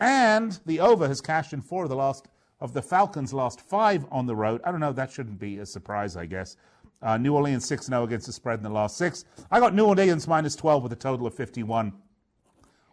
and 0.00 0.58
the 0.66 0.80
over 0.80 1.06
has 1.06 1.20
cashed 1.20 1.52
in 1.52 1.62
four 1.62 1.84
of 1.84 1.90
the 1.90 1.94
last 1.94 2.26
of 2.60 2.72
the 2.72 2.82
Falcons' 2.82 3.32
last 3.32 3.60
five 3.60 4.04
on 4.10 4.26
the 4.26 4.34
road. 4.34 4.60
I 4.64 4.72
don't 4.72 4.80
know. 4.80 4.92
That 4.92 5.12
shouldn't 5.12 5.38
be 5.38 5.58
a 5.58 5.66
surprise, 5.66 6.16
I 6.16 6.26
guess. 6.26 6.56
Uh, 7.02 7.18
New 7.18 7.36
Orleans 7.36 7.64
6 7.66 7.86
0 7.86 8.02
against 8.02 8.26
the 8.26 8.32
spread 8.32 8.58
in 8.58 8.64
the 8.64 8.68
last 8.68 8.96
six. 8.96 9.24
I 9.48 9.60
got 9.60 9.76
New 9.76 9.86
Orleans 9.86 10.26
minus 10.26 10.56
12 10.56 10.82
with 10.82 10.92
a 10.92 10.96
total 10.96 11.28
of 11.28 11.34
51. 11.34 11.92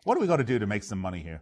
What 0.04 0.14
do 0.14 0.22
we 0.22 0.28
got 0.28 0.38
to 0.38 0.44
do 0.44 0.60
to 0.60 0.68
make 0.68 0.84
some 0.84 1.00
money 1.00 1.24
here? 1.24 1.42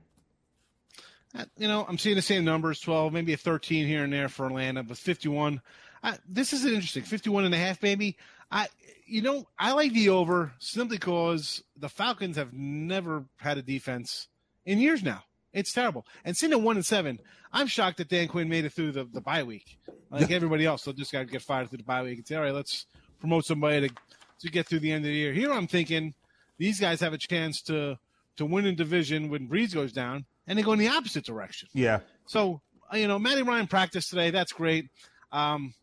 You 1.58 1.68
know, 1.68 1.86
I'm 1.88 1.98
seeing 1.98 2.16
the 2.16 2.22
same 2.22 2.46
numbers 2.46 2.80
12, 2.80 3.12
maybe 3.12 3.34
a 3.34 3.38
13 3.38 3.88
here 3.88 4.04
and 4.04 4.14
there 4.14 4.30
for 4.30 4.48
Atlanta, 4.48 4.84
but 4.84 4.98
51. 4.98 5.62
I, 6.04 6.18
this 6.28 6.54
is 6.54 6.66
interesting. 6.66 7.04
51 7.04 7.46
and 7.46 7.54
a 7.54 7.58
half, 7.58 7.82
maybe. 7.82 8.18
I, 8.52 8.68
you 9.06 9.22
know, 9.22 9.48
I 9.58 9.74
like 9.74 9.94
the 9.94 10.10
over 10.10 10.54
simply 10.60 10.98
because 10.98 11.64
the 11.76 11.90
Falcons 11.90 12.38
have 12.38 12.54
never 12.54 13.26
had 13.38 13.58
a 13.58 13.62
defense 13.62 14.28
in 14.66 14.80
years 14.80 15.04
now. 15.04 15.24
It's 15.52 15.74
terrible. 15.74 16.06
And 16.24 16.36
sitting 16.36 16.58
at 16.58 16.64
one 16.64 16.76
and 16.76 16.86
seven, 16.86 17.20
I'm 17.54 17.68
shocked 17.68 17.98
that 17.98 18.10
Dan 18.10 18.28
Quinn 18.28 18.50
made 18.50 18.66
it 18.66 18.74
through 18.74 18.92
the, 18.92 19.06
the 19.06 19.22
bye 19.22 19.44
week. 19.44 19.78
Like 20.12 20.32
everybody 20.32 20.66
else, 20.66 20.84
they'll 20.84 20.94
just 20.94 21.12
got 21.12 21.20
to 21.20 21.26
get 21.26 21.42
fired 21.42 21.70
through 21.70 21.78
the 21.78 21.84
bye 21.84 22.04
week 22.04 22.18
and 22.18 22.28
say, 22.28 22.36
all 22.36 22.44
right, 22.44 22.54
let's 22.54 22.86
promote 23.20 23.46
somebody 23.46 23.88
to, 23.88 23.96
to 24.42 24.50
get 24.50 24.68
through 24.68 24.80
the 24.80 24.92
end 24.92 25.06
of 25.06 25.10
the 25.10 25.16
year. 25.16 25.34
Here 25.34 25.52
I'm 25.52 25.68
thinking 25.68 26.14
these 26.58 26.80
guys 26.80 27.00
have 27.00 27.14
a 27.14 27.18
chance 27.18 27.62
to 27.64 27.98
to 28.38 28.46
win 28.46 28.66
a 28.66 28.74
division 28.74 29.30
when 29.30 29.48
Brees 29.48 29.74
goes 29.74 29.94
down, 29.94 30.26
and 30.48 30.58
they 30.58 30.64
go 30.64 30.74
in 30.74 30.80
the 30.80 30.88
opposite 30.88 31.26
direction. 31.26 31.70
Yeah. 31.74 32.00
So 32.26 32.62
uh, 32.92 32.98
you 32.98 33.08
know, 33.08 33.20
Matty 33.20 33.42
Ryan 33.42 33.68
practiced 33.68 34.10
today. 34.10 34.32
That's 34.32 34.52
great. 34.52 34.90
Um, 35.32 35.74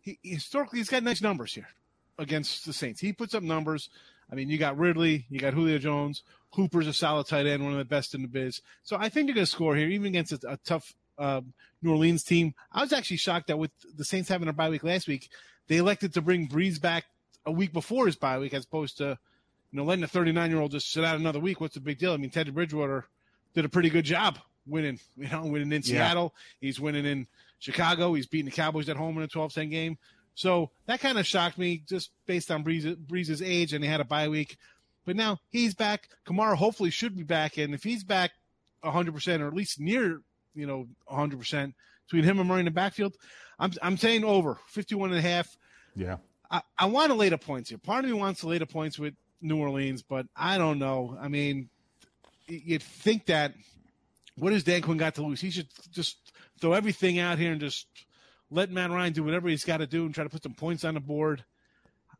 he, 0.00 0.18
historically, 0.22 0.78
he's 0.78 0.88
got 0.88 1.02
nice 1.02 1.22
numbers 1.22 1.54
here 1.54 1.68
against 2.18 2.66
the 2.66 2.72
Saints. 2.72 3.00
He 3.00 3.12
puts 3.12 3.34
up 3.34 3.42
numbers. 3.42 3.90
I 4.30 4.34
mean, 4.34 4.48
you 4.48 4.58
got 4.58 4.78
Ridley, 4.78 5.26
you 5.28 5.38
got 5.38 5.52
Julio 5.52 5.78
Jones, 5.78 6.22
Hooper's 6.54 6.86
a 6.86 6.92
solid 6.92 7.26
tight 7.26 7.46
end, 7.46 7.62
one 7.62 7.72
of 7.72 7.78
the 7.78 7.84
best 7.84 8.14
in 8.14 8.22
the 8.22 8.28
biz. 8.28 8.62
So 8.82 8.96
I 8.96 9.08
think 9.08 9.26
they're 9.26 9.34
going 9.34 9.44
to 9.44 9.50
score 9.50 9.76
here, 9.76 9.88
even 9.88 10.06
against 10.06 10.32
a, 10.32 10.52
a 10.52 10.56
tough 10.64 10.94
uh, 11.18 11.42
New 11.82 11.90
Orleans 11.90 12.22
team. 12.22 12.54
I 12.72 12.80
was 12.80 12.92
actually 12.92 13.18
shocked 13.18 13.48
that 13.48 13.58
with 13.58 13.72
the 13.94 14.04
Saints 14.04 14.28
having 14.28 14.48
a 14.48 14.52
bye 14.52 14.70
week 14.70 14.84
last 14.84 15.06
week, 15.06 15.28
they 15.68 15.76
elected 15.76 16.14
to 16.14 16.22
bring 16.22 16.48
Brees 16.48 16.80
back 16.80 17.04
a 17.44 17.52
week 17.52 17.72
before 17.72 18.06
his 18.06 18.16
bye 18.16 18.38
week, 18.38 18.54
as 18.54 18.64
opposed 18.64 18.98
to 18.98 19.18
you 19.70 19.76
know 19.76 19.84
letting 19.84 20.04
a 20.04 20.08
39 20.08 20.50
year 20.50 20.60
old 20.60 20.72
just 20.72 20.90
sit 20.90 21.04
out 21.04 21.18
another 21.18 21.40
week. 21.40 21.60
What's 21.60 21.74
the 21.74 21.80
big 21.80 21.98
deal? 21.98 22.12
I 22.12 22.16
mean, 22.16 22.30
Teddy 22.30 22.50
Bridgewater 22.50 23.06
did 23.54 23.64
a 23.64 23.68
pretty 23.68 23.90
good 23.90 24.04
job 24.04 24.38
winning. 24.66 24.98
You 25.16 25.28
know, 25.28 25.44
winning 25.46 25.72
in 25.72 25.82
Yeah. 25.84 26.06
Seattle, 26.08 26.34
he's 26.60 26.80
winning 26.80 27.04
in 27.06 27.26
Chicago. 27.58 28.14
He's 28.14 28.26
beating 28.26 28.46
the 28.46 28.50
Cowboys 28.56 28.88
at 28.88 28.96
home 28.96 29.16
in 29.18 29.22
a 29.24 29.28
12-10 29.28 29.70
game. 29.70 29.98
So 30.34 30.70
that 30.86 31.00
kind 31.00 31.18
of 31.18 31.26
shocked 31.26 31.58
me 31.58 31.82
just 31.86 32.10
based 32.26 32.50
on 32.50 32.64
Brees, 32.64 32.96
Brees's 32.96 33.42
age, 33.42 33.72
and 33.72 33.84
he 33.84 33.90
had 33.90 34.00
a 34.00 34.04
bye 34.04 34.28
week. 34.28 34.56
But 35.04 35.16
now 35.16 35.38
he's 35.50 35.74
back. 35.74 36.08
Kamara 36.26 36.54
hopefully 36.56 36.90
should 36.90 37.16
be 37.16 37.22
back, 37.24 37.58
and 37.58 37.74
if 37.74 37.82
he's 37.82 38.02
back 38.04 38.30
100% 38.84 39.40
or 39.40 39.48
at 39.48 39.54
least 39.54 39.78
near, 39.80 40.20
you 40.54 40.66
know, 40.66 40.86
100% 41.10 41.74
between 42.06 42.24
him 42.24 42.38
and 42.38 42.48
Murray 42.48 42.60
in 42.60 42.64
the 42.66 42.70
backfield, 42.70 43.16
I'm 43.58 43.72
I'm 43.82 43.96
saying 43.96 44.24
over 44.24 44.58
51 44.68 45.10
and 45.10 45.18
a 45.18 45.22
half. 45.22 45.56
Yeah. 45.94 46.16
I, 46.50 46.62
I 46.78 46.86
want 46.86 47.10
to 47.10 47.14
lay 47.14 47.28
the 47.28 47.38
points 47.38 47.68
here. 47.70 47.78
Part 47.78 48.04
of 48.04 48.10
me 48.10 48.16
wants 48.16 48.40
to 48.40 48.48
lay 48.48 48.58
the 48.58 48.66
points 48.66 48.98
with 48.98 49.14
New 49.40 49.58
Orleans, 49.58 50.02
but 50.02 50.26
I 50.36 50.56
don't 50.58 50.78
know. 50.78 51.16
I 51.20 51.28
mean, 51.28 51.68
you'd 52.52 52.82
think 52.82 53.26
that 53.26 53.54
what 54.36 54.52
has 54.52 54.64
Dan 54.64 54.82
Quinn 54.82 54.98
got 54.98 55.14
to 55.16 55.22
lose? 55.22 55.40
He 55.40 55.50
should 55.50 55.68
just 55.90 56.32
throw 56.60 56.72
everything 56.72 57.18
out 57.18 57.38
here 57.38 57.52
and 57.52 57.60
just 57.60 57.86
let 58.50 58.70
Matt 58.70 58.90
Ryan 58.90 59.12
do 59.12 59.24
whatever 59.24 59.48
he's 59.48 59.64
got 59.64 59.78
to 59.78 59.86
do 59.86 60.04
and 60.04 60.14
try 60.14 60.24
to 60.24 60.30
put 60.30 60.42
some 60.42 60.54
points 60.54 60.84
on 60.84 60.94
the 60.94 61.00
board. 61.00 61.44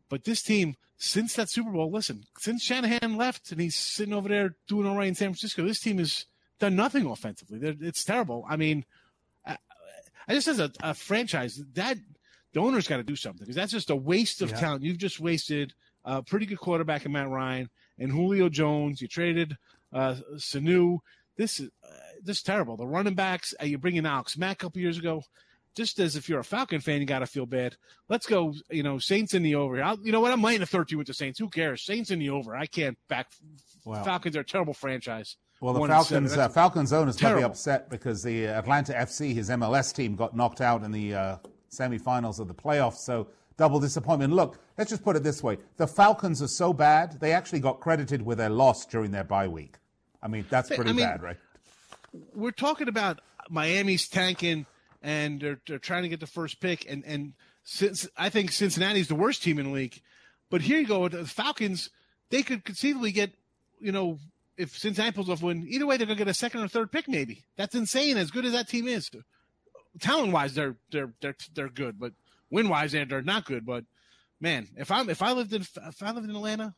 But 0.08 0.24
this 0.24 0.42
team, 0.42 0.76
since 0.98 1.34
that 1.34 1.50
Super 1.50 1.70
Bowl, 1.70 1.90
listen, 1.90 2.24
since 2.38 2.62
Shanahan 2.62 3.16
left 3.16 3.50
and 3.50 3.60
he's 3.60 3.76
sitting 3.76 4.12
over 4.14 4.28
there 4.28 4.56
doing 4.68 4.86
all 4.86 4.96
right 4.96 5.08
in 5.08 5.14
San 5.14 5.28
Francisco, 5.28 5.64
this 5.66 5.80
team 5.80 5.98
has 5.98 6.26
done 6.60 6.76
nothing 6.76 7.06
offensively. 7.06 7.58
They're, 7.58 7.74
it's 7.80 8.04
terrible. 8.04 8.44
I 8.48 8.56
mean, 8.56 8.84
I, 9.46 9.56
I 10.28 10.34
just 10.34 10.48
as 10.48 10.58
a, 10.60 10.70
a 10.82 10.92
franchise 10.94 11.60
that 11.74 11.96
the 12.52 12.60
owner's 12.60 12.86
got 12.86 12.98
to 12.98 13.02
do 13.02 13.16
something 13.16 13.40
because 13.40 13.56
that's 13.56 13.72
just 13.72 13.88
a 13.90 13.96
waste 13.96 14.42
of 14.42 14.50
Yeah. 14.50 14.56
talent. 14.56 14.82
You've 14.84 14.98
just 14.98 15.18
wasted 15.18 15.72
a 16.04 16.22
pretty 16.22 16.44
good 16.44 16.58
quarterback 16.58 17.06
in 17.06 17.12
Matt 17.12 17.28
Ryan 17.30 17.70
and 17.98 18.12
Julio 18.12 18.50
Jones. 18.50 19.00
You 19.00 19.08
traded 19.08 19.56
uh, 19.92 20.16
Sanu. 20.36 20.98
This 21.36 21.60
is 21.60 21.70
uh, 21.84 21.92
this 22.22 22.38
is 22.38 22.42
terrible. 22.42 22.76
The 22.76 22.86
running 22.86 23.14
backs. 23.14 23.54
Uh, 23.60 23.66
you 23.66 23.78
bring 23.78 23.96
in 23.96 24.06
Alex 24.06 24.36
Mack 24.36 24.62
a 24.62 24.66
couple 24.66 24.80
years 24.80 24.98
ago. 24.98 25.22
Just 25.74 25.98
as 25.98 26.16
if 26.16 26.28
you're 26.28 26.40
a 26.40 26.44
Falcon 26.44 26.80
fan, 26.80 27.00
you 27.00 27.06
got 27.06 27.20
to 27.20 27.26
feel 27.26 27.46
bad. 27.46 27.76
Let's 28.08 28.26
go. 28.26 28.52
You 28.70 28.82
know, 28.82 28.98
Saints 28.98 29.32
in 29.32 29.42
the 29.42 29.54
over. 29.54 29.82
I'll, 29.82 29.98
you 30.04 30.12
know 30.12 30.20
what? 30.20 30.30
I'm 30.30 30.42
laying 30.42 30.60
a 30.60 30.66
13 30.66 30.98
with 30.98 31.06
the 31.06 31.14
Saints. 31.14 31.38
Who 31.38 31.48
cares? 31.48 31.82
Saints 31.82 32.10
in 32.10 32.18
the 32.18 32.28
over. 32.28 32.54
I 32.54 32.66
can't 32.66 32.98
back. 33.08 33.28
Wow. 33.84 34.04
Falcons 34.04 34.36
are 34.36 34.40
a 34.40 34.44
terrible 34.44 34.74
franchise. 34.74 35.36
Well, 35.62 35.72
the 35.72 35.80
One. 35.80 35.90
Falcons, 35.90 36.36
uh, 36.36 36.48
Falcons 36.48 36.92
owners 36.92 37.22
might 37.22 37.36
be 37.36 37.44
upset 37.44 37.88
because 37.88 38.22
the 38.22 38.46
Atlanta 38.46 38.92
FC, 38.92 39.32
his 39.32 39.48
MLS 39.48 39.94
team, 39.94 40.16
got 40.16 40.36
knocked 40.36 40.60
out 40.60 40.82
in 40.82 40.90
the 40.90 41.14
uh, 41.14 41.36
semifinals 41.70 42.38
of 42.38 42.48
the 42.48 42.54
playoffs. 42.54 42.96
So 42.96 43.28
double 43.56 43.80
disappointment. 43.80 44.32
Look, 44.32 44.58
let's 44.76 44.90
just 44.90 45.04
put 45.04 45.16
it 45.16 45.22
this 45.22 45.42
way: 45.42 45.58
the 45.76 45.86
Falcons 45.86 46.42
are 46.42 46.48
so 46.48 46.72
bad 46.72 47.20
they 47.20 47.32
actually 47.32 47.60
got 47.60 47.80
credited 47.80 48.22
with 48.22 48.38
their 48.38 48.50
loss 48.50 48.84
during 48.84 49.10
their 49.12 49.24
bye 49.24 49.48
week. 49.48 49.76
I 50.22 50.28
mean, 50.28 50.46
that's 50.48 50.70
I 50.70 50.76
pretty 50.76 50.92
mean, 50.92 51.04
bad, 51.04 51.22
right? 51.22 51.36
we're 52.34 52.50
talking 52.50 52.88
about 52.88 53.20
Miami's 53.48 54.08
tanking 54.08 54.66
and 55.02 55.40
they're, 55.40 55.60
they're 55.66 55.78
trying 55.78 56.02
to 56.02 56.08
get 56.08 56.20
the 56.20 56.26
first 56.26 56.60
pick. 56.60 56.86
And, 56.88 57.04
and 57.04 57.32
since 57.64 58.08
I 58.16 58.28
think 58.28 58.52
Cincinnati's 58.52 59.08
the 59.08 59.14
worst 59.14 59.42
team 59.42 59.58
in 59.58 59.66
the 59.66 59.72
league, 59.72 60.00
but 60.50 60.60
here 60.60 60.78
you 60.78 60.86
go, 60.86 61.08
the 61.08 61.26
Falcons, 61.26 61.90
they 62.30 62.42
could 62.42 62.64
conceivably 62.64 63.12
get, 63.12 63.32
you 63.80 63.92
know, 63.92 64.18
if 64.56 64.76
Cincinnati 64.76 65.14
pulls 65.14 65.30
off 65.30 65.42
win, 65.42 65.66
either 65.68 65.86
way, 65.86 65.96
they're 65.96 66.06
going 66.06 66.18
to 66.18 66.24
get 66.24 66.30
a 66.30 66.34
second 66.34 66.62
or 66.62 66.68
third 66.68 66.92
pick, 66.92 67.08
maybe. 67.08 67.44
That's 67.56 67.74
insane. 67.74 68.18
As 68.18 68.30
good 68.30 68.44
as 68.44 68.52
that 68.52 68.68
team 68.68 68.86
is, 68.86 69.10
talent 69.98 70.32
wise, 70.32 70.54
they're 70.54 70.76
they're 70.90 71.12
they're 71.20 71.36
they're 71.54 71.68
good, 71.70 71.98
but 71.98 72.12
win 72.50 72.68
wise, 72.68 72.92
they're, 72.92 73.06
they're 73.06 73.22
not 73.22 73.46
good. 73.46 73.64
But 73.64 73.84
man, 74.40 74.68
if 74.76 74.90
I'm 74.90 75.08
if 75.08 75.22
I 75.22 75.32
lived 75.32 75.54
in 75.54 75.62
if 75.62 76.02
I 76.02 76.12
lived 76.12 76.28
in 76.28 76.36
Atlanta, 76.36 76.74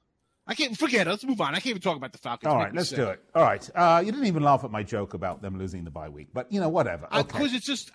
I 0.46 0.54
can't 0.54 0.76
forget. 0.76 1.06
it. 1.06 1.10
Let's 1.10 1.24
move 1.24 1.40
on. 1.40 1.48
I 1.54 1.58
can't 1.58 1.68
even 1.68 1.82
talk 1.82 1.96
about 1.96 2.12
the 2.12 2.18
Falcons. 2.18 2.50
All 2.50 2.58
right, 2.58 2.74
let's 2.74 2.90
do 2.90 3.08
it. 3.08 3.22
All 3.34 3.42
right, 3.42 3.68
uh, 3.74 4.02
you 4.04 4.12
didn't 4.12 4.26
even 4.26 4.42
laugh 4.42 4.62
at 4.64 4.70
my 4.70 4.82
joke 4.82 5.14
about 5.14 5.40
them 5.42 5.58
losing 5.58 5.84
the 5.84 5.90
bye 5.90 6.08
week, 6.08 6.28
but 6.34 6.52
you 6.52 6.60
know, 6.60 6.68
whatever. 6.68 7.06
Okay. 7.06 7.22
Because 7.22 7.54
it's 7.54 7.64
just 7.66 7.90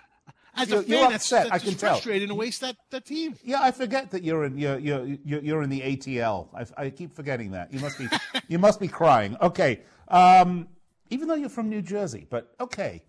as 0.56 0.68
You're- 0.68 0.84
a 0.84 0.88
you're 0.88 0.98
fan, 0.98 1.10
that's, 1.12 1.24
upset, 1.32 1.50
that's 1.50 1.62
I 1.62 1.66
can 1.68 1.78
tell. 1.78 1.90
frustrating 1.94 2.28
to 2.28 2.34
waste 2.34 2.60
that, 2.62 2.76
that 2.90 3.04
team. 3.04 3.36
Yeah, 3.44 3.60
I 3.62 3.70
forget 3.70 4.10
that 4.10 4.24
you're 4.24 4.44
in 4.44 4.58
you're 4.58 4.78
you're 4.78 5.04
you're, 5.24 5.40
you're 5.42 5.62
in 5.62 5.70
the 5.70 5.80
ATL. 5.80 6.48
I, 6.76 6.86
I 6.86 6.90
keep 6.90 7.14
forgetting 7.14 7.52
that. 7.52 7.72
You 7.72 7.78
must 7.78 7.98
be 7.98 8.08
you 8.48 8.58
must 8.58 8.80
be 8.80 8.88
crying. 8.88 9.36
Okay, 9.40 9.82
um, 10.08 10.66
even 11.10 11.28
though 11.28 11.36
you're 11.36 11.48
from 11.48 11.68
New 11.68 11.82
Jersey, 11.82 12.26
but 12.28 12.52
okay, 12.60 13.04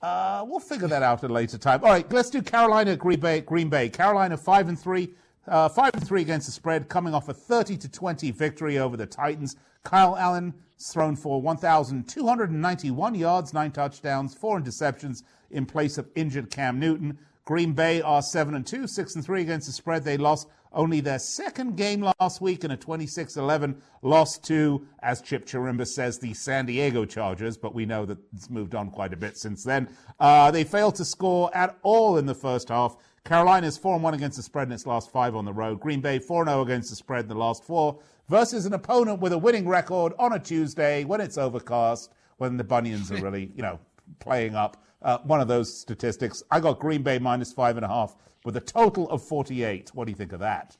uh, 0.00 0.42
we'll 0.48 0.58
figure 0.60 0.88
that 0.88 1.02
out 1.02 1.22
at 1.22 1.30
a 1.30 1.32
later 1.34 1.58
time. 1.58 1.84
All 1.84 1.90
right, 1.90 2.10
let's 2.10 2.30
do 2.30 2.40
Carolina 2.40 2.96
Green 2.96 3.20
Bay. 3.20 3.42
Green 3.42 3.68
Bay. 3.68 3.90
Carolina 3.90 4.38
five 4.38 4.68
and 4.70 4.78
three. 4.80 5.12
Uh, 5.48 5.68
five 5.68 5.92
and 5.94 6.06
three 6.06 6.22
against 6.22 6.46
the 6.46 6.52
spread, 6.52 6.88
coming 6.88 7.14
off 7.14 7.28
a 7.28 7.34
30 7.34 7.76
to 7.76 7.88
20 7.88 8.30
victory 8.32 8.78
over 8.78 8.96
the 8.96 9.06
Titans. 9.06 9.56
Kyle 9.84 10.16
Allen 10.16 10.54
thrown 10.78 11.16
for 11.16 11.40
1,291 11.40 13.14
yards, 13.14 13.54
nine 13.54 13.70
touchdowns, 13.70 14.34
four 14.34 14.60
interceptions 14.60 15.22
in 15.50 15.64
place 15.64 15.98
of 15.98 16.08
injured 16.14 16.50
Cam 16.50 16.78
Newton. 16.78 17.18
Green 17.44 17.72
Bay 17.72 18.02
are 18.02 18.22
seven 18.22 18.56
and 18.56 18.66
two, 18.66 18.88
six 18.88 19.14
and 19.14 19.24
three 19.24 19.40
against 19.40 19.68
the 19.68 19.72
spread. 19.72 20.02
They 20.02 20.16
lost 20.16 20.48
only 20.72 21.00
their 21.00 21.20
second 21.20 21.76
game 21.76 22.10
last 22.18 22.40
week 22.40 22.64
in 22.64 22.72
a 22.72 22.76
26-11 22.76 23.76
loss 24.02 24.36
to, 24.38 24.84
as 25.00 25.22
Chip 25.22 25.46
Chirimba 25.46 25.86
says, 25.86 26.18
the 26.18 26.34
San 26.34 26.66
Diego 26.66 27.04
Chargers. 27.04 27.56
But 27.56 27.72
we 27.72 27.86
know 27.86 28.04
that 28.04 28.18
it's 28.34 28.50
moved 28.50 28.74
on 28.74 28.90
quite 28.90 29.12
a 29.12 29.16
bit 29.16 29.36
since 29.36 29.62
then. 29.62 29.88
Uh, 30.18 30.50
they 30.50 30.64
failed 30.64 30.96
to 30.96 31.04
score 31.04 31.56
at 31.56 31.78
all 31.82 32.18
in 32.18 32.26
the 32.26 32.34
first 32.34 32.68
half. 32.68 32.96
Carolina's 33.26 33.76
4 33.76 33.98
1 33.98 34.14
against 34.14 34.36
the 34.36 34.42
spread 34.42 34.68
in 34.68 34.72
its 34.72 34.86
last 34.86 35.10
five 35.10 35.34
on 35.34 35.44
the 35.44 35.52
road. 35.52 35.80
Green 35.80 36.00
Bay 36.00 36.20
4 36.20 36.46
0 36.46 36.62
against 36.62 36.90
the 36.90 36.96
spread 36.96 37.24
in 37.24 37.28
the 37.28 37.34
last 37.34 37.64
four 37.64 37.98
versus 38.28 38.66
an 38.66 38.72
opponent 38.72 39.20
with 39.20 39.32
a 39.32 39.38
winning 39.38 39.66
record 39.66 40.12
on 40.18 40.32
a 40.32 40.38
Tuesday 40.38 41.04
when 41.04 41.20
it's 41.20 41.36
overcast, 41.36 42.12
when 42.36 42.56
the 42.56 42.62
Bunions 42.62 43.10
are 43.10 43.16
really, 43.16 43.50
you 43.56 43.62
know, 43.62 43.80
playing 44.20 44.54
up. 44.54 44.82
Uh, 45.02 45.18
one 45.24 45.40
of 45.40 45.48
those 45.48 45.76
statistics. 45.76 46.42
I 46.52 46.60
got 46.60 46.78
Green 46.78 47.02
Bay 47.02 47.18
minus 47.18 47.52
five 47.52 47.76
and 47.76 47.84
a 47.84 47.88
half 47.88 48.14
with 48.44 48.56
a 48.56 48.60
total 48.60 49.10
of 49.10 49.22
48. 49.22 49.90
What 49.92 50.04
do 50.04 50.12
you 50.12 50.16
think 50.16 50.32
of 50.32 50.40
that? 50.40 50.76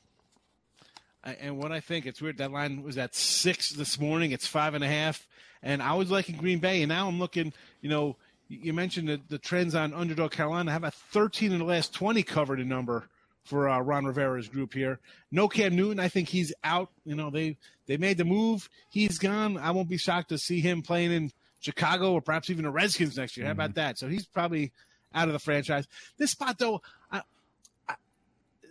And 1.24 1.58
what 1.58 1.72
I 1.72 1.80
think, 1.80 2.06
it's 2.06 2.22
weird. 2.22 2.38
That 2.38 2.52
line 2.52 2.84
was 2.84 2.96
at 2.96 3.16
six 3.16 3.70
this 3.70 3.98
morning. 3.98 4.30
It's 4.30 4.46
five 4.46 4.74
and 4.74 4.84
a 4.84 4.88
half. 4.88 5.26
And 5.64 5.82
I 5.82 5.94
was 5.94 6.12
liking 6.12 6.36
Green 6.36 6.60
Bay. 6.60 6.82
And 6.82 6.90
now 6.90 7.08
I'm 7.08 7.18
looking, 7.18 7.52
you 7.80 7.90
know, 7.90 8.16
you 8.48 8.72
mentioned 8.72 9.08
the, 9.08 9.20
the 9.28 9.38
trends 9.38 9.74
on 9.74 9.92
underdog 9.92 10.30
Carolina. 10.30 10.70
have 10.70 10.84
a 10.84 10.90
13 10.90 11.52
in 11.52 11.58
the 11.58 11.64
last 11.64 11.92
20 11.94 12.22
covered 12.22 12.60
a 12.60 12.64
number 12.64 13.08
for 13.44 13.68
uh, 13.68 13.80
Ron 13.80 14.04
Rivera's 14.04 14.48
group 14.48 14.74
here? 14.74 15.00
No 15.30 15.48
Cam 15.48 15.74
Newton. 15.74 16.00
I 16.00 16.08
think 16.08 16.28
he's 16.28 16.52
out. 16.62 16.90
You 17.04 17.14
know, 17.14 17.30
they, 17.30 17.56
they 17.86 17.96
made 17.96 18.18
the 18.18 18.24
move. 18.24 18.68
He's 18.90 19.18
gone. 19.18 19.56
I 19.58 19.70
won't 19.72 19.88
be 19.88 19.98
shocked 19.98 20.28
to 20.30 20.38
see 20.38 20.60
him 20.60 20.82
playing 20.82 21.12
in 21.12 21.32
Chicago 21.60 22.12
or 22.12 22.20
perhaps 22.20 22.50
even 22.50 22.64
the 22.64 22.70
Redskins 22.70 23.16
next 23.16 23.36
year. 23.36 23.46
How 23.46 23.52
about 23.52 23.74
that? 23.74 23.98
So 23.98 24.08
he's 24.08 24.26
probably 24.26 24.72
out 25.14 25.28
of 25.28 25.32
the 25.32 25.40
franchise. 25.40 25.86
This 26.18 26.32
spot, 26.32 26.58
though, 26.58 26.82
I, 27.10 27.22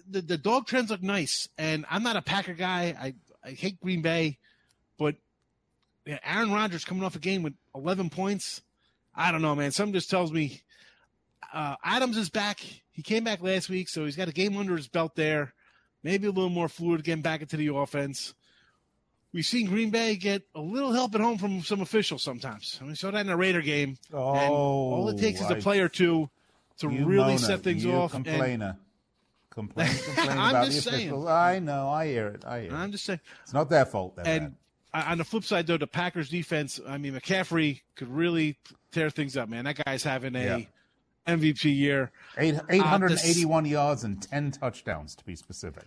the, 0.10 0.22
the 0.22 0.38
dog 0.38 0.68
trends 0.68 0.90
look 0.90 1.02
nice, 1.02 1.50
and 1.58 1.86
I'm 1.90 2.04
not 2.04 2.16
a 2.16 2.22
Packer 2.22 2.54
guy. 2.54 2.96
I, 3.00 3.14
I 3.44 3.52
hate 3.52 3.82
Green 3.82 4.02
Bay, 4.02 4.38
but 4.98 5.16
yeah, 6.06 6.20
Aaron 6.24 6.52
Rodgers 6.52 6.86
coming 6.86 7.04
off 7.04 7.16
a 7.16 7.20
game 7.20 7.44
with 7.44 7.54
11 7.74 8.10
points. 8.10 8.62
I 9.16 9.32
don't 9.32 9.42
know, 9.42 9.56
man. 9.56 9.72
Something 9.72 9.94
just 9.94 10.10
tells 10.10 10.32
me 10.32 10.62
uh, 11.54 11.76
Adams 11.84 12.18
is 12.18 12.30
back. 12.30 12.60
He 12.92 13.02
came 13.02 13.24
back 13.24 13.42
last 13.42 13.70
week, 13.70 13.90
so 13.90 14.06
he's 14.06 14.16
got 14.16 14.28
a 14.28 14.34
game 14.34 14.58
under 14.58 14.76
his 14.76 14.88
belt 14.88 15.16
there. 15.16 15.54
Maybe 16.04 16.28
a 16.28 16.32
little 16.32 16.50
more 16.50 16.70
fluid 16.70 17.04
getting 17.04 17.22
back 17.24 17.42
into 17.42 17.58
the 17.58 17.74
offense. 17.74 18.34
We've 19.34 19.46
seen 19.46 19.68
Green 19.68 19.90
Bay 19.90 20.16
get 20.16 20.44
a 20.54 20.62
little 20.62 20.94
help 20.94 21.14
at 21.16 21.22
home 21.22 21.38
from 21.38 21.62
some 21.62 21.82
officials 21.82 22.24
sometimes. 22.24 22.78
I 22.80 22.84
mean, 22.84 22.92
we 22.92 22.96
saw 22.96 23.12
that 23.12 23.20
in 23.22 23.28
the 23.28 23.36
Raider 23.36 23.62
game. 23.62 23.98
and 24.12 24.20
all 24.20 25.10
it 25.10 25.18
takes 25.18 25.42
is 25.42 25.50
a 25.50 25.56
play 25.56 25.80
or 25.80 25.90
two 25.90 26.30
to 26.78 26.88
really 26.88 27.36
moaner, 27.36 27.40
set 27.40 27.62
things 27.62 27.86
off. 27.86 28.14
and- 28.14 28.26
Complainer. 28.26 28.78
Complain, 29.50 29.88
complain 30.06 30.30
I'm 30.38 30.50
about 30.50 30.66
the 30.68 30.72
just 30.74 30.90
saying. 30.90 31.28
I 31.28 31.60
know. 31.60 31.90
I 31.90 32.08
hear 32.08 32.28
it. 32.28 32.44
I 32.46 32.62
hear 32.64 32.72
it. 32.72 32.76
I'm 32.76 32.90
it. 32.90 32.92
just 32.92 33.06
saying. 33.06 33.22
It's 33.44 33.54
not 33.54 33.70
their 33.70 33.86
fault. 33.86 34.20
And 34.26 34.48
uh, 34.48 34.50
on 35.04 35.18
the 35.18 35.24
flip 35.24 35.44
side, 35.44 35.68
though, 35.68 35.78
the 35.78 35.88
Packers 35.88 36.30
defense, 36.30 36.80
I 36.88 36.98
mean, 36.98 37.14
McCaffrey 37.14 37.82
could 37.96 38.08
really 38.08 38.58
tear 38.92 39.10
things 39.10 39.36
up, 39.38 39.50
man. 39.50 39.66
That 39.66 39.84
guy's 39.86 40.04
having 40.04 40.36
a 40.36 40.44
Yeah. 40.60 40.60
MVP 41.28 41.72
year. 41.76 42.12
Eight, 42.38 42.56
Uh, 42.56 42.62
881 42.70 43.66
yards 43.66 44.04
and 44.04 44.22
10 44.22 44.52
touchdowns, 44.52 45.16
to 45.16 45.26
be 45.26 45.36
specific. 45.36 45.86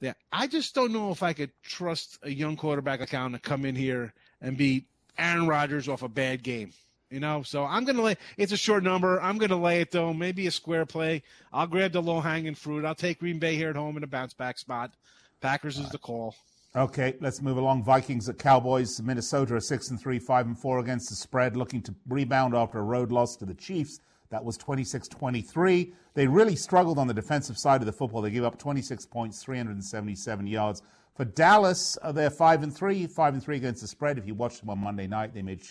Yeah, 0.00 0.12
I 0.30 0.46
just 0.46 0.74
don't 0.74 0.92
know 0.92 1.10
if 1.10 1.22
I 1.22 1.32
could 1.32 1.50
trust 1.62 2.18
a 2.22 2.30
young 2.30 2.56
quarterback 2.56 3.00
account 3.00 3.32
to 3.34 3.40
come 3.40 3.64
in 3.64 3.74
here 3.74 4.12
and 4.42 4.56
beat 4.56 4.84
Aaron 5.16 5.46
Rodgers 5.46 5.88
off 5.88 6.02
a 6.02 6.08
bad 6.08 6.42
game. 6.42 6.72
You 7.10 7.20
know, 7.20 7.42
so 7.44 7.64
I'm 7.64 7.84
gonna 7.84 8.02
lay. 8.02 8.16
It's 8.36 8.50
a 8.52 8.56
short 8.56 8.82
number. 8.82 9.22
I'm 9.22 9.38
gonna 9.38 9.56
lay 9.60 9.80
it 9.80 9.92
though. 9.92 10.12
Maybe 10.12 10.48
a 10.48 10.50
square 10.50 10.84
play. 10.84 11.22
I'll 11.52 11.68
grab 11.68 11.92
the 11.92 12.02
low 12.02 12.20
hanging 12.20 12.56
fruit. 12.56 12.84
I'll 12.84 12.96
take 12.96 13.20
Green 13.20 13.38
Bay 13.38 13.54
here 13.54 13.70
at 13.70 13.76
home 13.76 13.96
in 13.96 14.02
a 14.02 14.08
bounce 14.08 14.34
back 14.34 14.58
spot. 14.58 14.92
Packers 15.40 15.78
is 15.78 15.88
the 15.90 15.98
call. 15.98 16.34
Okay, 16.76 17.14
let's 17.20 17.40
move 17.40 17.56
along. 17.56 17.84
Vikings 17.84 18.28
at 18.28 18.38
Cowboys. 18.38 19.00
Minnesota 19.00 19.54
are 19.54 19.60
six 19.60 19.88
and 19.88 19.98
three, 19.98 20.18
five 20.18 20.44
and 20.44 20.58
four 20.58 20.78
against 20.78 21.08
the 21.08 21.16
spread, 21.16 21.56
looking 21.56 21.80
to 21.80 21.94
rebound 22.06 22.54
after 22.54 22.78
a 22.78 22.82
road 22.82 23.10
loss 23.10 23.34
to 23.36 23.46
the 23.46 23.54
Chiefs. 23.54 24.00
That 24.28 24.44
was 24.44 24.58
26-23. 24.58 25.92
They 26.12 26.26
really 26.26 26.54
struggled 26.54 26.98
on 26.98 27.06
the 27.06 27.14
defensive 27.14 27.56
side 27.56 27.80
of 27.80 27.86
the 27.86 27.94
football. 27.94 28.20
They 28.20 28.30
gave 28.30 28.44
up 28.44 28.58
26 28.58 29.06
points, 29.06 29.42
377 29.42 30.46
yards. 30.46 30.82
For 31.14 31.24
Dallas, 31.24 31.96
uh, 32.02 32.12
they're 32.12 32.28
five 32.28 32.62
and 32.62 32.76
three, 32.76 33.06
five 33.06 33.32
and 33.32 33.42
three 33.42 33.56
against 33.56 33.80
the 33.80 33.88
spread. 33.88 34.18
If 34.18 34.26
you 34.26 34.34
watched 34.34 34.60
them 34.60 34.68
on 34.68 34.78
Monday 34.78 35.06
night, 35.06 35.32
they 35.32 35.40
made. 35.40 35.62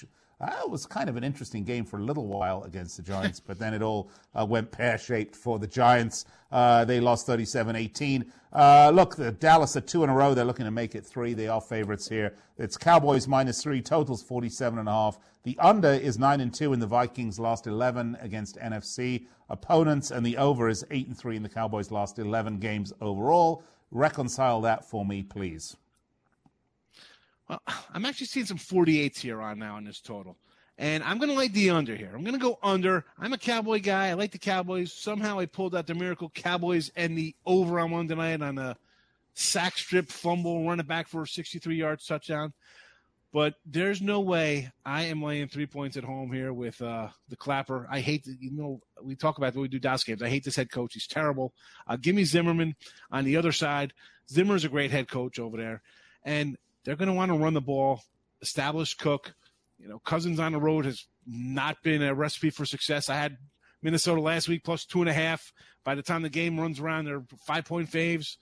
It 0.41 0.69
was 0.69 0.85
kind 0.85 1.09
of 1.09 1.15
an 1.15 1.23
interesting 1.23 1.63
game 1.63 1.85
for 1.85 1.97
a 1.97 2.03
little 2.03 2.27
while 2.27 2.63
against 2.63 2.97
the 2.97 3.03
Giants, 3.03 3.39
but 3.39 3.57
then 3.57 3.73
it 3.73 3.81
all 3.81 4.09
uh, 4.33 4.45
went 4.45 4.69
pear 4.69 4.97
shaped 4.97 5.35
for 5.35 5.59
the 5.59 5.67
Giants. 5.67 6.25
Uh, 6.51 6.83
they 6.83 6.99
lost 6.99 7.25
37 7.25 7.75
18. 7.75 8.31
Uh, 8.51 8.91
look, 8.93 9.15
the 9.15 9.31
Dallas 9.31 9.77
are 9.77 9.81
two 9.81 10.03
in 10.03 10.09
a 10.09 10.13
row. 10.13 10.33
They're 10.33 10.45
looking 10.45 10.65
to 10.65 10.71
make 10.71 10.93
it 10.93 11.05
three. 11.05 11.33
They 11.33 11.47
are 11.47 11.61
favorites 11.61 12.09
here. 12.09 12.35
It's 12.57 12.77
Cowboys 12.77 13.27
minus 13.27 13.63
three, 13.63 13.81
totals 13.81 14.23
47 14.23 14.79
and 14.79 14.89
a 14.89 14.91
half. 14.91 15.19
The 15.43 15.57
under 15.59 15.91
is 15.91 16.19
nine 16.19 16.41
and 16.41 16.53
two 16.53 16.73
in 16.73 16.79
the 16.79 16.87
Vikings' 16.87 17.39
last 17.39 17.67
11 17.67 18.17
against 18.19 18.57
NFC 18.57 19.27
opponents, 19.49 20.11
and 20.11 20.25
the 20.25 20.37
over 20.37 20.67
is 20.67 20.85
eight 20.91 21.07
and 21.07 21.17
three 21.17 21.35
in 21.35 21.43
the 21.43 21.49
Cowboys' 21.49 21.91
last 21.91 22.19
11 22.19 22.59
games 22.59 22.91
overall. 22.99 23.63
Reconcile 23.91 24.59
that 24.61 24.89
for 24.89 25.05
me, 25.05 25.23
please. 25.23 25.77
Well, 27.49 27.61
I'm 27.93 28.05
actually 28.05 28.27
seeing 28.27 28.45
some 28.45 28.57
48s 28.57 29.17
here 29.17 29.41
on 29.41 29.59
now 29.59 29.77
in 29.77 29.83
this 29.83 30.01
total. 30.01 30.37
And 30.77 31.03
I'm 31.03 31.19
going 31.19 31.29
to 31.29 31.35
like 31.35 31.53
the 31.53 31.69
under 31.69 31.95
here. 31.95 32.11
I'm 32.13 32.23
going 32.23 32.33
to 32.33 32.39
go 32.39 32.59
under. 32.61 33.05
I'm 33.17 33.31
a 33.31 33.37
Cowboy 33.37 33.79
guy. 33.79 34.09
I 34.09 34.13
like 34.13 34.31
the 34.31 34.37
Cowboys. 34.37 34.91
Somehow 34.91 35.39
I 35.39 35.45
pulled 35.45 35.73
out 35.73 35.87
the 35.87 35.95
miracle 35.95 36.29
Cowboys 36.29 36.91
and 36.97 37.17
the 37.17 37.33
over 37.45 37.79
on 37.79 37.91
Monday 37.91 38.15
night 38.15 38.41
on 38.41 38.57
a 38.57 38.75
sack 39.35 39.77
strip 39.77 40.09
fumble, 40.09 40.67
run 40.67 40.81
it 40.81 40.87
back 40.87 41.07
for 41.07 41.23
a 41.23 41.27
63 41.27 41.75
yards 41.75 42.05
touchdown. 42.05 42.53
But 43.31 43.55
there's 43.65 44.01
no 44.01 44.21
way 44.21 44.71
I 44.85 45.03
am 45.03 45.21
laying 45.21 45.47
three 45.47 45.65
points 45.65 45.97
at 45.97 46.05
home 46.05 46.31
here 46.31 46.53
with 46.53 46.81
uh, 46.81 47.09
the 47.29 47.35
clapper. 47.35 47.87
I 47.89 47.99
hate, 47.99 48.23
to, 48.25 48.35
you 48.39 48.51
know, 48.51 48.79
we 49.01 49.15
talk 49.15 49.37
about 49.37 49.53
when 49.53 49.61
we 49.61 49.67
do 49.67 49.79
DOS 49.79 50.05
games. 50.05 50.21
I 50.21 50.29
hate 50.29 50.43
this 50.43 50.55
head 50.55 50.71
coach. 50.71 50.93
He's 50.93 51.07
terrible. 51.07 51.53
Uh, 51.85 51.97
give 51.97 52.15
me 52.15 52.23
Zimmerman 52.23 52.75
on 53.11 53.25
the 53.25 53.35
other 53.35 53.51
side. 53.51 53.93
Zimmer's 54.29 54.63
a 54.63 54.69
great 54.69 54.91
head 54.91 55.09
coach 55.09 55.37
over 55.37 55.57
there, 55.57 55.81
and 56.23 56.57
they're 56.85 56.95
going 56.95 57.09
to 57.09 57.13
want 57.13 57.31
to 57.31 57.37
run 57.37 57.53
the 57.53 57.61
ball. 57.61 58.01
Establish 58.41 58.93
Cook. 58.93 59.33
You 59.77 59.89
know, 59.89 59.99
Cousins 59.99 60.39
on 60.39 60.53
the 60.53 60.59
road 60.59 60.85
has 60.85 61.05
not 61.27 61.83
been 61.83 62.01
a 62.01 62.13
recipe 62.13 62.49
for 62.49 62.65
success. 62.65 63.09
I 63.09 63.15
had 63.15 63.37
Minnesota 63.81 64.21
last 64.21 64.47
week 64.47 64.63
plus 64.63 64.85
two 64.85 65.01
and 65.01 65.09
a 65.09 65.13
half. 65.13 65.51
By 65.83 65.95
the 65.95 66.01
time 66.01 66.21
the 66.21 66.29
game 66.29 66.59
runs 66.59 66.79
around, 66.79 67.05
they're 67.05 67.23
five 67.45 67.65
point 67.65 67.89
faves 67.89 68.37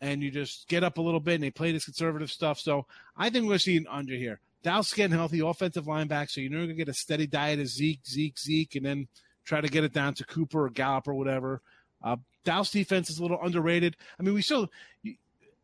and 0.00 0.22
you 0.22 0.30
just 0.30 0.68
get 0.68 0.84
up 0.84 0.98
a 0.98 1.02
little 1.02 1.20
bit 1.20 1.34
and 1.34 1.42
they 1.42 1.50
play 1.50 1.72
this 1.72 1.84
conservative 1.84 2.30
stuff. 2.30 2.58
So 2.58 2.86
I 3.16 3.30
think 3.30 3.44
we're 3.44 3.50
going 3.50 3.58
to 3.58 3.64
see 3.64 3.76
an 3.76 3.86
under 3.90 4.14
here. 4.14 4.40
Dallas 4.62 4.92
getting 4.94 5.16
healthy, 5.16 5.40
offensive 5.40 5.86
line 5.86 6.06
back, 6.06 6.30
so 6.30 6.40
you're 6.40 6.50
going 6.50 6.68
to 6.68 6.74
get 6.74 6.88
a 6.88 6.94
steady 6.94 7.26
diet 7.26 7.60
of 7.60 7.68
Zeke, 7.68 8.06
Zeke, 8.06 8.38
Zeke, 8.38 8.76
and 8.76 8.86
then 8.86 9.08
try 9.44 9.60
to 9.60 9.68
get 9.68 9.84
it 9.84 9.92
down 9.92 10.14
to 10.14 10.24
Cooper 10.24 10.64
or 10.64 10.70
Gallup 10.70 11.06
or 11.06 11.14
whatever. 11.14 11.60
Uh, 12.02 12.16
Dallas 12.44 12.70
defense 12.70 13.10
is 13.10 13.18
a 13.18 13.22
little 13.22 13.38
underrated. 13.42 13.96
I 14.18 14.22
mean, 14.22 14.34
we 14.34 14.42
still, 14.42 14.70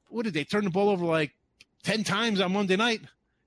what 0.08 0.24
did 0.24 0.34
they 0.34 0.44
turn 0.44 0.64
the 0.64 0.70
ball 0.70 0.90
over 0.90 1.04
like 1.04 1.32
10 1.84 2.04
times 2.04 2.40
on 2.40 2.52
Monday 2.52 2.76
night? 2.76 3.00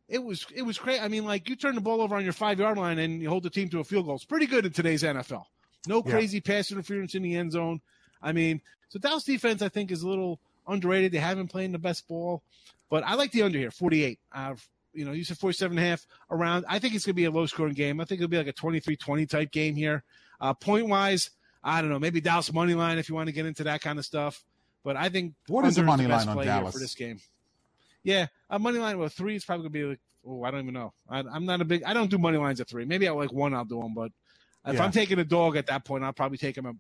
It 0.10 0.24
was 0.24 0.46
it 0.54 0.64
was 0.64 0.78
crazy. 0.78 1.00
I 1.00 1.08
mean, 1.08 1.26
like 1.26 1.50
you 1.50 1.56
turn 1.56 1.76
the 1.76 1.82
ball 1.82 2.02
over 2.02 2.16
on 2.16 2.24
your 2.24 2.34
five 2.34 2.60
yard 2.60 2.78
line 2.78 3.00
and 3.00 3.22
you 3.22 3.30
hold 3.30 3.44
the 3.44 3.50
team 3.50 3.70
to 3.70 3.80
a 3.80 3.84
field 3.84 4.06
goal. 4.06 4.16
It's 4.16 4.26
pretty 4.26 4.46
good 4.46 4.66
in 4.66 4.72
today's 4.72 5.02
NFL. 5.02 5.46
No 5.88 6.04
crazy 6.04 6.38
yeah. 6.38 6.56
pass 6.56 6.72
interference 6.72 7.16
in 7.16 7.24
the 7.24 7.36
end 7.36 7.54
zone. 7.54 7.82
I 8.22 8.32
mean, 8.32 8.62
so 8.90 9.00
Dallas 9.00 9.24
defense 9.24 9.62
I 9.62 9.70
think 9.70 9.92
is 9.92 10.04
a 10.04 10.08
little 10.08 10.40
underrated. 10.68 11.12
They 11.12 11.20
haven't 11.20 11.48
played 11.48 11.72
the 11.72 11.80
best 11.80 12.08
ball, 12.08 12.44
but 12.90 13.04
I 13.04 13.16
like 13.16 13.32
the 13.32 13.44
under 13.44 13.58
here, 13.58 13.72
48. 13.72 14.20
Uh, 14.34 14.56
you 14.94 15.06
know, 15.06 15.12
you 15.12 15.24
said 15.24 15.38
47 15.38 15.78
and 15.78 15.86
a 15.86 15.90
half 15.90 16.06
around. 16.30 16.66
I 16.70 16.80
think 16.80 16.94
it's 16.94 17.06
going 17.06 17.14
to 17.14 17.16
be 17.16 17.26
a 17.26 17.32
low 17.32 17.46
scoring 17.48 17.74
game. 17.74 18.00
I 18.00 18.06
think 18.06 18.20
it'll 18.20 18.30
be 18.30 18.38
like 18.38 18.48
a 18.48 18.54
23 18.54 18.96
20 18.96 19.26
type 19.26 19.52
game 19.52 19.76
here. 19.76 20.04
Uh, 20.40 20.54
point 20.54 20.88
wise, 20.88 21.32
I 21.64 21.82
don't 21.82 21.90
know, 21.90 22.00
maybe 22.00 22.22
Dallas 22.22 22.52
money 22.54 22.74
line 22.74 22.98
if 22.98 23.10
you 23.10 23.16
want 23.16 23.28
to 23.28 23.34
get 23.34 23.46
into 23.46 23.64
that 23.64 23.82
kind 23.82 23.98
of 23.98 24.06
stuff. 24.06 24.44
But 24.84 24.98
I 24.98 25.10
think 25.10 25.34
what 25.48 25.66
is 25.66 25.78
the 25.78 25.84
money 25.84 26.06
line 26.06 26.28
on 26.28 26.46
Dallas 26.46 26.74
for 26.74 26.80
this 26.80 26.96
game? 26.96 27.20
Yeah, 28.04 28.28
a 28.50 28.60
money 28.60 28.80
line 28.80 28.98
with 28.98 29.14
three 29.14 29.36
is 29.36 29.46
probably 29.46 29.70
going 29.70 29.74
to 29.74 29.80
be 29.80 29.86
like, 29.86 30.00
oh, 30.28 30.44
I 30.44 30.52
don't 30.52 30.62
even 30.62 30.74
know. 30.74 30.94
I, 31.10 31.20
am 31.20 31.46
not 31.46 31.62
a 31.62 31.66
big, 31.66 31.84
I 31.84 31.94
don't 31.94 32.10
do 32.10 32.18
money 32.18 32.38
lines 32.38 32.60
at 32.60 32.70
three. 32.70 32.86
Maybe 32.86 33.08
at 33.08 33.16
like 33.16 33.32
one, 33.32 33.54
I'll 33.54 33.66
do 33.66 33.80
them. 33.82 33.94
But 33.94 34.12
if 34.68 34.76
yeah. 34.76 34.84
I'm 34.84 34.92
taking 34.92 35.20
a 35.20 35.24
dog 35.24 35.56
at 35.58 35.68
that 35.68 35.86
point, 35.86 36.04
I'll 36.04 36.14
probably 36.14 36.38
take 36.38 36.58
him 36.58 36.66
a 36.66 36.74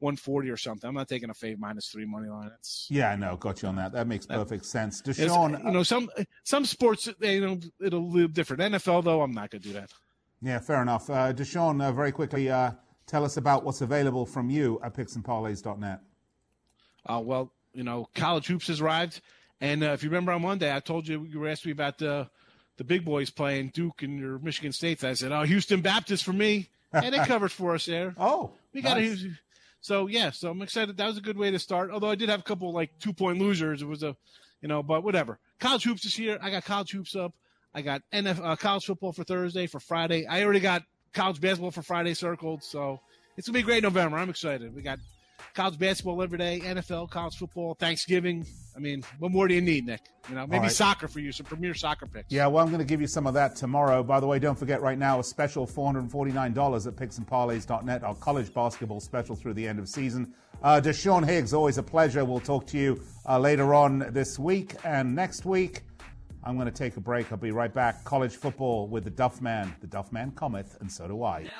140 0.00 0.50
or 0.50 0.56
something. 0.56 0.86
I'm 0.86 0.94
not 0.94 1.08
taking 1.08 1.30
a 1.30 1.34
fave 1.34 1.58
minus 1.58 1.88
three 1.88 2.04
money 2.04 2.28
line. 2.28 2.50
It's 2.58 2.88
yeah, 2.90 3.10
I 3.10 3.16
know. 3.16 3.36
Got 3.36 3.62
you 3.62 3.68
on 3.68 3.76
that. 3.76 3.92
That 3.92 4.06
makes 4.06 4.26
perfect 4.26 4.66
sense. 4.66 5.00
Deshaun, 5.00 5.64
you 5.64 5.70
know, 5.70 5.82
some 5.82 6.10
some 6.42 6.64
sports, 6.64 7.08
you 7.20 7.40
know, 7.40 7.60
it'll 7.80 8.10
live 8.10 8.34
different. 8.34 8.62
NFL 8.62 9.04
though, 9.04 9.22
I'm 9.22 9.32
not 9.32 9.50
going 9.50 9.62
to 9.62 9.68
do 9.68 9.74
that. 9.74 9.90
Yeah, 10.42 10.58
fair 10.58 10.82
enough. 10.82 11.08
Uh, 11.08 11.32
Deshaun, 11.32 11.82
uh, 11.82 11.90
very 11.92 12.12
quickly, 12.12 12.50
uh, 12.50 12.72
tell 13.06 13.24
us 13.24 13.38
about 13.38 13.64
what's 13.64 13.80
available 13.80 14.26
from 14.26 14.50
you 14.50 14.78
at 14.84 14.94
picksandparlays.net. 14.94 16.00
Uh, 17.06 17.22
well, 17.24 17.50
you 17.72 17.82
know, 17.82 18.08
college 18.14 18.46
hoops 18.46 18.66
has 18.66 18.82
arrived, 18.82 19.22
and 19.64 19.82
uh, 19.82 19.86
if 19.92 20.02
you 20.02 20.10
remember 20.10 20.30
on 20.32 20.42
Monday, 20.42 20.74
I 20.74 20.78
told 20.80 21.08
you 21.08 21.24
you 21.24 21.40
were 21.40 21.48
asking 21.48 21.70
me 21.70 21.72
about 21.72 21.96
the 21.96 22.28
the 22.76 22.84
big 22.84 23.02
boys 23.02 23.30
playing 23.30 23.70
Duke 23.72 24.02
and 24.02 24.18
your 24.18 24.38
Michigan 24.38 24.72
States. 24.72 25.02
I 25.02 25.14
said, 25.14 25.32
"Oh, 25.32 25.42
Houston 25.42 25.80
Baptist 25.80 26.22
for 26.22 26.34
me," 26.34 26.68
and 26.92 27.14
it 27.14 27.26
covered 27.26 27.50
for 27.50 27.74
us 27.74 27.86
there. 27.86 28.14
Oh, 28.20 28.52
we 28.74 28.82
got 28.82 28.98
nice. 28.98 29.24
a 29.24 29.28
so 29.80 30.06
yeah, 30.06 30.32
so 30.32 30.50
I'm 30.50 30.60
excited. 30.60 30.98
That 30.98 31.06
was 31.06 31.16
a 31.16 31.22
good 31.22 31.38
way 31.38 31.50
to 31.50 31.58
start. 31.58 31.90
Although 31.90 32.10
I 32.10 32.14
did 32.14 32.28
have 32.28 32.40
a 32.40 32.42
couple 32.42 32.72
like 32.72 32.90
two 32.98 33.14
point 33.14 33.38
losers. 33.38 33.80
It 33.80 33.88
was 33.88 34.02
a, 34.02 34.14
you 34.60 34.68
know, 34.68 34.82
but 34.82 35.02
whatever. 35.02 35.38
College 35.60 35.84
hoops 35.84 36.02
this 36.02 36.18
year. 36.18 36.38
I 36.42 36.50
got 36.50 36.66
college 36.66 36.90
hoops 36.90 37.16
up. 37.16 37.32
I 37.74 37.80
got 37.80 38.02
NF 38.12 38.44
uh, 38.44 38.56
college 38.56 38.84
football 38.84 39.12
for 39.12 39.24
Thursday 39.24 39.66
for 39.66 39.80
Friday. 39.80 40.26
I 40.26 40.44
already 40.44 40.60
got 40.60 40.82
college 41.14 41.40
basketball 41.40 41.70
for 41.70 41.82
Friday 41.82 42.12
circled. 42.12 42.62
So 42.62 43.00
it's 43.38 43.48
gonna 43.48 43.54
be 43.56 43.60
a 43.60 43.64
great 43.64 43.82
November. 43.82 44.18
I'm 44.18 44.28
excited. 44.28 44.74
We 44.74 44.82
got 44.82 44.98
college 45.54 45.78
basketball 45.78 46.22
every 46.22 46.38
day, 46.38 46.60
NFL, 46.64 47.10
college 47.10 47.36
football, 47.36 47.74
Thanksgiving. 47.74 48.46
I 48.76 48.78
mean, 48.78 49.04
what 49.18 49.30
more 49.30 49.46
do 49.46 49.54
you 49.54 49.60
need, 49.60 49.86
Nick? 49.86 50.00
You 50.28 50.34
know, 50.34 50.46
maybe 50.46 50.62
right. 50.62 50.72
soccer 50.72 51.06
for 51.06 51.20
you, 51.20 51.32
some 51.32 51.46
premier 51.46 51.74
soccer 51.74 52.06
picks. 52.06 52.32
Yeah, 52.32 52.46
well, 52.46 52.62
I'm 52.64 52.70
going 52.70 52.80
to 52.80 52.84
give 52.84 53.00
you 53.00 53.06
some 53.06 53.26
of 53.26 53.34
that 53.34 53.54
tomorrow. 53.56 54.02
By 54.02 54.20
the 54.20 54.26
way, 54.26 54.38
don't 54.38 54.58
forget 54.58 54.80
right 54.80 54.98
now 54.98 55.20
a 55.20 55.24
special 55.24 55.66
$449 55.66 56.86
at 56.86 56.96
picksandparlays.net, 56.96 58.02
our 58.02 58.14
college 58.16 58.52
basketball 58.52 59.00
special 59.00 59.36
through 59.36 59.54
the 59.54 59.66
end 59.66 59.78
of 59.78 59.88
season. 59.88 60.34
Uh, 60.62 60.80
Deshaun 60.82 61.26
Higgs, 61.26 61.52
always 61.52 61.78
a 61.78 61.82
pleasure. 61.82 62.24
We'll 62.24 62.40
talk 62.40 62.66
to 62.68 62.78
you 62.78 63.02
uh, 63.28 63.38
later 63.38 63.74
on 63.74 64.06
this 64.10 64.38
week 64.38 64.74
and 64.84 65.14
next 65.14 65.44
week. 65.44 65.82
I'm 66.46 66.56
going 66.56 66.66
to 66.66 66.72
take 66.72 66.96
a 66.96 67.00
break. 67.00 67.32
I'll 67.32 67.38
be 67.38 67.52
right 67.52 67.72
back. 67.72 68.04
College 68.04 68.36
football 68.36 68.86
with 68.86 69.04
the 69.04 69.10
Duff 69.10 69.40
Man. 69.40 69.74
The 69.80 69.86
Duff 69.86 70.12
Man 70.12 70.30
cometh, 70.32 70.76
and 70.80 70.92
so 70.92 71.08
do 71.08 71.22
I. 71.24 71.50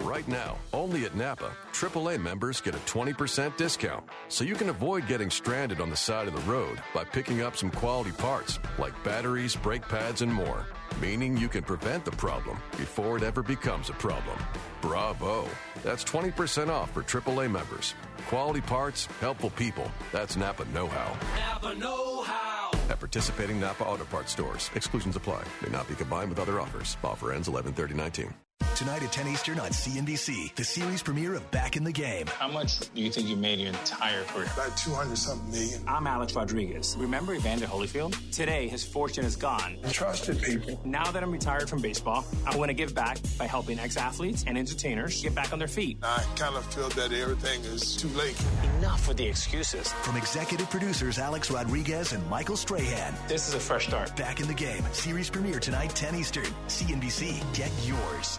Right 0.00 0.26
now, 0.26 0.56
only 0.72 1.04
at 1.04 1.14
Napa, 1.14 1.52
AAA 1.72 2.20
members 2.20 2.60
get 2.60 2.74
a 2.74 2.78
20% 2.78 3.56
discount. 3.58 4.04
So 4.28 4.44
you 4.44 4.54
can 4.54 4.70
avoid 4.70 5.06
getting 5.06 5.30
stranded 5.30 5.80
on 5.80 5.90
the 5.90 5.96
side 5.96 6.26
of 6.26 6.34
the 6.34 6.50
road 6.50 6.80
by 6.94 7.04
picking 7.04 7.42
up 7.42 7.56
some 7.56 7.70
quality 7.70 8.12
parts 8.12 8.58
like 8.78 8.94
batteries, 9.04 9.54
brake 9.56 9.86
pads, 9.86 10.22
and 10.22 10.32
more. 10.32 10.66
Meaning 11.00 11.36
you 11.36 11.48
can 11.48 11.62
prevent 11.62 12.04
the 12.04 12.10
problem 12.12 12.58
before 12.78 13.18
it 13.18 13.22
ever 13.22 13.42
becomes 13.42 13.90
a 13.90 13.94
problem. 13.94 14.38
Bravo! 14.80 15.46
That's 15.82 16.04
20% 16.04 16.68
off 16.68 16.90
for 16.92 17.02
AAA 17.02 17.50
members. 17.50 17.94
Quality 18.28 18.60
parts, 18.62 19.06
helpful 19.20 19.50
people. 19.50 19.90
That's 20.12 20.36
Napa 20.36 20.64
Know 20.66 20.86
How. 20.86 21.16
Napa 21.36 21.74
Know 21.74 22.22
How. 22.22 22.59
At 22.88 22.98
participating 22.98 23.60
Napa 23.60 23.84
Auto 23.84 24.04
Parts 24.04 24.32
stores, 24.32 24.70
exclusions 24.74 25.16
apply. 25.16 25.42
May 25.62 25.70
not 25.70 25.88
be 25.88 25.94
combined 25.94 26.30
with 26.30 26.38
other 26.38 26.60
offers. 26.60 26.96
Offer 27.02 27.32
ends 27.32 27.48
11 27.48 27.72
30 27.72 27.94
19. 27.94 28.34
Tonight 28.80 29.02
at 29.02 29.12
10 29.12 29.28
Eastern 29.28 29.60
on 29.60 29.68
CNBC, 29.72 30.54
the 30.54 30.64
series 30.64 31.02
premiere 31.02 31.34
of 31.34 31.50
Back 31.50 31.76
in 31.76 31.84
the 31.84 31.92
Game. 31.92 32.26
How 32.28 32.48
much 32.48 32.78
do 32.94 33.02
you 33.02 33.10
think 33.10 33.28
you 33.28 33.36
made 33.36 33.58
your 33.58 33.68
entire 33.68 34.24
career? 34.24 34.46
About 34.54 34.74
200 34.74 35.18
something 35.18 35.50
million. 35.50 35.82
I'm 35.86 36.06
Alex 36.06 36.34
Rodriguez. 36.34 36.96
Remember 36.98 37.34
Evander 37.34 37.66
Holyfield? 37.66 38.16
Today, 38.32 38.68
his 38.68 38.82
fortune 38.82 39.26
is 39.26 39.36
gone. 39.36 39.76
Trusted 39.90 40.40
people. 40.40 40.80
Now 40.86 41.10
that 41.10 41.22
I'm 41.22 41.30
retired 41.30 41.68
from 41.68 41.82
baseball, 41.82 42.24
I 42.46 42.56
want 42.56 42.70
to 42.70 42.72
give 42.74 42.94
back 42.94 43.18
by 43.38 43.44
helping 43.44 43.78
ex 43.78 43.98
athletes 43.98 44.44
and 44.46 44.56
entertainers 44.56 45.22
get 45.22 45.34
back 45.34 45.52
on 45.52 45.58
their 45.58 45.68
feet. 45.68 45.98
I 46.02 46.24
kind 46.36 46.56
of 46.56 46.64
feel 46.72 46.88
that 46.88 47.12
everything 47.12 47.60
is 47.64 47.96
too 47.96 48.08
late. 48.08 48.34
Enough 48.78 49.08
with 49.08 49.18
the 49.18 49.26
excuses. 49.26 49.92
From 49.92 50.16
executive 50.16 50.70
producers 50.70 51.18
Alex 51.18 51.50
Rodriguez 51.50 52.12
and 52.14 52.26
Michael 52.30 52.56
Strahan. 52.56 53.14
This 53.28 53.46
is 53.46 53.52
a 53.52 53.60
fresh 53.60 53.88
start. 53.88 54.16
Back 54.16 54.40
in 54.40 54.48
the 54.48 54.54
Game. 54.54 54.82
Series 54.92 55.28
premiere 55.28 55.60
tonight, 55.60 55.90
10 55.94 56.14
Eastern. 56.14 56.46
CNBC. 56.66 57.42
Get 57.54 57.70
yours. 57.84 58.38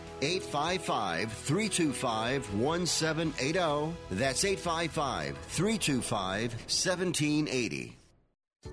855 0.21 1.33
325 1.33 2.53
1780. 2.53 3.95
That's 4.11 4.45
855 4.45 5.37
325 5.37 6.51
1780. 6.53 7.97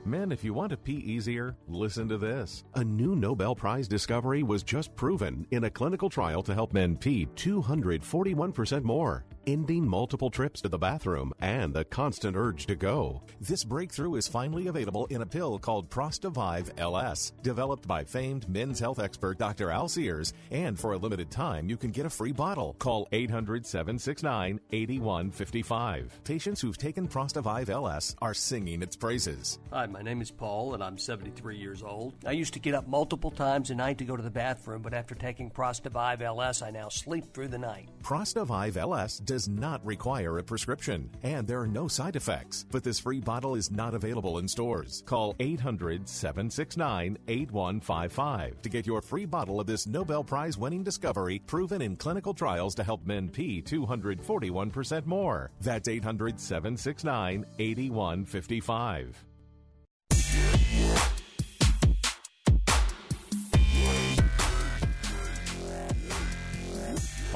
Men, 0.04 0.32
if 0.32 0.44
you 0.44 0.52
want 0.52 0.70
to 0.70 0.76
pee 0.76 0.98
easier, 0.98 1.56
listen 1.66 2.08
to 2.08 2.18
this. 2.18 2.64
A 2.74 2.84
new 2.84 3.16
Nobel 3.16 3.54
Prize 3.54 3.88
discovery 3.88 4.42
was 4.42 4.62
just 4.62 4.94
proven 4.96 5.46
in 5.50 5.64
a 5.64 5.70
clinical 5.70 6.10
trial 6.10 6.42
to 6.42 6.54
help 6.54 6.74
men 6.74 6.96
pee 6.96 7.26
241% 7.36 8.82
more. 8.82 9.24
Ending 9.48 9.88
multiple 9.88 10.30
trips 10.30 10.60
to 10.60 10.68
the 10.68 10.76
bathroom 10.76 11.32
and 11.40 11.72
the 11.72 11.84
constant 11.86 12.36
urge 12.36 12.66
to 12.66 12.76
go. 12.76 13.22
This 13.40 13.64
breakthrough 13.64 14.16
is 14.16 14.28
finally 14.28 14.66
available 14.66 15.06
in 15.06 15.22
a 15.22 15.26
pill 15.26 15.58
called 15.58 15.88
Prostavive 15.88 16.70
LS, 16.76 17.32
developed 17.42 17.88
by 17.88 18.04
famed 18.04 18.46
men's 18.46 18.78
health 18.78 19.00
expert 19.00 19.38
Dr. 19.38 19.70
Al 19.70 19.88
Sears, 19.88 20.34
and 20.50 20.78
for 20.78 20.92
a 20.92 20.98
limited 20.98 21.30
time, 21.30 21.66
you 21.66 21.78
can 21.78 21.90
get 21.90 22.04
a 22.04 22.10
free 22.10 22.32
bottle. 22.32 22.76
Call 22.78 23.08
800 23.10 23.64
769 23.64 24.60
8155. 24.70 26.20
Patients 26.24 26.60
who've 26.60 26.76
taken 26.76 27.08
Prostavive 27.08 27.70
LS 27.70 28.16
are 28.20 28.34
singing 28.34 28.82
its 28.82 28.96
praises. 28.96 29.58
Hi, 29.72 29.86
my 29.86 30.02
name 30.02 30.20
is 30.20 30.30
Paul, 30.30 30.74
and 30.74 30.84
I'm 30.84 30.98
73 30.98 31.56
years 31.56 31.82
old. 31.82 32.12
I 32.26 32.32
used 32.32 32.52
to 32.52 32.60
get 32.60 32.74
up 32.74 32.86
multiple 32.86 33.30
times 33.30 33.70
a 33.70 33.74
night 33.74 33.96
to 33.98 34.04
go 34.04 34.14
to 34.14 34.22
the 34.22 34.30
bathroom, 34.30 34.82
but 34.82 34.92
after 34.92 35.14
taking 35.14 35.48
Prostavive 35.48 36.20
LS, 36.20 36.60
I 36.60 36.70
now 36.70 36.90
sleep 36.90 37.32
through 37.32 37.48
the 37.48 37.56
night. 37.56 37.88
Prostavive 38.02 38.76
LS 38.76 39.18
does 39.18 39.37
not 39.46 39.84
require 39.84 40.38
a 40.38 40.42
prescription, 40.42 41.10
and 41.22 41.46
there 41.46 41.60
are 41.60 41.68
no 41.68 41.86
side 41.86 42.16
effects. 42.16 42.64
But 42.70 42.82
this 42.82 42.98
free 42.98 43.20
bottle 43.20 43.54
is 43.54 43.70
not 43.70 43.94
available 43.94 44.38
in 44.38 44.48
stores. 44.48 45.04
Call 45.06 45.36
800 45.38 46.08
769 46.08 47.18
8155 47.28 48.62
to 48.62 48.68
get 48.70 48.86
your 48.86 49.02
free 49.02 49.26
bottle 49.26 49.60
of 49.60 49.66
this 49.66 49.86
Nobel 49.86 50.24
Prize 50.24 50.56
winning 50.56 50.82
discovery 50.82 51.40
proven 51.46 51.82
in 51.82 51.94
clinical 51.94 52.32
trials 52.32 52.74
to 52.76 52.82
help 52.82 53.06
men 53.06 53.28
pee 53.28 53.60
241% 53.60 55.06
more. 55.06 55.50
That's 55.60 55.88
800 55.88 56.40
769 56.40 57.44
8155. 57.58 59.24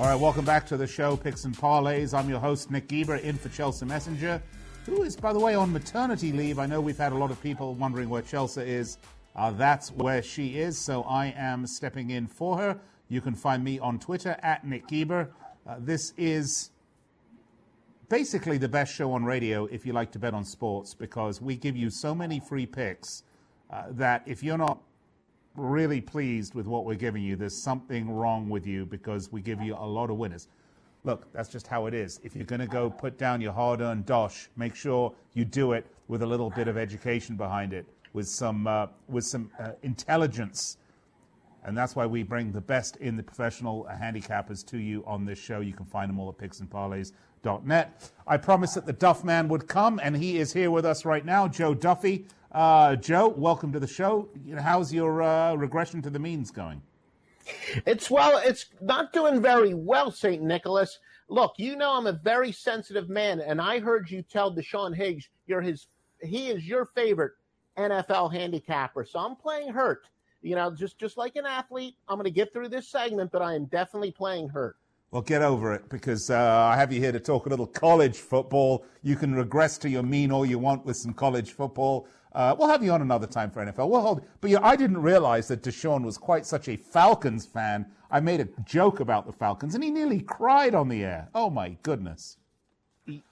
All 0.02 0.08
right, 0.08 0.18
welcome 0.18 0.44
back 0.44 0.66
to 0.66 0.76
the 0.76 0.84
show, 0.84 1.16
Picks 1.16 1.44
and 1.44 1.56
Parlays. 1.56 2.12
I'm 2.12 2.28
your 2.28 2.40
host, 2.40 2.72
Nick 2.72 2.88
Geber, 2.88 3.18
in 3.18 3.36
for 3.36 3.50
Chelsea 3.50 3.86
Messenger, 3.86 4.42
who 4.84 5.04
is, 5.04 5.14
by 5.14 5.32
the 5.32 5.38
way, 5.38 5.54
on 5.54 5.72
maternity 5.72 6.32
leave. 6.32 6.58
I 6.58 6.66
know 6.66 6.80
we've 6.80 6.98
had 6.98 7.12
a 7.12 7.14
lot 7.14 7.30
of 7.30 7.40
people 7.40 7.74
wondering 7.74 8.08
where 8.08 8.22
Chelsea 8.22 8.62
is. 8.62 8.98
Uh, 9.36 9.52
that's 9.52 9.92
where 9.92 10.20
she 10.20 10.58
is, 10.58 10.76
so 10.76 11.04
I 11.04 11.26
am 11.36 11.68
stepping 11.68 12.10
in 12.10 12.26
for 12.26 12.58
her. 12.58 12.80
You 13.10 13.20
can 13.20 13.36
find 13.36 13.62
me 13.62 13.78
on 13.78 14.00
Twitter 14.00 14.36
at 14.42 14.66
Nick 14.66 14.88
Geber. 14.88 15.30
Uh, 15.64 15.76
this 15.78 16.14
is 16.16 16.72
basically 18.08 18.58
the 18.58 18.68
best 18.68 18.92
show 18.92 19.12
on 19.12 19.24
radio 19.24 19.66
if 19.66 19.86
you 19.86 19.92
like 19.92 20.10
to 20.10 20.18
bet 20.18 20.34
on 20.34 20.44
sports 20.44 20.94
because 20.94 21.40
we 21.40 21.54
give 21.54 21.76
you 21.76 21.90
so 21.90 22.12
many 22.12 22.40
free 22.40 22.66
picks 22.66 23.22
uh, 23.70 23.84
that 23.90 24.24
if 24.26 24.42
you're 24.42 24.58
not 24.58 24.80
really 25.56 26.00
pleased 26.00 26.54
with 26.54 26.66
what 26.66 26.84
we're 26.84 26.94
giving 26.94 27.22
you. 27.22 27.36
There's 27.36 27.56
something 27.56 28.10
wrong 28.10 28.48
with 28.48 28.66
you 28.66 28.86
because 28.86 29.30
we 29.30 29.42
give 29.42 29.60
you 29.60 29.74
a 29.74 29.86
lot 29.86 30.10
of 30.10 30.16
winners. 30.16 30.48
Look, 31.04 31.32
that's 31.32 31.48
just 31.48 31.66
how 31.66 31.86
it 31.86 31.94
is. 31.94 32.20
If 32.22 32.36
you're 32.36 32.44
going 32.44 32.60
to 32.60 32.66
go 32.66 32.88
put 32.88 33.18
down 33.18 33.40
your 33.40 33.52
hard 33.52 33.80
earned 33.80 34.06
dosh, 34.06 34.48
make 34.56 34.74
sure 34.74 35.12
you 35.34 35.44
do 35.44 35.72
it 35.72 35.86
with 36.08 36.22
a 36.22 36.26
little 36.26 36.50
bit 36.50 36.68
of 36.68 36.76
education 36.76 37.36
behind 37.36 37.72
it, 37.72 37.86
with 38.12 38.28
some, 38.28 38.66
uh, 38.66 38.86
with 39.08 39.24
some 39.24 39.50
uh, 39.58 39.72
intelligence. 39.82 40.78
And 41.64 41.76
that's 41.76 41.96
why 41.96 42.06
we 42.06 42.22
bring 42.22 42.52
the 42.52 42.60
best 42.60 42.96
in 42.96 43.16
the 43.16 43.22
professional 43.22 43.88
handicappers 43.90 44.64
to 44.66 44.78
you 44.78 45.04
on 45.06 45.24
this 45.24 45.38
show. 45.38 45.60
You 45.60 45.72
can 45.72 45.86
find 45.86 46.08
them 46.08 46.18
all 46.18 46.28
at 46.28 46.38
picksandparlays.net. 47.42 48.10
I 48.26 48.36
promised 48.36 48.74
that 48.74 48.86
the 48.86 48.92
Duff 48.92 49.24
Man 49.24 49.48
would 49.48 49.68
come, 49.68 50.00
and 50.02 50.16
he 50.16 50.38
is 50.38 50.52
here 50.52 50.70
with 50.70 50.84
us 50.84 51.04
right 51.04 51.24
now, 51.24 51.48
Joe 51.48 51.74
Duffy. 51.74 52.26
Uh, 52.50 52.96
Joe, 52.96 53.28
welcome 53.28 53.72
to 53.72 53.80
the 53.80 53.86
show. 53.86 54.28
How's 54.58 54.92
your 54.92 55.22
uh, 55.22 55.54
regression 55.54 56.02
to 56.02 56.10
the 56.10 56.18
means 56.18 56.50
going? 56.50 56.82
It's 57.86 58.10
well, 58.10 58.40
it's 58.44 58.66
not 58.80 59.12
doing 59.12 59.42
very 59.42 59.74
well, 59.74 60.10
St. 60.10 60.42
Nicholas. 60.42 60.98
Look, 61.28 61.54
you 61.56 61.76
know 61.76 61.96
I'm 61.96 62.06
a 62.06 62.12
very 62.12 62.52
sensitive 62.52 63.08
man, 63.08 63.40
and 63.40 63.60
I 63.60 63.80
heard 63.80 64.10
you 64.10 64.22
tell 64.22 64.54
Deshaun 64.54 64.94
Higgs 64.94 65.28
you're 65.46 65.60
his 65.60 65.88
he 66.22 66.50
is 66.50 66.66
your 66.66 66.86
favorite 66.94 67.32
NFL 67.76 68.32
handicapper. 68.32 69.04
So 69.04 69.18
I'm 69.18 69.34
playing 69.34 69.72
hurt. 69.72 70.06
You 70.40 70.54
know, 70.54 70.70
just 70.70 70.98
just 70.98 71.16
like 71.16 71.36
an 71.36 71.46
athlete, 71.46 71.96
I'm 72.08 72.16
going 72.16 72.24
to 72.24 72.30
get 72.30 72.52
through 72.52 72.68
this 72.68 72.88
segment, 72.88 73.32
but 73.32 73.42
I 73.42 73.54
am 73.54 73.64
definitely 73.66 74.12
playing 74.12 74.48
hurt. 74.50 74.76
Well, 75.12 75.20
get 75.20 75.42
over 75.42 75.74
it 75.74 75.90
because 75.90 76.30
uh, 76.30 76.38
I 76.38 76.74
have 76.74 76.90
you 76.90 76.98
here 76.98 77.12
to 77.12 77.20
talk 77.20 77.44
a 77.44 77.50
little 77.50 77.66
college 77.66 78.16
football. 78.16 78.86
You 79.02 79.14
can 79.14 79.34
regress 79.34 79.76
to 79.78 79.90
your 79.90 80.02
mean 80.02 80.32
all 80.32 80.46
you 80.46 80.58
want 80.58 80.86
with 80.86 80.96
some 80.96 81.12
college 81.12 81.52
football. 81.52 82.08
Uh, 82.34 82.56
we'll 82.58 82.68
have 82.68 82.82
you 82.82 82.92
on 82.92 83.02
another 83.02 83.26
time 83.26 83.50
for 83.50 83.62
NFL. 83.62 83.90
We'll 83.90 84.00
hold. 84.00 84.22
But 84.40 84.50
know, 84.50 84.60
I 84.62 84.74
didn't 84.74 85.02
realize 85.02 85.48
that 85.48 85.62
Deshaun 85.62 86.02
was 86.02 86.16
quite 86.16 86.46
such 86.46 86.66
a 86.68 86.78
Falcons 86.78 87.44
fan. 87.44 87.84
I 88.10 88.20
made 88.20 88.40
a 88.40 88.48
joke 88.64 89.00
about 89.00 89.26
the 89.26 89.34
Falcons, 89.34 89.74
and 89.74 89.84
he 89.84 89.90
nearly 89.90 90.20
cried 90.20 90.74
on 90.74 90.88
the 90.88 91.04
air. 91.04 91.28
Oh 91.34 91.50
my 91.50 91.76
goodness! 91.82 92.38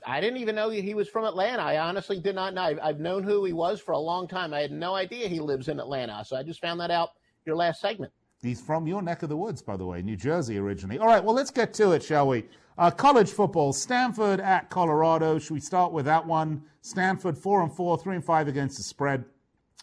I 0.07 0.21
didn't 0.21 0.37
even 0.39 0.57
know 0.57 0.69
he 0.69 0.93
was 0.93 1.09
from 1.09 1.25
Atlanta. 1.25 1.63
I 1.63 1.79
honestly 1.79 2.21
did 2.21 2.35
not 2.35 2.53
know. 2.53 2.79
I've 2.83 3.01
known 3.01 3.23
who 3.23 3.43
he 3.47 3.55
was 3.55 3.81
for 3.81 3.93
a 3.93 3.99
long 3.99 4.29
time. 4.29 4.53
I 4.53 4.61
had 4.61 4.71
no 4.73 4.95
idea 4.95 5.29
he 5.29 5.41
lives 5.41 5.69
in 5.69 5.81
Atlanta. 5.81 6.27
So 6.27 6.37
I 6.37 6.43
just 6.43 6.61
found 6.61 6.79
that 6.81 6.91
out 6.91 7.13
your 7.47 7.57
last 7.57 7.81
segment. 7.81 8.13
He's 8.43 8.61
from 8.61 8.87
your 8.87 9.03
neck 9.03 9.23
of 9.23 9.29
the 9.29 9.37
woods, 9.37 9.61
by 9.61 9.77
the 9.77 9.85
way, 9.85 10.01
New 10.01 10.17
Jersey 10.17 10.57
originally. 10.57 10.99
All 10.99 11.07
right, 11.07 11.23
well, 11.23 11.35
let's 11.35 11.51
get 11.51 11.75
to 11.75 11.93
it, 11.93 12.03
shall 12.03 12.29
we? 12.29 12.45
Uh, 12.79 12.91
college 12.91 13.31
football, 13.31 13.75
Stanford 13.75 14.41
at 14.41 14.71
Colorado. 14.71 15.39
Should 15.39 15.53
we 15.53 15.61
start 15.61 15.93
with 15.93 16.07
that 16.07 16.27
one? 16.27 16.63
Stanford 16.81 17.37
four 17.37 17.63
and 17.63 17.71
four, 17.71 17.99
three 17.99 18.15
and 18.15 18.25
five 18.25 18.49
against 18.49 18.79
the 18.79 18.83
spread. 18.83 19.27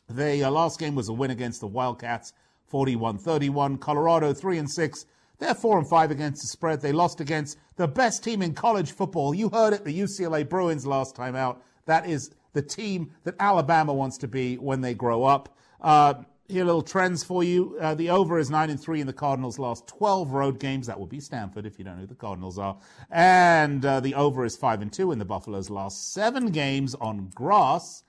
The 0.09 0.43
uh, 0.43 0.49
last 0.49 0.79
game 0.79 0.95
was 0.95 1.09
a 1.09 1.13
win 1.13 1.29
against 1.29 1.59
the 1.59 1.67
Wildcats, 1.67 2.33
41-31. 2.71 3.79
Colorado 3.79 4.33
three 4.33 4.57
and 4.57 4.69
six. 4.69 5.05
They're 5.37 5.53
four 5.53 5.77
and 5.77 5.87
five 5.87 6.09
against 6.09 6.41
the 6.41 6.47
spread. 6.47 6.81
They 6.81 6.91
lost 6.91 7.21
against 7.21 7.59
the 7.75 7.87
best 7.87 8.23
team 8.23 8.41
in 8.41 8.55
college 8.55 8.91
football. 8.91 9.35
You 9.35 9.49
heard 9.49 9.73
it, 9.73 9.83
the 9.85 9.99
UCLA 9.99 10.49
Bruins 10.49 10.87
last 10.87 11.15
time 11.15 11.35
out. 11.35 11.61
That 11.85 12.09
is 12.09 12.31
the 12.53 12.63
team 12.63 13.11
that 13.23 13.35
Alabama 13.39 13.93
wants 13.93 14.17
to 14.19 14.27
be 14.27 14.55
when 14.55 14.81
they 14.81 14.95
grow 14.95 15.23
up. 15.23 15.55
Uh, 15.79 16.15
here 16.47 16.63
are 16.63 16.65
little 16.65 16.81
trends 16.81 17.23
for 17.23 17.43
you. 17.43 17.77
Uh, 17.79 17.93
the 17.93 18.09
over 18.09 18.39
is 18.39 18.49
9 18.49 18.69
and 18.69 18.79
3 18.79 19.01
in 19.01 19.07
the 19.07 19.13
Cardinals' 19.13 19.59
last 19.59 19.85
12 19.87 20.31
road 20.31 20.59
games. 20.59 20.87
That 20.87 20.99
would 20.99 21.09
be 21.09 21.19
Stanford 21.19 21.65
if 21.65 21.77
you 21.77 21.83
don't 21.83 21.95
know 21.95 22.01
who 22.01 22.07
the 22.07 22.15
Cardinals 22.15 22.57
are. 22.57 22.77
And 23.11 23.83
uh, 23.83 23.99
the 23.99 24.15
over 24.15 24.45
is 24.45 24.55
5 24.55 24.81
and 24.81 24.91
2 24.91 25.11
in 25.11 25.19
the 25.19 25.25
Buffalo's 25.25 25.69
last 25.69 26.13
seven 26.13 26.51
games 26.51 26.95
on 26.95 27.29
grass. 27.35 28.03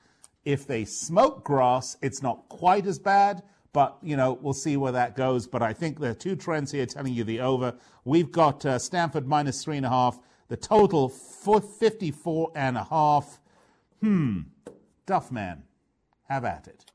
If 0.44 0.66
they 0.66 0.84
smoke 0.84 1.44
grass, 1.44 1.96
it's 2.00 2.22
not 2.22 2.48
quite 2.48 2.86
as 2.86 2.98
bad, 2.98 3.42
but 3.72 3.98
you 4.02 4.16
know 4.16 4.38
we'll 4.40 4.54
see 4.54 4.76
where 4.76 4.92
that 4.92 5.16
goes. 5.16 5.46
But 5.46 5.62
I 5.62 5.72
think 5.72 5.98
there 5.98 6.12
are 6.12 6.14
two 6.14 6.36
trends 6.36 6.70
here 6.70 6.86
telling 6.86 7.12
you 7.12 7.24
the 7.24 7.40
over. 7.40 7.74
We've 8.04 8.30
got 8.30 8.64
uh, 8.64 8.78
Stanford 8.78 9.26
minus 9.26 9.62
three 9.62 9.76
and 9.76 9.84
a 9.84 9.90
half. 9.90 10.20
The 10.46 10.56
total 10.56 11.08
54 11.10 12.52
and 12.54 12.78
a 12.78 12.84
half. 12.84 13.40
Hmm, 14.00 14.42
Duffman, 15.06 15.62
have 16.28 16.44
at 16.44 16.68
it. 16.68 16.87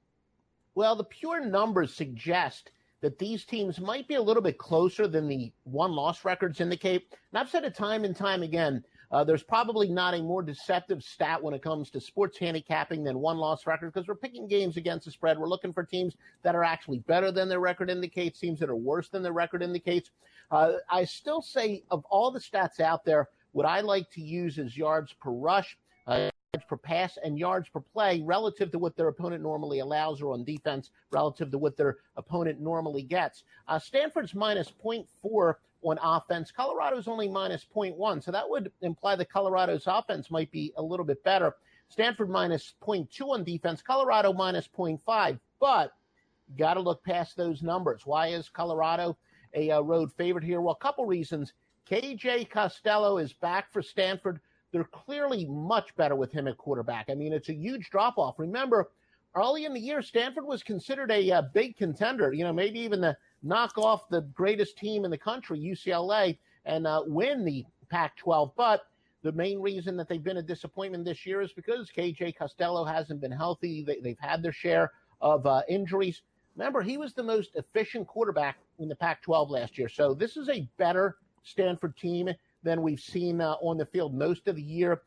Well, 0.75 0.95
the 0.95 1.03
pure 1.03 1.45
numbers 1.45 1.93
suggest 1.93 2.71
that 3.01 3.19
these 3.19 3.45
teams 3.45 3.79
might 3.79 4.07
be 4.07 4.15
a 4.15 4.21
little 4.21 4.41
bit 4.41 4.57
closer 4.57 5.07
than 5.07 5.27
the 5.27 5.51
one 5.65 5.91
loss 5.91 6.23
records 6.25 6.61
indicate. 6.61 7.05
And 7.11 7.39
I've 7.39 7.49
said 7.49 7.65
it 7.65 7.75
time 7.75 8.05
and 8.05 8.15
time 8.15 8.43
again. 8.43 8.83
Uh, 9.11 9.23
there's 9.23 9.43
probably 9.43 9.87
not 9.87 10.15
a 10.15 10.23
more 10.23 10.41
deceptive 10.41 11.03
stat 11.03 11.41
when 11.43 11.53
it 11.53 11.61
comes 11.61 11.91
to 11.91 12.01
sports 12.01 12.39
handicapping 12.39 13.03
than 13.03 13.19
one 13.19 13.37
loss 13.37 13.67
record 13.67 13.93
because 13.93 14.07
we're 14.07 14.15
picking 14.15 14.47
games 14.47 14.75
against 14.75 15.05
the 15.05 15.11
spread. 15.11 15.37
We're 15.37 15.47
looking 15.49 15.71
for 15.71 15.83
teams 15.83 16.15
that 16.41 16.55
are 16.55 16.63
actually 16.63 16.99
better 16.99 17.31
than 17.31 17.47
their 17.47 17.59
record 17.59 17.91
indicates, 17.91 18.39
teams 18.39 18.59
that 18.59 18.69
are 18.69 18.75
worse 18.75 19.09
than 19.09 19.21
their 19.21 19.33
record 19.33 19.61
indicates. 19.61 20.09
Uh, 20.49 20.73
I 20.89 21.03
still 21.03 21.43
say, 21.43 21.83
of 21.91 22.03
all 22.05 22.31
the 22.31 22.39
stats 22.39 22.79
out 22.79 23.05
there, 23.05 23.29
what 23.51 23.67
I 23.67 23.81
like 23.81 24.09
to 24.11 24.21
use 24.21 24.57
is 24.57 24.75
yards 24.75 25.13
per 25.13 25.29
rush. 25.29 25.77
Uh, 26.07 26.31
per 26.61 26.77
pass 26.77 27.17
and 27.23 27.39
yards 27.39 27.67
per 27.69 27.79
play 27.79 28.21
relative 28.21 28.71
to 28.71 28.77
what 28.77 28.95
their 28.95 29.07
opponent 29.07 29.41
normally 29.41 29.79
allows 29.79 30.21
or 30.21 30.33
on 30.33 30.43
defense 30.43 30.91
relative 31.11 31.49
to 31.49 31.57
what 31.57 31.75
their 31.75 31.97
opponent 32.15 32.61
normally 32.61 33.01
gets. 33.01 33.43
Uh, 33.67 33.79
Stanford's 33.79 34.35
minus 34.35 34.71
0.4 34.83 35.55
on 35.81 35.97
offense. 36.03 36.51
Colorado's 36.51 37.07
only 37.07 37.27
minus 37.27 37.65
0.1. 37.75 38.23
So 38.23 38.31
that 38.31 38.47
would 38.47 38.71
imply 38.81 39.15
that 39.15 39.31
Colorado's 39.31 39.87
offense 39.87 40.29
might 40.29 40.51
be 40.51 40.71
a 40.77 40.81
little 40.81 41.05
bit 41.05 41.23
better. 41.23 41.55
Stanford 41.89 42.29
minus 42.29 42.75
0.2 42.85 43.29
on 43.29 43.43
defense. 43.43 43.81
Colorado 43.81 44.31
minus 44.31 44.67
0.5. 44.67 45.39
But 45.59 45.91
got 46.55 46.75
to 46.75 46.81
look 46.81 47.03
past 47.03 47.35
those 47.35 47.63
numbers. 47.63 48.05
Why 48.05 48.27
is 48.27 48.47
Colorado 48.47 49.17
a 49.55 49.71
uh, 49.71 49.81
road 49.81 50.11
favorite 50.13 50.43
here? 50.43 50.61
Well, 50.61 50.77
a 50.79 50.83
couple 50.83 51.05
reasons. 51.07 51.53
KJ 51.89 52.51
Costello 52.51 53.17
is 53.17 53.33
back 53.33 53.73
for 53.73 53.81
Stanford 53.81 54.39
they're 54.73 54.83
clearly 54.85 55.45
much 55.45 55.95
better 55.95 56.15
with 56.15 56.31
him 56.31 56.47
at 56.47 56.57
quarterback. 56.57 57.05
I 57.09 57.13
mean, 57.13 57.31
it's 57.31 57.49
a 57.49 57.53
huge 57.53 57.89
drop 57.91 58.17
off. 58.17 58.39
Remember, 58.39 58.89
early 59.35 59.65
in 59.65 59.73
the 59.73 59.79
year, 59.79 60.01
Stanford 60.01 60.45
was 60.45 60.63
considered 60.63 61.11
a, 61.11 61.29
a 61.29 61.37
uh, 61.37 61.41
big 61.53 61.77
contender, 61.77 62.33
you 62.33 62.43
know, 62.43 62.51
maybe 62.51 62.79
even 62.79 62.99
the 62.99 63.15
knock 63.43 63.77
off 63.77 64.09
the 64.09 64.21
greatest 64.33 64.77
team 64.77 65.05
in 65.05 65.11
the 65.11 65.17
country, 65.17 65.59
UCLA, 65.59 66.37
and 66.65 66.87
uh, 66.87 67.03
win 67.05 67.45
the 67.45 67.63
Pac 67.89 68.17
12. 68.17 68.51
But 68.57 68.87
the 69.21 69.31
main 69.31 69.59
reason 69.61 69.95
that 69.97 70.09
they've 70.09 70.23
been 70.23 70.37
a 70.37 70.41
disappointment 70.43 71.05
this 71.05 71.25
year 71.25 71.41
is 71.41 71.53
because 71.53 71.91
KJ 71.95 72.35
Costello 72.35 72.83
hasn't 72.83 73.21
been 73.21 73.31
healthy. 73.31 73.83
They, 73.83 74.09
have 74.09 74.19
had 74.19 74.43
their 74.43 74.51
share 74.51 74.91
of 75.21 75.45
uh, 75.45 75.61
injuries. 75.69 76.23
Remember, 76.57 76.81
he 76.81 76.97
was 76.97 77.13
the 77.13 77.23
most 77.23 77.51
efficient 77.55 78.07
quarterback 78.07 78.57
in 78.79 78.89
the 78.89 78.95
Pac 78.95 79.21
12 79.21 79.51
last 79.51 79.77
year. 79.77 79.87
So 79.87 80.13
this 80.15 80.35
is 80.35 80.49
a 80.49 80.67
better 80.77 81.17
Stanford 81.43 81.95
team 81.95 82.29
than 82.63 82.81
we've 82.81 82.99
seen 82.99 83.41
uh, 83.41 83.53
on 83.61 83.77
the 83.77 83.85
field 83.85 84.13
most 84.13 84.47
of 84.47 84.55
the 84.55 84.61
year. 84.61 85.01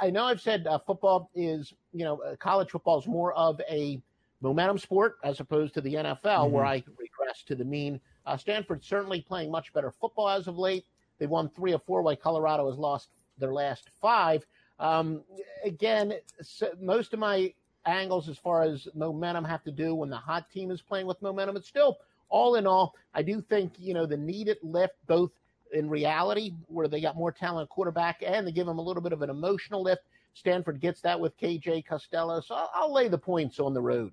I 0.00 0.10
know 0.10 0.24
I've 0.24 0.40
said 0.40 0.66
uh, 0.66 0.78
football 0.78 1.30
is, 1.34 1.72
you 1.92 2.04
know, 2.04 2.20
uh, 2.20 2.36
college 2.36 2.70
football 2.70 2.98
is 2.98 3.06
more 3.06 3.32
of 3.34 3.60
a 3.70 4.00
momentum 4.40 4.78
sport 4.78 5.18
as 5.22 5.40
opposed 5.40 5.74
to 5.74 5.80
the 5.80 5.94
NFL, 5.94 6.20
mm-hmm. 6.22 6.52
where 6.52 6.64
I 6.64 6.82
regress 6.98 7.42
to 7.46 7.54
the 7.54 7.64
mean. 7.64 8.00
Uh, 8.26 8.36
Stanford's 8.36 8.86
certainly 8.86 9.20
playing 9.20 9.50
much 9.50 9.72
better 9.72 9.90
football 9.90 10.28
as 10.28 10.48
of 10.48 10.58
late. 10.58 10.84
They 11.18 11.26
won 11.26 11.48
three 11.48 11.72
or 11.72 11.78
four, 11.78 12.02
while 12.02 12.16
Colorado 12.16 12.68
has 12.68 12.78
lost 12.78 13.08
their 13.38 13.52
last 13.52 13.88
five. 14.00 14.44
Um, 14.78 15.22
again, 15.64 16.14
so 16.42 16.70
most 16.80 17.14
of 17.14 17.18
my 17.18 17.54
angles 17.86 18.28
as 18.28 18.36
far 18.36 18.62
as 18.62 18.88
momentum 18.94 19.44
have 19.44 19.62
to 19.64 19.70
do 19.70 19.94
when 19.94 20.10
the 20.10 20.16
hot 20.16 20.50
team 20.50 20.70
is 20.70 20.82
playing 20.82 21.06
with 21.06 21.22
momentum. 21.22 21.56
It's 21.56 21.68
still, 21.68 21.98
all 22.28 22.56
in 22.56 22.66
all, 22.66 22.94
I 23.14 23.22
do 23.22 23.40
think, 23.40 23.74
you 23.78 23.94
know, 23.94 24.04
the 24.04 24.16
needed 24.16 24.58
lift, 24.62 24.94
both 25.06 25.30
in 25.72 25.88
reality, 25.88 26.52
where 26.68 26.88
they 26.88 27.00
got 27.00 27.16
more 27.16 27.32
talent 27.32 27.68
quarterback 27.68 28.22
and 28.26 28.46
they 28.46 28.52
give 28.52 28.66
them 28.66 28.78
a 28.78 28.82
little 28.82 29.02
bit 29.02 29.12
of 29.12 29.22
an 29.22 29.30
emotional 29.30 29.82
lift. 29.82 30.02
Stanford 30.34 30.80
gets 30.80 31.00
that 31.00 31.18
with 31.18 31.36
KJ 31.38 31.86
Costello. 31.86 32.40
So 32.40 32.54
I'll, 32.54 32.70
I'll 32.74 32.92
lay 32.92 33.08
the 33.08 33.18
points 33.18 33.58
on 33.58 33.72
the 33.74 33.80
road. 33.80 34.12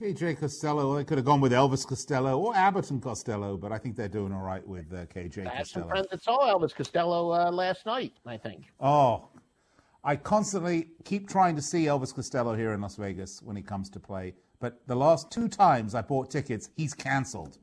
KJ 0.00 0.38
Costello, 0.38 0.94
they 0.94 1.02
could 1.02 1.18
have 1.18 1.24
gone 1.24 1.40
with 1.40 1.50
Elvis 1.50 1.84
Costello 1.84 2.38
or 2.38 2.54
Abbott 2.54 2.90
and 2.92 3.02
Costello, 3.02 3.56
but 3.56 3.72
I 3.72 3.78
think 3.78 3.96
they're 3.96 4.06
doing 4.06 4.32
all 4.32 4.42
right 4.42 4.64
with 4.64 4.92
uh, 4.92 5.06
KJ 5.06 5.48
I 5.48 5.58
Costello. 5.58 5.64
some 5.64 5.88
friends 5.88 6.06
that 6.12 6.22
saw 6.22 6.54
Elvis 6.54 6.72
Costello 6.72 7.32
uh, 7.32 7.50
last 7.50 7.84
night, 7.84 8.12
I 8.24 8.36
think. 8.36 8.66
Oh, 8.78 9.28
I 10.04 10.14
constantly 10.14 10.90
keep 11.04 11.28
trying 11.28 11.56
to 11.56 11.62
see 11.62 11.86
Elvis 11.86 12.14
Costello 12.14 12.54
here 12.54 12.74
in 12.74 12.80
Las 12.80 12.94
Vegas 12.94 13.42
when 13.42 13.56
he 13.56 13.62
comes 13.62 13.90
to 13.90 13.98
play, 13.98 14.34
but 14.60 14.80
the 14.86 14.94
last 14.94 15.32
two 15.32 15.48
times 15.48 15.96
I 15.96 16.02
bought 16.02 16.30
tickets, 16.30 16.70
he's 16.76 16.94
canceled, 16.94 17.58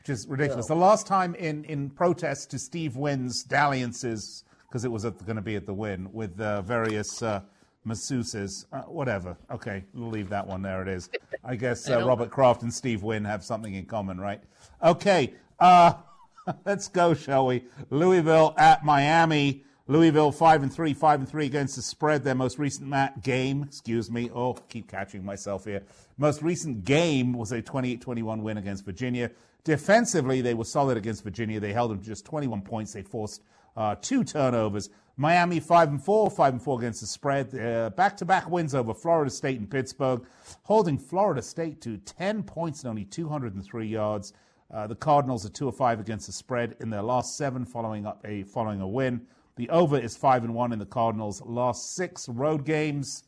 which 0.00 0.10
is 0.10 0.26
ridiculous. 0.28 0.66
The 0.66 0.76
last 0.76 1.06
time 1.06 1.34
in, 1.34 1.64
in 1.64 1.90
protest 1.90 2.50
to 2.50 2.58
Steve 2.58 2.96
Wynn's 2.96 3.42
dalliances, 3.42 4.44
because 4.68 4.84
it 4.84 4.92
was 4.92 5.04
going 5.04 5.36
to 5.36 5.42
be 5.42 5.56
at 5.56 5.66
the 5.66 5.74
Wynn, 5.74 6.12
with 6.12 6.40
uh, 6.40 6.62
various 6.62 7.22
uh, 7.22 7.40
masseuses, 7.86 8.66
uh, 8.72 8.82
whatever. 8.82 9.36
Okay, 9.50 9.84
we'll 9.94 10.10
leave 10.10 10.28
that 10.28 10.46
one 10.46 10.62
there. 10.62 10.82
It 10.82 10.88
is. 10.88 11.08
I 11.44 11.56
guess 11.56 11.88
uh, 11.90 12.04
Robert 12.04 12.30
Kraft 12.30 12.62
and 12.62 12.72
Steve 12.72 13.02
Wynn 13.02 13.24
have 13.24 13.42
something 13.42 13.74
in 13.74 13.86
common, 13.86 14.20
right? 14.20 14.42
Okay, 14.82 15.34
uh, 15.58 15.94
let's 16.64 16.88
go, 16.88 17.14
shall 17.14 17.46
we? 17.46 17.64
Louisville 17.90 18.54
at 18.56 18.84
Miami. 18.84 19.64
Louisville 19.90 20.32
five 20.32 20.62
and 20.62 20.70
three, 20.70 20.92
five 20.92 21.18
and 21.18 21.26
three 21.28 21.46
against 21.46 21.76
the 21.76 21.82
spread. 21.82 22.22
Their 22.22 22.34
most 22.34 22.58
recent 22.58 22.86
mat 22.86 23.22
game, 23.22 23.62
excuse 23.62 24.10
me. 24.10 24.30
Oh, 24.34 24.52
keep 24.68 24.86
catching 24.86 25.24
myself 25.24 25.64
here. 25.64 25.82
Most 26.18 26.42
recent 26.42 26.84
game 26.84 27.32
was 27.32 27.52
a 27.52 27.62
28-21 27.62 28.42
win 28.42 28.58
against 28.58 28.84
Virginia. 28.84 29.30
Defensively, 29.64 30.40
they 30.40 30.54
were 30.54 30.64
solid 30.64 30.96
against 30.96 31.24
Virginia. 31.24 31.60
They 31.60 31.72
held 31.72 31.90
them 31.90 32.00
to 32.00 32.06
just 32.06 32.24
21 32.24 32.62
points. 32.62 32.92
They 32.92 33.02
forced 33.02 33.42
uh, 33.76 33.96
two 34.00 34.24
turnovers. 34.24 34.90
Miami 35.16 35.58
five 35.58 35.88
and 35.88 36.02
four, 36.02 36.30
five 36.30 36.52
and 36.52 36.62
four 36.62 36.78
against 36.78 37.00
the 37.00 37.06
spread. 37.06 37.50
Back 37.96 38.16
to 38.18 38.24
back 38.24 38.48
wins 38.48 38.74
over 38.74 38.94
Florida 38.94 39.30
State 39.30 39.58
and 39.58 39.68
Pittsburgh, 39.68 40.24
holding 40.62 40.96
Florida 40.96 41.42
State 41.42 41.80
to 41.82 41.96
10 41.98 42.44
points 42.44 42.82
and 42.82 42.90
only 42.90 43.04
203 43.04 43.86
yards. 43.86 44.32
Uh, 44.72 44.86
the 44.86 44.94
Cardinals 44.94 45.44
are 45.46 45.50
two 45.50 45.66
or 45.66 45.72
five 45.72 45.98
against 45.98 46.26
the 46.26 46.32
spread 46.32 46.76
in 46.80 46.90
their 46.90 47.02
last 47.02 47.36
seven, 47.36 47.64
following 47.64 48.06
up 48.06 48.24
a 48.24 48.44
following 48.44 48.80
a 48.80 48.86
win. 48.86 49.22
The 49.56 49.68
over 49.70 49.98
is 49.98 50.16
five 50.16 50.44
and 50.44 50.54
one 50.54 50.72
in 50.72 50.78
the 50.78 50.86
Cardinals' 50.86 51.42
last 51.44 51.96
six 51.96 52.28
road 52.28 52.64
games. 52.64 53.24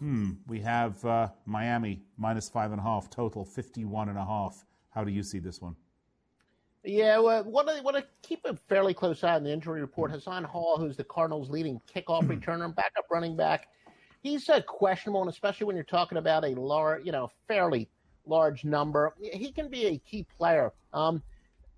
Hmm. 0.00 0.32
We 0.46 0.60
have 0.60 1.02
uh, 1.04 1.28
Miami 1.46 2.02
minus 2.16 2.48
five 2.48 2.72
and 2.72 2.80
a 2.80 2.84
half 2.84 3.08
total, 3.08 3.44
51 3.44 4.10
and 4.10 4.18
a 4.18 4.24
half. 4.24 4.64
How 4.98 5.04
do 5.04 5.12
you 5.12 5.22
see 5.22 5.38
this 5.38 5.62
one? 5.62 5.76
Yeah, 6.82 7.20
well, 7.20 7.44
want 7.44 7.68
to 7.68 7.80
want 7.84 7.96
to 7.96 8.04
keep 8.22 8.40
a 8.44 8.56
fairly 8.68 8.92
close 8.92 9.22
eye 9.22 9.36
on 9.36 9.44
the 9.44 9.52
injury 9.52 9.80
report. 9.80 10.10
Hassan 10.10 10.42
Hall, 10.42 10.76
who's 10.76 10.96
the 10.96 11.04
Cardinals' 11.04 11.48
leading 11.48 11.80
kickoff 11.94 12.24
returner 12.24 12.64
and 12.64 12.74
backup 12.74 13.04
running 13.08 13.36
back, 13.36 13.68
he's 14.22 14.48
uh, 14.48 14.60
questionable, 14.62 15.20
and 15.20 15.30
especially 15.30 15.66
when 15.66 15.76
you're 15.76 15.84
talking 15.84 16.18
about 16.18 16.44
a 16.44 16.48
large, 16.48 17.06
you 17.06 17.12
know, 17.12 17.30
fairly 17.46 17.88
large 18.26 18.64
number, 18.64 19.14
he 19.20 19.52
can 19.52 19.68
be 19.68 19.86
a 19.86 19.98
key 19.98 20.26
player. 20.36 20.72
Um, 20.92 21.22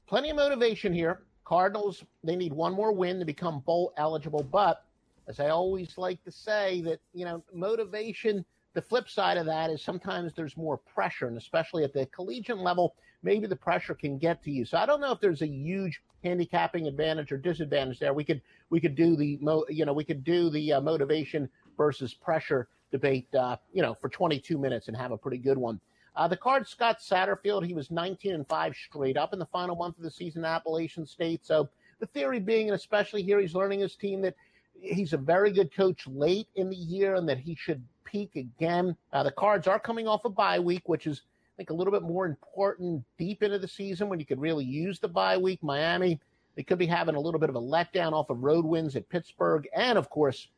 plenty 0.07 0.31
of 0.31 0.37
motivation 0.37 0.91
here. 0.91 1.21
Cardinals, 1.45 2.03
they 2.25 2.37
need 2.37 2.55
one 2.55 2.73
more 2.73 2.91
win 2.91 3.19
to 3.19 3.27
become 3.27 3.61
bowl 3.61 3.93
eligible, 3.99 4.45
but 4.45 4.83
as 5.29 5.41
I 5.41 5.51
always 5.51 5.99
like 5.99 6.25
to 6.25 6.33
say, 6.33 6.81
that 6.87 7.01
you 7.13 7.27
know, 7.27 7.45
motivation. 7.53 8.47
The 8.73 8.81
flip 8.81 9.11
side 9.11 9.37
of 9.37 9.47
that 9.47 9.69
is 9.69 9.83
sometimes 9.83 10.33
there's 10.33 10.57
more 10.57 10.79
pressure, 10.79 11.27
and 11.27 11.37
especially 11.37 11.83
at 11.83 11.93
the 11.93 12.07
collegiate 12.07 12.57
level 12.57 12.95
maybe 13.23 13.47
the 13.47 13.57
pressure 13.57 13.95
can 13.95 14.19
get 14.19 14.43
to 14.45 14.51
you. 14.51 14.65
So 14.65 14.79
I 14.79 14.87
don't 14.87 15.01
know 15.01 15.13
if 15.13 15.21
there's 15.21 15.43
a 15.43 15.47
huge 15.47 16.01
handicapping 16.25 16.87
advantage 16.87 17.33
or 17.33 17.39
disadvantage 17.39 17.99
there. 17.99 18.15
We 18.15 18.25
could 18.25 18.43
we 18.71 18.81
could 18.81 18.95
do 18.95 19.17
the 19.17 19.39
mo, 19.41 19.65
you 19.69 19.85
know 19.85 19.93
we 19.93 20.05
could 20.05 20.25
do 20.25 20.51
the 20.51 20.75
uh, 20.75 20.81
motivation 20.81 21.49
versus 21.77 22.15
pressure 22.15 22.69
debate 22.91 23.33
uh, 23.35 23.57
you 23.73 23.83
know 23.83 23.95
for 23.95 24.09
22 24.09 24.59
minutes 24.59 24.89
and 24.89 24.97
have 24.97 25.13
a 25.13 25.19
pretty 25.19 25.39
good 25.39 25.59
one. 25.59 25.81
Uh, 26.17 26.27
the 26.27 26.37
card 26.37 26.67
Scott 26.67 26.99
Satterfield, 26.99 27.65
he 27.65 27.73
was 27.73 27.91
19 27.91 28.35
and 28.35 28.47
five 28.49 28.75
straight 28.75 29.17
up 29.17 29.33
in 29.33 29.39
the 29.39 29.47
final 29.47 29.77
month 29.77 29.97
of 29.97 30.03
the 30.03 30.11
season 30.11 30.45
at 30.45 30.57
Appalachian 30.57 31.07
State. 31.07 31.47
So 31.47 31.69
the 32.01 32.07
theory 32.07 32.41
being, 32.41 32.69
and 32.69 32.75
especially 32.75 33.23
here, 33.23 33.41
he's 33.41 33.55
learning 33.55 33.81
his 33.81 33.95
team 33.95 34.21
that 34.23 34.35
he's 34.81 35.13
a 35.13 35.19
very 35.19 35.53
good 35.53 35.73
coach 35.75 36.07
late 36.09 36.49
in 36.57 36.69
the 36.69 36.77
year 36.77 37.15
and 37.15 37.29
that 37.29 37.39
he 37.39 37.55
should 37.55 37.83
peak 38.05 38.35
again. 38.35 38.97
Uh, 39.13 39.23
the 39.23 39.31
Cards 39.31 39.69
are 39.69 39.79
coming 39.79 40.09
off 40.09 40.25
a 40.25 40.29
bye 40.29 40.59
week, 40.59 40.89
which 40.89 41.07
is 41.07 41.23
think 41.61 41.69
a 41.69 41.75
little 41.75 41.93
bit 41.93 42.03
more 42.03 42.25
important 42.25 43.05
deep 43.19 43.43
into 43.43 43.59
the 43.59 43.69
season 43.69 44.09
when 44.09 44.19
you 44.19 44.25
could 44.25 44.41
really 44.41 44.65
use 44.65 44.99
the 44.99 45.07
bye 45.07 45.37
week. 45.37 45.63
Miami, 45.63 46.19
they 46.57 46.63
could 46.63 46.79
be 46.79 46.87
having 46.87 47.17
a 47.17 47.21
little 47.21 47.39
bit 47.39 47.51
of 47.51 47.55
a 47.55 47.61
letdown 47.61 48.15
off 48.15 48.31
of 48.31 48.43
road 48.43 48.65
wins 48.65 48.97
at 48.97 49.11
Pittsburgh 49.11 49.69
and, 49.77 49.99
of 49.99 50.09
course, 50.09 50.49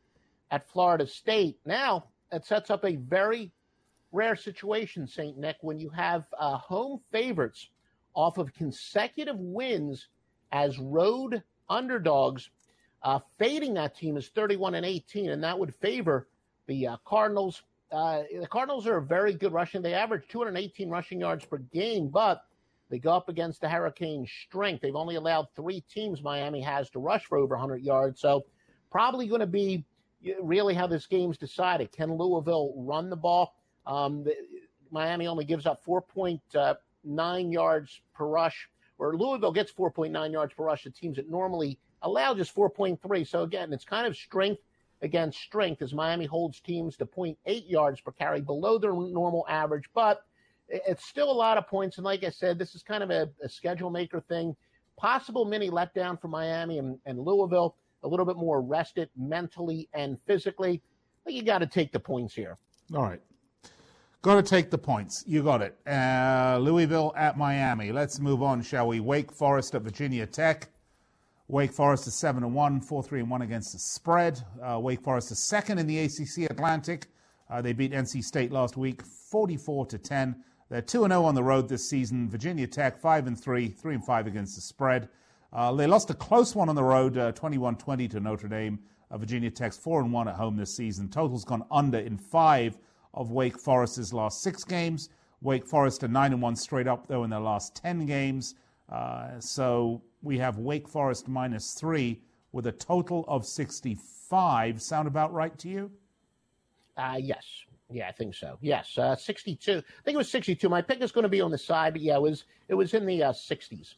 at 0.49 0.65
Florida 0.69 1.05
State. 1.05 1.57
Now, 1.65 2.05
it 2.31 2.45
sets 2.45 2.69
up 2.69 2.85
a 2.85 2.95
very 2.95 3.51
rare 4.13 4.37
situation, 4.37 5.05
St. 5.05 5.37
Nick, 5.37 5.57
when 5.59 5.77
you 5.77 5.89
have 5.89 6.23
uh, 6.39 6.55
home 6.55 7.01
favorites 7.11 7.67
off 8.13 8.37
of 8.37 8.53
consecutive 8.53 9.37
wins 9.37 10.07
as 10.53 10.79
road 10.79 11.43
underdogs. 11.69 12.49
Uh, 13.01 13.19
fading 13.37 13.73
that 13.73 13.97
team 13.97 14.15
is 14.15 14.29
31 14.29 14.75
and 14.75 14.85
18, 14.85 15.31
and 15.31 15.43
that 15.43 15.59
would 15.59 15.75
favor 15.75 16.29
the 16.67 16.87
uh, 16.87 16.97
Cardinals 17.03 17.61
uh, 17.93 18.23
the 18.39 18.47
Cardinals 18.47 18.87
are 18.87 18.97
a 18.97 19.01
very 19.01 19.33
good 19.33 19.53
rushing. 19.53 19.81
They 19.81 19.93
average 19.93 20.27
218 20.27 20.89
rushing 20.89 21.19
yards 21.19 21.45
per 21.45 21.59
game, 21.59 22.09
but 22.09 22.43
they 22.89 22.97
go 22.97 23.11
up 23.11 23.29
against 23.29 23.61
the 23.61 23.69
Hurricanes' 23.69 24.31
strength. 24.45 24.81
They've 24.81 24.95
only 24.95 25.15
allowed 25.15 25.47
three 25.55 25.81
teams 25.81 26.23
Miami 26.23 26.61
has 26.61 26.89
to 26.91 26.99
rush 26.99 27.25
for 27.25 27.37
over 27.37 27.55
100 27.55 27.83
yards. 27.83 28.19
So 28.19 28.45
probably 28.91 29.27
going 29.27 29.41
to 29.41 29.47
be 29.47 29.85
really 30.41 30.73
how 30.73 30.87
this 30.87 31.05
game's 31.05 31.37
decided. 31.37 31.91
Can 31.91 32.17
Louisville 32.17 32.73
run 32.75 33.09
the 33.09 33.15
ball? 33.15 33.55
Um, 33.85 34.23
the, 34.23 34.35
Miami 34.89 35.27
only 35.27 35.45
gives 35.45 35.65
up 35.65 35.83
4.9 35.85 36.39
uh, 36.55 37.49
yards 37.49 38.01
per 38.15 38.25
rush, 38.25 38.69
or 38.97 39.15
Louisville 39.15 39.51
gets 39.51 39.71
4.9 39.71 40.31
yards 40.31 40.53
per 40.53 40.63
rush 40.63 40.83
to 40.83 40.91
teams 40.91 41.17
that 41.17 41.29
normally 41.29 41.77
allow 42.01 42.33
just 42.33 42.55
4.3. 42.55 43.27
So 43.27 43.43
again, 43.43 43.71
it's 43.71 43.85
kind 43.85 44.07
of 44.07 44.15
strength 44.15 44.61
against 45.03 45.39
strength 45.39 45.81
as 45.81 45.93
Miami 45.93 46.25
holds 46.25 46.59
teams 46.61 46.97
to 46.97 47.05
0.8 47.05 47.69
yards 47.69 48.01
per 48.01 48.11
carry 48.11 48.41
below 48.41 48.77
their 48.79 48.93
normal 48.93 49.45
average, 49.49 49.89
but 49.93 50.23
it's 50.69 51.05
still 51.05 51.29
a 51.29 51.33
lot 51.33 51.57
of 51.57 51.67
points. 51.67 51.97
And 51.97 52.05
like 52.05 52.23
I 52.23 52.29
said, 52.29 52.57
this 52.57 52.73
is 52.73 52.81
kind 52.81 53.03
of 53.03 53.11
a, 53.11 53.29
a 53.43 53.49
schedule 53.49 53.89
maker 53.89 54.21
thing. 54.21 54.55
Possible 54.97 55.45
mini 55.45 55.69
letdown 55.69 56.19
for 56.19 56.29
Miami 56.29 56.79
and, 56.79 56.97
and 57.05 57.19
Louisville, 57.19 57.75
a 58.03 58.07
little 58.07 58.25
bit 58.25 58.37
more 58.37 58.61
rested 58.61 59.09
mentally 59.17 59.89
and 59.93 60.17
physically. 60.25 60.81
But 61.25 61.33
you 61.33 61.43
got 61.43 61.59
to 61.59 61.67
take 61.67 61.91
the 61.91 61.99
points 61.99 62.33
here. 62.33 62.57
All 62.95 63.03
right. 63.03 63.21
Got 64.21 64.35
to 64.35 64.43
take 64.43 64.71
the 64.71 64.77
points. 64.77 65.23
You 65.27 65.43
got 65.43 65.61
it. 65.61 65.77
Uh, 65.85 66.57
Louisville 66.61 67.13
at 67.17 67.37
Miami. 67.37 67.91
Let's 67.91 68.19
move 68.19 68.41
on, 68.41 68.61
shall 68.61 68.87
we? 68.87 69.01
Wake 69.01 69.31
Forest 69.31 69.75
at 69.75 69.81
Virginia 69.81 70.25
Tech. 70.25 70.69
Wake 71.53 71.71
Forest 71.71 72.07
is 72.07 72.15
7 72.15 72.43
and 72.43 72.55
1, 72.55 72.81
4 72.81 73.03
3 73.03 73.19
and 73.19 73.29
1 73.29 73.43
against 73.43 73.73
the 73.73 73.77
spread. 73.77 74.41
Uh, 74.59 74.79
Wake 74.79 75.03
Forest 75.03 75.29
is 75.29 75.37
second 75.37 75.77
in 75.77 75.85
the 75.85 75.99
ACC 75.99 76.49
Atlantic. 76.49 77.09
Uh, 77.47 77.61
they 77.61 77.73
beat 77.73 77.91
NC 77.91 78.23
State 78.23 78.51
last 78.51 78.75
week 78.75 79.03
44 79.03 79.85
to 79.85 79.99
10. 79.99 80.43
They're 80.71 80.81
2 80.81 81.05
0 81.07 81.23
on 81.23 81.35
the 81.35 81.43
road 81.43 81.69
this 81.69 81.87
season. 81.87 82.27
Virginia 82.27 82.65
Tech 82.65 82.97
5 82.97 83.27
and 83.27 83.39
3, 83.39 83.67
3 83.67 83.93
and 83.93 84.03
5 84.03 84.25
against 84.25 84.55
the 84.55 84.61
spread. 84.61 85.09
Uh, 85.53 85.71
they 85.73 85.85
lost 85.85 86.09
a 86.09 86.15
close 86.15 86.55
one 86.55 86.69
on 86.69 86.75
the 86.75 86.83
road, 86.83 87.19
uh, 87.19 87.31
21 87.33 87.75
20 87.75 88.07
to 88.07 88.19
Notre 88.19 88.47
Dame. 88.47 88.79
Uh, 89.11 89.19
Virginia 89.19 89.51
Tech's 89.51 89.77
4 89.77 90.01
and 90.01 90.11
1 90.11 90.27
at 90.27 90.33
home 90.33 90.57
this 90.57 90.75
season. 90.75 91.07
Total's 91.07 91.45
gone 91.45 91.63
under 91.69 91.99
in 91.99 92.17
five 92.17 92.79
of 93.13 93.29
Wake 93.29 93.59
Forest's 93.59 94.11
last 94.11 94.41
six 94.41 94.63
games. 94.63 95.09
Wake 95.41 95.67
Forest 95.67 96.03
are 96.03 96.07
9 96.07 96.33
and 96.33 96.41
1 96.41 96.55
straight 96.55 96.87
up, 96.87 97.05
though, 97.05 97.23
in 97.23 97.29
their 97.29 97.39
last 97.39 97.75
10 97.75 98.07
games. 98.07 98.55
Uh, 98.89 99.39
so 99.39 100.01
we 100.23 100.37
have 100.39 100.57
Wake 100.57 100.87
Forest 100.87 101.27
minus 101.27 101.73
three 101.73 102.21
with 102.51 102.67
a 102.67 102.71
total 102.71 103.25
of 103.27 103.45
65. 103.45 104.81
Sound 104.81 105.07
about 105.07 105.33
right 105.33 105.57
to 105.59 105.67
you? 105.69 105.91
Uh, 106.97 107.17
yes. 107.19 107.43
Yeah, 107.91 108.07
I 108.07 108.11
think 108.11 108.33
so. 108.33 108.57
Yes, 108.61 108.97
uh, 108.97 109.15
62. 109.15 109.71
I 109.71 109.75
think 110.03 110.15
it 110.15 110.17
was 110.17 110.29
62. 110.29 110.67
My 110.69 110.81
pick 110.81 111.01
is 111.01 111.11
going 111.11 111.23
to 111.23 111.29
be 111.29 111.41
on 111.41 111.51
the 111.51 111.57
side, 111.57 111.93
but 111.93 112.01
yeah, 112.01 112.15
it 112.15 112.21
was 112.21 112.45
it 112.67 112.73
was 112.73 112.93
in 112.93 113.05
the 113.05 113.21
uh, 113.21 113.33
60s. 113.33 113.95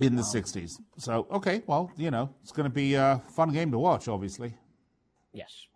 in 0.00 0.14
the 0.16 0.22
60s. 0.22 0.80
So, 0.96 1.26
okay, 1.30 1.62
well, 1.66 1.90
you 1.96 2.10
know, 2.10 2.30
it's 2.42 2.52
going 2.52 2.64
to 2.64 2.74
be 2.74 2.94
a 2.94 3.20
fun 3.30 3.52
game 3.52 3.70
to 3.72 3.78
watch, 3.78 4.06
obviously. 4.08 4.54
Yes. 5.32 5.66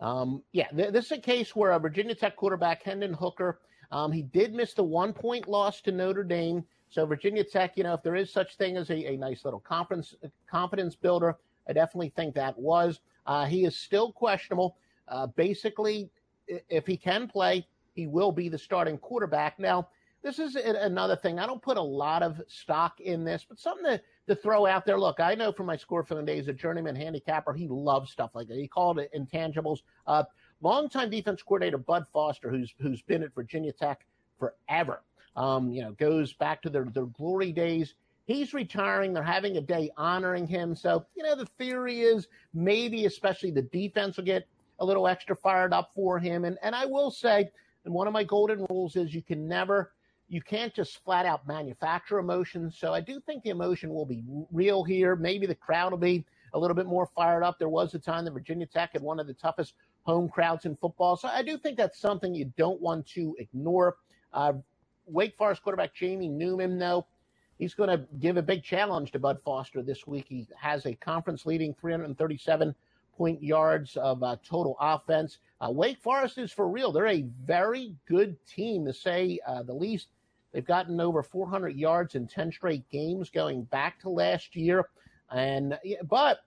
Um, 0.00 0.42
yeah, 0.52 0.68
th- 0.68 0.92
this 0.92 1.06
is 1.06 1.12
a 1.12 1.18
case 1.18 1.56
where 1.56 1.72
a 1.72 1.78
Virginia 1.78 2.14
Tech 2.14 2.36
quarterback, 2.36 2.82
Hendon 2.82 3.14
Hooker, 3.14 3.60
um, 3.90 4.12
he 4.12 4.22
did 4.22 4.52
miss 4.54 4.74
the 4.74 4.84
one 4.84 5.12
point 5.12 5.48
loss 5.48 5.80
to 5.82 5.92
Notre 5.92 6.24
Dame. 6.24 6.64
So 6.94 7.04
Virginia 7.04 7.42
Tech, 7.42 7.76
you 7.76 7.82
know, 7.82 7.94
if 7.94 8.04
there 8.04 8.14
is 8.14 8.32
such 8.32 8.56
thing 8.56 8.76
as 8.76 8.88
a, 8.88 8.94
a 8.94 9.16
nice 9.16 9.44
little 9.44 9.58
conference 9.58 10.14
confidence 10.48 10.94
builder, 10.94 11.36
I 11.68 11.72
definitely 11.72 12.12
think 12.14 12.36
that 12.36 12.56
was. 12.56 13.00
Uh, 13.26 13.46
he 13.46 13.64
is 13.64 13.74
still 13.74 14.12
questionable. 14.12 14.76
Uh, 15.08 15.26
basically, 15.26 16.08
if 16.46 16.86
he 16.86 16.96
can 16.96 17.26
play, 17.26 17.66
he 17.94 18.06
will 18.06 18.30
be 18.30 18.48
the 18.48 18.58
starting 18.58 18.96
quarterback. 18.96 19.58
Now, 19.58 19.88
this 20.22 20.38
is 20.38 20.54
another 20.54 21.16
thing. 21.16 21.40
I 21.40 21.48
don't 21.48 21.60
put 21.60 21.78
a 21.78 21.82
lot 21.82 22.22
of 22.22 22.40
stock 22.46 23.00
in 23.00 23.24
this, 23.24 23.44
but 23.48 23.58
something 23.58 23.86
to, 23.86 24.00
to 24.28 24.36
throw 24.36 24.64
out 24.64 24.86
there. 24.86 24.98
Look, 24.98 25.18
I 25.18 25.34
know 25.34 25.50
from 25.50 25.66
my 25.66 25.76
score 25.76 26.04
filling 26.04 26.26
days, 26.26 26.46
a 26.46 26.52
journeyman 26.52 26.94
handicapper, 26.94 27.54
he 27.54 27.66
loves 27.66 28.12
stuff 28.12 28.30
like 28.34 28.46
that. 28.46 28.56
He 28.56 28.68
called 28.68 29.00
it 29.00 29.10
intangibles. 29.12 29.80
Uh, 30.06 30.22
longtime 30.60 31.10
defense 31.10 31.42
coordinator 31.42 31.78
Bud 31.78 32.06
Foster, 32.12 32.50
who's 32.50 32.72
who's 32.78 33.02
been 33.02 33.24
at 33.24 33.34
Virginia 33.34 33.72
Tech 33.72 34.06
forever, 34.38 35.02
um, 35.36 35.72
you 35.72 35.82
know, 35.82 35.92
goes 35.92 36.32
back 36.32 36.62
to 36.62 36.70
their, 36.70 36.84
their 36.84 37.06
glory 37.06 37.52
days. 37.52 37.94
He's 38.26 38.54
retiring. 38.54 39.12
They're 39.12 39.22
having 39.22 39.56
a 39.56 39.60
day 39.60 39.90
honoring 39.96 40.46
him. 40.46 40.74
So, 40.74 41.04
you 41.14 41.22
know, 41.22 41.36
the 41.36 41.46
theory 41.58 42.00
is 42.00 42.28
maybe, 42.54 43.04
especially 43.06 43.50
the 43.50 43.62
defense 43.62 44.16
will 44.16 44.24
get 44.24 44.46
a 44.80 44.84
little 44.84 45.06
extra 45.06 45.36
fired 45.36 45.72
up 45.72 45.90
for 45.94 46.18
him. 46.18 46.44
And, 46.44 46.58
and 46.62 46.74
I 46.74 46.86
will 46.86 47.10
say, 47.10 47.50
and 47.84 47.92
one 47.92 48.06
of 48.06 48.12
my 48.12 48.24
golden 48.24 48.64
rules 48.70 48.96
is 48.96 49.14
you 49.14 49.22
can 49.22 49.46
never, 49.46 49.92
you 50.28 50.40
can't 50.40 50.72
just 50.72 51.04
flat 51.04 51.26
out 51.26 51.46
manufacture 51.46 52.18
emotions. 52.18 52.78
So 52.78 52.94
I 52.94 53.00
do 53.00 53.20
think 53.20 53.42
the 53.42 53.50
emotion 53.50 53.92
will 53.92 54.06
be 54.06 54.22
real 54.50 54.82
here. 54.82 55.16
Maybe 55.16 55.46
the 55.46 55.54
crowd 55.54 55.92
will 55.92 55.98
be 55.98 56.24
a 56.54 56.58
little 56.58 56.74
bit 56.74 56.86
more 56.86 57.10
fired 57.14 57.42
up. 57.42 57.58
There 57.58 57.68
was 57.68 57.94
a 57.94 57.98
time 57.98 58.24
that 58.24 58.32
Virginia 58.32 58.66
Tech 58.66 58.92
had 58.94 59.02
one 59.02 59.20
of 59.20 59.26
the 59.26 59.34
toughest 59.34 59.74
home 60.04 60.28
crowds 60.28 60.64
in 60.64 60.76
football. 60.76 61.16
So 61.16 61.28
I 61.28 61.42
do 61.42 61.58
think 61.58 61.76
that's 61.76 61.98
something 61.98 62.34
you 62.34 62.50
don't 62.56 62.80
want 62.80 63.06
to 63.08 63.36
ignore. 63.38 63.96
Uh, 64.32 64.54
Wake 65.06 65.36
Forest 65.36 65.62
quarterback 65.62 65.94
Jamie 65.94 66.28
Newman, 66.28 66.78
though, 66.78 67.06
he's 67.58 67.74
going 67.74 67.90
to 67.90 68.06
give 68.20 68.36
a 68.36 68.42
big 68.42 68.62
challenge 68.62 69.12
to 69.12 69.18
Bud 69.18 69.38
Foster 69.44 69.82
this 69.82 70.06
week. 70.06 70.26
He 70.28 70.46
has 70.56 70.86
a 70.86 70.94
conference 70.94 71.46
leading 71.46 71.74
337 71.74 72.74
point 73.16 73.42
yards 73.42 73.96
of 73.96 74.22
uh, 74.22 74.36
total 74.44 74.76
offense. 74.80 75.38
Uh, 75.60 75.70
Wake 75.70 75.98
Forest 75.98 76.38
is 76.38 76.52
for 76.52 76.68
real. 76.68 76.92
They're 76.92 77.06
a 77.06 77.26
very 77.44 77.94
good 78.06 78.36
team, 78.46 78.84
to 78.86 78.92
say 78.92 79.38
uh, 79.46 79.62
the 79.62 79.74
least. 79.74 80.08
They've 80.52 80.64
gotten 80.64 81.00
over 81.00 81.22
400 81.22 81.76
yards 81.76 82.14
in 82.14 82.26
10 82.26 82.52
straight 82.52 82.88
games 82.88 83.30
going 83.30 83.64
back 83.64 84.00
to 84.00 84.08
last 84.08 84.54
year. 84.54 84.88
And 85.30 85.78
but 86.04 86.40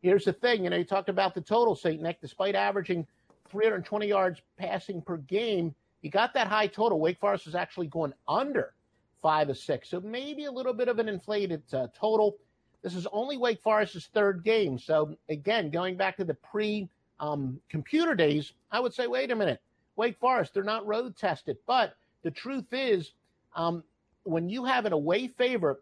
here's 0.00 0.24
the 0.24 0.32
thing, 0.32 0.64
you 0.64 0.70
know, 0.70 0.76
you 0.76 0.84
talked 0.84 1.08
about 1.08 1.34
the 1.34 1.40
total, 1.40 1.74
St. 1.74 2.00
Nick, 2.00 2.20
despite 2.20 2.54
averaging 2.54 3.06
320 3.50 4.06
yards 4.06 4.40
passing 4.56 5.02
per 5.02 5.18
game, 5.18 5.74
you 6.02 6.10
got 6.10 6.34
that 6.34 6.46
high 6.46 6.66
total. 6.66 7.00
Wake 7.00 7.18
Forest 7.18 7.46
is 7.46 7.54
actually 7.54 7.86
going 7.86 8.12
under 8.28 8.74
five 9.22 9.48
of 9.50 9.58
six. 9.58 9.90
So 9.90 10.00
maybe 10.00 10.44
a 10.44 10.52
little 10.52 10.72
bit 10.72 10.88
of 10.88 10.98
an 10.98 11.08
inflated 11.08 11.62
uh, 11.72 11.88
total. 11.98 12.36
This 12.82 12.94
is 12.94 13.06
only 13.12 13.36
Wake 13.36 13.60
Forest's 13.62 14.08
third 14.14 14.42
game. 14.42 14.78
So 14.78 15.16
again, 15.28 15.70
going 15.70 15.96
back 15.96 16.16
to 16.16 16.24
the 16.24 16.34
pre 16.34 16.88
um, 17.18 17.60
computer 17.68 18.14
days, 18.14 18.52
I 18.70 18.80
would 18.80 18.94
say, 18.94 19.06
wait 19.06 19.30
a 19.30 19.36
minute, 19.36 19.60
Wake 19.96 20.18
Forest, 20.18 20.54
they're 20.54 20.64
not 20.64 20.86
road 20.86 21.16
tested. 21.16 21.58
But 21.66 21.94
the 22.22 22.30
truth 22.30 22.72
is, 22.72 23.12
um, 23.54 23.84
when 24.24 24.48
you 24.48 24.64
have 24.64 24.86
an 24.86 24.92
away 24.92 25.28
favorite 25.28 25.78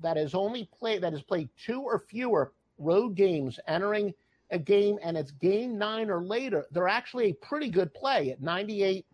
that 0.00 0.16
has 0.16 0.34
only 0.34 0.68
played 0.78 1.02
that 1.02 1.12
has 1.12 1.22
played 1.22 1.48
two 1.56 1.80
or 1.80 1.98
fewer 1.98 2.52
road 2.78 3.14
games 3.14 3.58
entering 3.66 4.14
a 4.50 4.58
game 4.58 4.98
and 5.02 5.16
it's 5.16 5.30
game 5.32 5.76
nine 5.76 6.10
or 6.10 6.22
later, 6.22 6.66
they're 6.70 6.88
actually 6.88 7.30
a 7.30 7.34
pretty 7.34 7.68
good 7.68 7.92
play 7.94 8.30
at 8.30 8.40
98, 8.40 9.04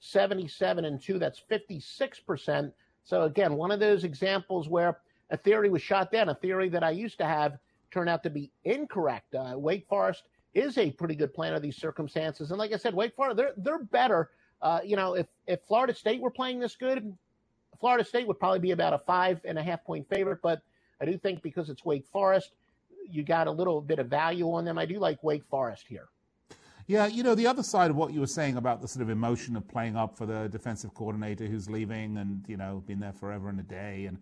77, 0.00 0.84
and 0.84 1.00
two. 1.00 1.18
That's 1.18 1.40
56%. 1.50 2.72
So 3.04 3.22
again, 3.22 3.54
one 3.54 3.70
of 3.70 3.80
those 3.80 4.04
examples 4.04 4.68
where 4.68 4.98
a 5.30 5.36
theory 5.36 5.70
was 5.70 5.82
shot 5.82 6.10
down, 6.10 6.28
a 6.28 6.34
theory 6.34 6.68
that 6.70 6.82
I 6.82 6.90
used 6.90 7.18
to 7.18 7.24
have 7.24 7.58
turned 7.90 8.08
out 8.08 8.22
to 8.24 8.30
be 8.30 8.50
incorrect. 8.64 9.34
Uh, 9.34 9.54
Wake 9.56 9.86
Forest 9.88 10.24
is 10.54 10.78
a 10.78 10.90
pretty 10.90 11.14
good 11.14 11.32
plan 11.32 11.54
of 11.54 11.62
these 11.62 11.76
circumstances, 11.76 12.50
and 12.50 12.58
like 12.58 12.72
I 12.72 12.76
said, 12.76 12.94
Wake 12.94 13.14
Forest 13.14 13.36
they're 13.36 13.52
they're 13.56 13.84
better. 13.84 14.30
Uh, 14.60 14.80
you 14.84 14.96
know, 14.96 15.14
if 15.14 15.26
if 15.46 15.60
Florida 15.66 15.94
State 15.94 16.20
were 16.20 16.30
playing 16.30 16.58
this 16.58 16.76
good, 16.76 17.16
Florida 17.78 18.04
State 18.04 18.26
would 18.26 18.38
probably 18.38 18.58
be 18.58 18.72
about 18.72 18.92
a 18.92 18.98
five 18.98 19.40
and 19.44 19.58
a 19.58 19.62
half 19.62 19.84
point 19.84 20.08
favorite. 20.08 20.40
But 20.42 20.62
I 21.00 21.04
do 21.04 21.16
think 21.16 21.42
because 21.42 21.70
it's 21.70 21.84
Wake 21.84 22.06
Forest, 22.12 22.52
you 23.08 23.22
got 23.22 23.46
a 23.46 23.50
little 23.50 23.80
bit 23.80 23.98
of 23.98 24.08
value 24.08 24.52
on 24.52 24.64
them. 24.64 24.78
I 24.78 24.86
do 24.86 24.98
like 24.98 25.22
Wake 25.22 25.44
Forest 25.50 25.86
here. 25.88 26.08
Yeah, 26.86 27.06
you 27.06 27.22
know, 27.22 27.34
the 27.34 27.46
other 27.46 27.62
side 27.62 27.90
of 27.90 27.96
what 27.96 28.12
you 28.12 28.20
were 28.20 28.26
saying 28.26 28.56
about 28.56 28.80
the 28.80 28.88
sort 28.88 29.02
of 29.02 29.10
emotion 29.10 29.56
of 29.56 29.68
playing 29.68 29.96
up 29.96 30.16
for 30.16 30.26
the 30.26 30.48
defensive 30.48 30.94
coordinator 30.94 31.46
who's 31.46 31.68
leaving 31.70 32.16
and, 32.16 32.44
you 32.48 32.56
know, 32.56 32.82
been 32.86 33.00
there 33.00 33.12
forever 33.12 33.48
and 33.48 33.60
a 33.60 33.64
day. 33.64 34.06
And 34.06 34.18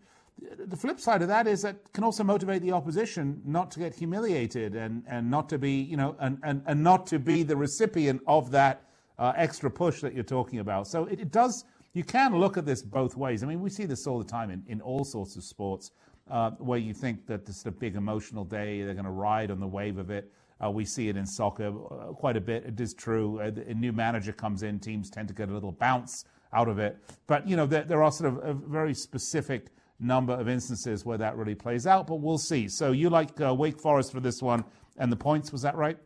the 0.67 0.77
flip 0.77 1.01
side 1.01 1.23
of 1.23 1.29
that 1.29 1.47
is 1.47 1.63
that 1.63 1.93
can 1.93 2.05
also 2.05 2.23
motivate 2.23 2.63
the 2.63 2.73
opposition 2.73 3.41
not 3.45 3.71
to 3.73 3.79
get 3.79 3.95
humiliated 3.95 4.75
and, 4.75 5.03
and 5.09 5.31
not 5.31 5.49
to 5.49 5.59
be, 5.59 5.73
you 5.73 5.97
know, 5.97 6.17
and, 6.21 6.39
and, 6.43 6.63
and 6.67 6.83
not 6.83 7.07
to 7.09 7.19
be 7.19 7.43
the 7.43 7.57
recipient 7.57 8.21
of 8.27 8.51
that 8.51 8.83
uh, 9.19 9.33
extra 9.37 9.71
push 9.71 10.01
that 10.01 10.15
you're 10.15 10.23
talking 10.23 10.61
about. 10.61 10.87
So 10.87 11.07
it, 11.07 11.21
it, 11.21 11.33
does, 11.33 11.65
you 11.95 12.05
can 12.05 12.37
look 12.37 12.57
at 12.57 12.67
this 12.67 12.83
both 12.83 13.17
ways. 13.17 13.43
I 13.43 13.47
mean, 13.47 13.61
we 13.61 13.71
see 13.71 13.87
this 13.87 14.07
all 14.07 14.19
the 14.19 14.25
time 14.25 14.51
in, 14.51 14.63
in 14.69 14.81
all 14.81 15.05
sorts 15.05 15.37
of 15.37 15.43
sports 15.43 15.91
uh, 16.31 16.51
where 16.59 16.79
you 16.79 16.93
think 16.95 17.27
that 17.27 17.47
this 17.47 17.59
is 17.59 17.67
a 17.67 17.71
big 17.71 17.97
emotional 17.97 18.45
day, 18.45 18.83
they're 18.83 18.95
going 18.95 19.05
to 19.05 19.11
ride 19.11 19.51
on 19.51 19.59
the 19.59 19.67
wave 19.67 19.99
of 19.99 20.11
it. 20.11 20.31
Uh, 20.63 20.71
we 20.71 20.85
see 20.85 21.09
it 21.09 21.17
in 21.17 21.25
soccer 21.25 21.69
uh, 21.69 22.13
quite 22.13 22.37
a 22.37 22.41
bit. 22.41 22.65
It 22.65 22.81
is 22.81 22.95
true. 22.95 23.41
Uh, 23.41 23.53
a 23.67 23.75
new 23.75 23.93
manager 23.93 24.33
comes 24.33 24.63
in, 24.63 24.81
teams 24.81 25.11
tend 25.11 25.29
to 25.29 25.35
get 25.35 25.49
a 25.49 25.53
little 25.53 25.73
bounce 25.73 26.25
out 26.53 26.69
of 26.69 26.79
it. 26.79 26.97
But 27.27 27.47
you 27.47 27.57
know, 27.57 27.67
there, 27.67 27.85
there, 27.85 28.03
are 28.03 28.11
sort 28.11 28.33
of 28.33 28.45
a 28.45 28.55
very 28.55 28.95
specific 28.95 29.69
number 30.01 30.33
of 30.33 30.49
instances 30.49 31.05
where 31.05 31.19
that 31.19 31.37
really 31.37 31.55
plays 31.55 31.87
out. 31.87 32.07
But 32.07 32.17
we'll 32.17 32.39
see. 32.39 32.69
So 32.69 32.93
you 32.93 33.11
like 33.11 33.41
uh, 33.41 33.55
Wake 33.55 33.81
Forest 33.81 34.13
for 34.13 34.21
this 34.21 34.43
one, 34.43 34.65
and 34.97 35.13
the 35.13 35.17
points 35.17 35.53
was 35.53 35.63
that 35.63 35.77
right? 35.77 35.99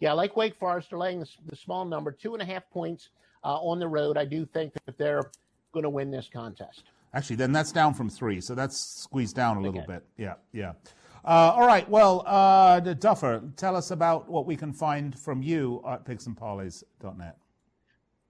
Yeah, 0.00 0.10
I 0.10 0.14
like 0.14 0.36
Wake 0.36 0.56
Forest. 0.56 0.90
They're 0.90 0.98
laying 0.98 1.20
the, 1.20 1.28
the 1.46 1.56
small 1.56 1.84
number, 1.84 2.12
two 2.12 2.34
and 2.34 2.42
a 2.42 2.44
half 2.44 2.68
points 2.70 3.10
uh, 3.44 3.56
on 3.58 3.78
the 3.78 3.88
road. 3.88 4.18
I 4.18 4.24
do 4.24 4.44
think 4.44 4.72
that 4.84 4.98
they're 4.98 5.30
going 5.72 5.84
to 5.84 5.90
win 5.90 6.10
this 6.10 6.28
contest. 6.30 6.84
Actually, 7.14 7.36
then 7.36 7.52
that's 7.52 7.72
down 7.72 7.92
from 7.94 8.08
three, 8.08 8.40
so 8.40 8.54
that's 8.54 8.76
squeezed 8.76 9.36
down 9.36 9.58
a 9.58 9.60
little 9.60 9.80
okay. 9.80 9.94
bit. 9.94 10.04
Yeah, 10.16 10.34
yeah. 10.52 10.72
Uh, 11.24 11.54
all 11.54 11.66
right. 11.66 11.88
Well, 11.88 12.24
uh, 12.26 12.80
Duffer, 12.80 13.42
tell 13.56 13.76
us 13.76 13.92
about 13.92 14.28
what 14.28 14.44
we 14.44 14.56
can 14.56 14.72
find 14.72 15.16
from 15.18 15.42
you 15.42 15.82
at 15.86 16.04
picksandparlays.net. 16.04 17.36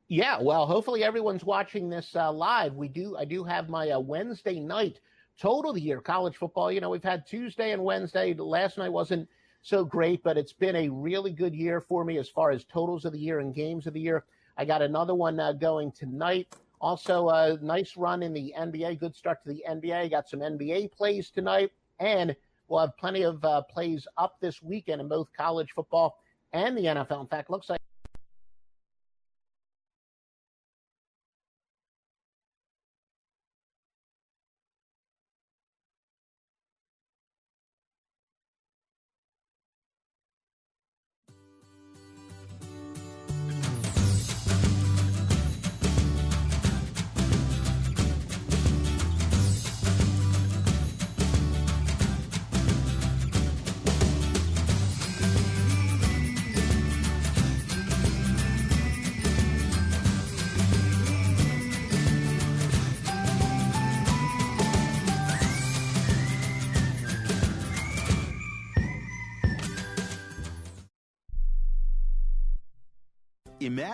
Yeah, 0.08 0.38
well, 0.42 0.66
hopefully 0.66 1.02
everyone's 1.02 1.42
watching 1.42 1.88
this 1.88 2.14
uh, 2.14 2.30
live. 2.30 2.74
We 2.74 2.88
do. 2.88 3.16
I 3.16 3.24
do 3.24 3.44
have 3.44 3.70
my 3.70 3.90
uh, 3.90 3.98
Wednesday 3.98 4.60
night 4.60 5.00
total 5.40 5.78
year 5.78 6.02
college 6.02 6.36
football. 6.36 6.70
You 6.70 6.82
know, 6.82 6.90
we've 6.90 7.02
had 7.02 7.26
Tuesday 7.26 7.72
and 7.72 7.82
Wednesday. 7.82 8.34
Last 8.34 8.76
night 8.76 8.92
wasn't 8.92 9.26
so 9.62 9.86
great, 9.86 10.22
but 10.22 10.36
it's 10.36 10.52
been 10.52 10.76
a 10.76 10.90
really 10.90 11.32
good 11.32 11.54
year 11.54 11.80
for 11.80 12.04
me 12.04 12.18
as 12.18 12.28
far 12.28 12.50
as 12.50 12.64
totals 12.64 13.06
of 13.06 13.12
the 13.12 13.18
year 13.18 13.38
and 13.38 13.54
games 13.54 13.86
of 13.86 13.94
the 13.94 14.00
year. 14.00 14.24
I 14.58 14.66
got 14.66 14.82
another 14.82 15.14
one 15.14 15.40
uh, 15.40 15.52
going 15.52 15.92
tonight. 15.92 16.54
Also, 16.78 17.30
a 17.30 17.56
nice 17.62 17.96
run 17.96 18.22
in 18.22 18.34
the 18.34 18.52
NBA. 18.58 19.00
Good 19.00 19.16
start 19.16 19.42
to 19.44 19.48
the 19.48 19.64
NBA. 19.66 20.10
Got 20.10 20.28
some 20.28 20.40
NBA 20.40 20.92
plays 20.92 21.30
tonight, 21.30 21.70
and 22.00 22.36
We'll 22.72 22.80
have 22.80 22.96
plenty 22.96 23.20
of 23.20 23.44
uh, 23.44 23.60
plays 23.68 24.06
up 24.16 24.36
this 24.40 24.62
weekend 24.62 25.02
in 25.02 25.06
both 25.06 25.28
college 25.36 25.72
football 25.74 26.16
and 26.54 26.74
the 26.74 26.84
NFL. 26.84 27.20
In 27.20 27.26
fact, 27.26 27.50
looks 27.50 27.68
like 27.68 27.82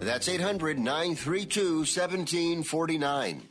That's 0.00 0.28
800 0.28 0.78
932 0.78 1.78
1749. 1.78 3.48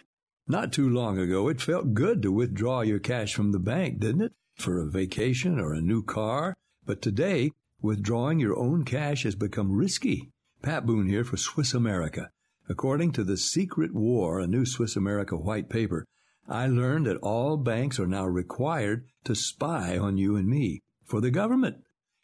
Not 0.47 0.71
too 0.71 0.89
long 0.89 1.17
ago, 1.17 1.47
it 1.49 1.59
felt 1.59 1.93
good 1.93 2.21
to 2.21 2.31
withdraw 2.31 2.81
your 2.81 2.99
cash 2.99 3.33
from 3.33 3.51
the 3.51 3.59
bank, 3.59 3.99
didn't 3.99 4.21
it? 4.21 4.33
For 4.55 4.79
a 4.79 4.89
vacation 4.89 5.59
or 5.59 5.73
a 5.73 5.81
new 5.81 6.03
car. 6.03 6.55
But 6.85 7.01
today, 7.01 7.51
withdrawing 7.81 8.39
your 8.39 8.57
own 8.57 8.85
cash 8.85 9.23
has 9.23 9.35
become 9.35 9.75
risky. 9.75 10.29
Pat 10.61 10.85
Boone 10.85 11.07
here 11.07 11.23
for 11.23 11.37
Swiss 11.37 11.73
America. 11.73 12.29
According 12.69 13.11
to 13.13 13.23
The 13.23 13.37
Secret 13.37 13.93
War, 13.93 14.39
a 14.39 14.47
new 14.47 14.65
Swiss 14.65 14.95
America 14.95 15.35
white 15.35 15.69
paper, 15.69 16.05
I 16.47 16.67
learned 16.67 17.07
that 17.07 17.17
all 17.17 17.57
banks 17.57 17.99
are 17.99 18.07
now 18.07 18.25
required 18.25 19.05
to 19.23 19.35
spy 19.35 19.97
on 19.97 20.17
you 20.17 20.35
and 20.35 20.47
me 20.47 20.81
for 21.03 21.21
the 21.21 21.31
government 21.31 21.77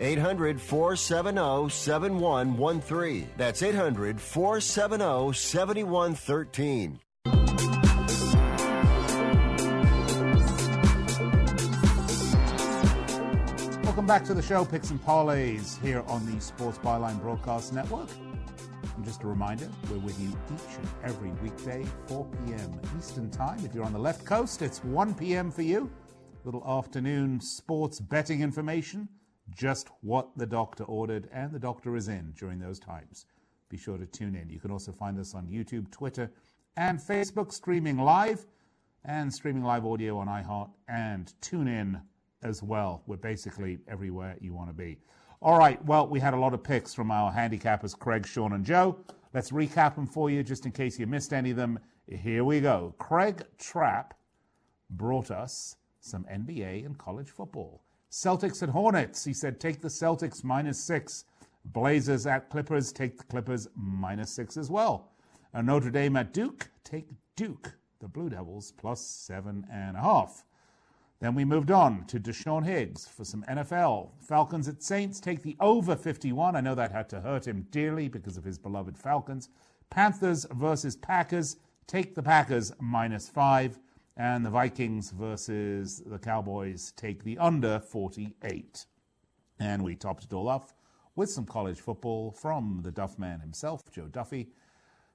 800 0.00 0.60
470 0.60 1.70
7113. 1.70 3.28
That's 3.36 3.62
800 3.62 4.20
470 4.20 5.32
7113. 5.32 7.00
Welcome 13.84 14.06
back 14.06 14.24
to 14.24 14.34
the 14.34 14.42
show, 14.42 14.64
Picks 14.64 14.90
and 14.90 15.00
Parlays, 15.04 15.80
here 15.80 16.02
on 16.08 16.26
the 16.26 16.40
Sports 16.40 16.78
Byline 16.78 17.20
Broadcast 17.20 17.72
Network. 17.72 18.08
And 18.96 19.04
just 19.04 19.22
a 19.22 19.26
reminder, 19.26 19.68
we're 19.88 19.98
with 19.98 20.20
you 20.20 20.28
each 20.52 20.76
and 20.76 20.88
every 21.04 21.30
weekday, 21.42 21.86
4 22.08 22.26
p.m. 22.26 22.80
Eastern 22.98 23.30
Time. 23.30 23.64
If 23.64 23.74
you're 23.74 23.84
on 23.84 23.92
the 23.92 23.98
left 23.98 24.24
coast, 24.24 24.62
it's 24.62 24.82
1 24.82 25.14
p.m. 25.14 25.50
for 25.50 25.62
you. 25.62 25.90
Little 26.44 26.64
afternoon 26.66 27.40
sports 27.40 28.00
betting 28.00 28.42
information, 28.42 29.08
just 29.50 29.88
what 30.00 30.28
the 30.36 30.46
doctor 30.46 30.84
ordered, 30.84 31.28
and 31.32 31.52
the 31.52 31.58
doctor 31.58 31.96
is 31.96 32.08
in 32.08 32.32
during 32.38 32.58
those 32.58 32.78
times. 32.78 33.26
Be 33.68 33.76
sure 33.76 33.98
to 33.98 34.06
tune 34.06 34.34
in. 34.34 34.48
You 34.48 34.60
can 34.60 34.70
also 34.70 34.92
find 34.92 35.18
us 35.18 35.34
on 35.34 35.46
YouTube, 35.46 35.90
Twitter, 35.90 36.30
and 36.76 36.98
Facebook, 36.98 37.52
streaming 37.52 37.98
live, 37.98 38.46
and 39.04 39.32
streaming 39.32 39.62
live 39.62 39.84
audio 39.84 40.18
on 40.18 40.28
iHeart 40.28 40.70
and 40.88 41.32
TuneIn 41.42 42.00
as 42.42 42.62
well. 42.62 43.02
We're 43.06 43.16
basically 43.16 43.78
everywhere 43.88 44.36
you 44.40 44.54
want 44.54 44.70
to 44.70 44.74
be. 44.74 44.98
All 45.42 45.58
right, 45.58 45.82
well, 45.84 46.06
we 46.06 46.20
had 46.20 46.34
a 46.34 46.38
lot 46.38 46.54
of 46.54 46.62
picks 46.62 46.94
from 46.94 47.10
our 47.10 47.32
handicappers, 47.32 47.98
Craig, 47.98 48.26
Sean, 48.26 48.54
and 48.54 48.64
Joe. 48.64 48.98
Let's 49.34 49.50
recap 49.50 49.94
them 49.94 50.06
for 50.06 50.30
you 50.30 50.42
just 50.42 50.64
in 50.64 50.72
case 50.72 50.98
you 50.98 51.06
missed 51.06 51.32
any 51.32 51.50
of 51.50 51.56
them. 51.56 51.78
Here 52.06 52.44
we 52.44 52.60
go. 52.60 52.94
Craig 52.98 53.42
Trapp 53.58 54.14
brought 54.90 55.30
us 55.30 55.76
some 56.00 56.24
NBA 56.24 56.86
and 56.86 56.96
college 56.96 57.30
football. 57.30 57.83
Celtics 58.14 58.62
at 58.62 58.68
Hornets. 58.68 59.24
He 59.24 59.32
said, 59.32 59.58
take 59.58 59.80
the 59.80 59.88
Celtics 59.88 60.44
minus 60.44 60.78
six. 60.78 61.24
Blazers 61.64 62.28
at 62.28 62.48
Clippers. 62.48 62.92
Take 62.92 63.18
the 63.18 63.24
Clippers 63.24 63.66
minus 63.74 64.30
six 64.30 64.56
as 64.56 64.70
well. 64.70 65.10
And 65.52 65.66
Notre 65.66 65.90
Dame 65.90 66.14
at 66.14 66.32
Duke. 66.32 66.70
Take 66.84 67.08
Duke, 67.34 67.72
the 67.98 68.06
Blue 68.06 68.30
Devils, 68.30 68.72
plus 68.76 69.04
seven 69.04 69.66
and 69.68 69.96
a 69.96 70.00
half. 70.00 70.44
Then 71.18 71.34
we 71.34 71.44
moved 71.44 71.72
on 71.72 72.04
to 72.06 72.20
Deshaun 72.20 72.64
Higgs 72.64 73.08
for 73.08 73.24
some 73.24 73.44
NFL. 73.50 74.10
Falcons 74.20 74.68
at 74.68 74.84
Saints 74.84 75.18
take 75.18 75.42
the 75.42 75.56
over 75.58 75.96
51. 75.96 76.54
I 76.54 76.60
know 76.60 76.76
that 76.76 76.92
had 76.92 77.08
to 77.08 77.20
hurt 77.20 77.48
him 77.48 77.66
dearly 77.72 78.06
because 78.06 78.36
of 78.36 78.44
his 78.44 78.58
beloved 78.58 78.96
Falcons. 78.96 79.48
Panthers 79.90 80.46
versus 80.52 80.94
Packers 80.94 81.56
take 81.88 82.14
the 82.14 82.22
Packers 82.22 82.72
minus 82.78 83.28
five. 83.28 83.80
And 84.16 84.46
the 84.46 84.50
Vikings 84.50 85.10
versus 85.10 86.02
the 86.06 86.18
Cowboys 86.18 86.92
take 86.96 87.24
the 87.24 87.36
under 87.38 87.80
48. 87.80 88.86
And 89.58 89.82
we 89.82 89.96
topped 89.96 90.24
it 90.24 90.32
all 90.32 90.48
off 90.48 90.74
with 91.16 91.30
some 91.30 91.46
college 91.46 91.80
football 91.80 92.30
from 92.30 92.80
the 92.82 92.92
Duff 92.92 93.18
man 93.18 93.40
himself, 93.40 93.82
Joe 93.92 94.06
Duffy. 94.06 94.50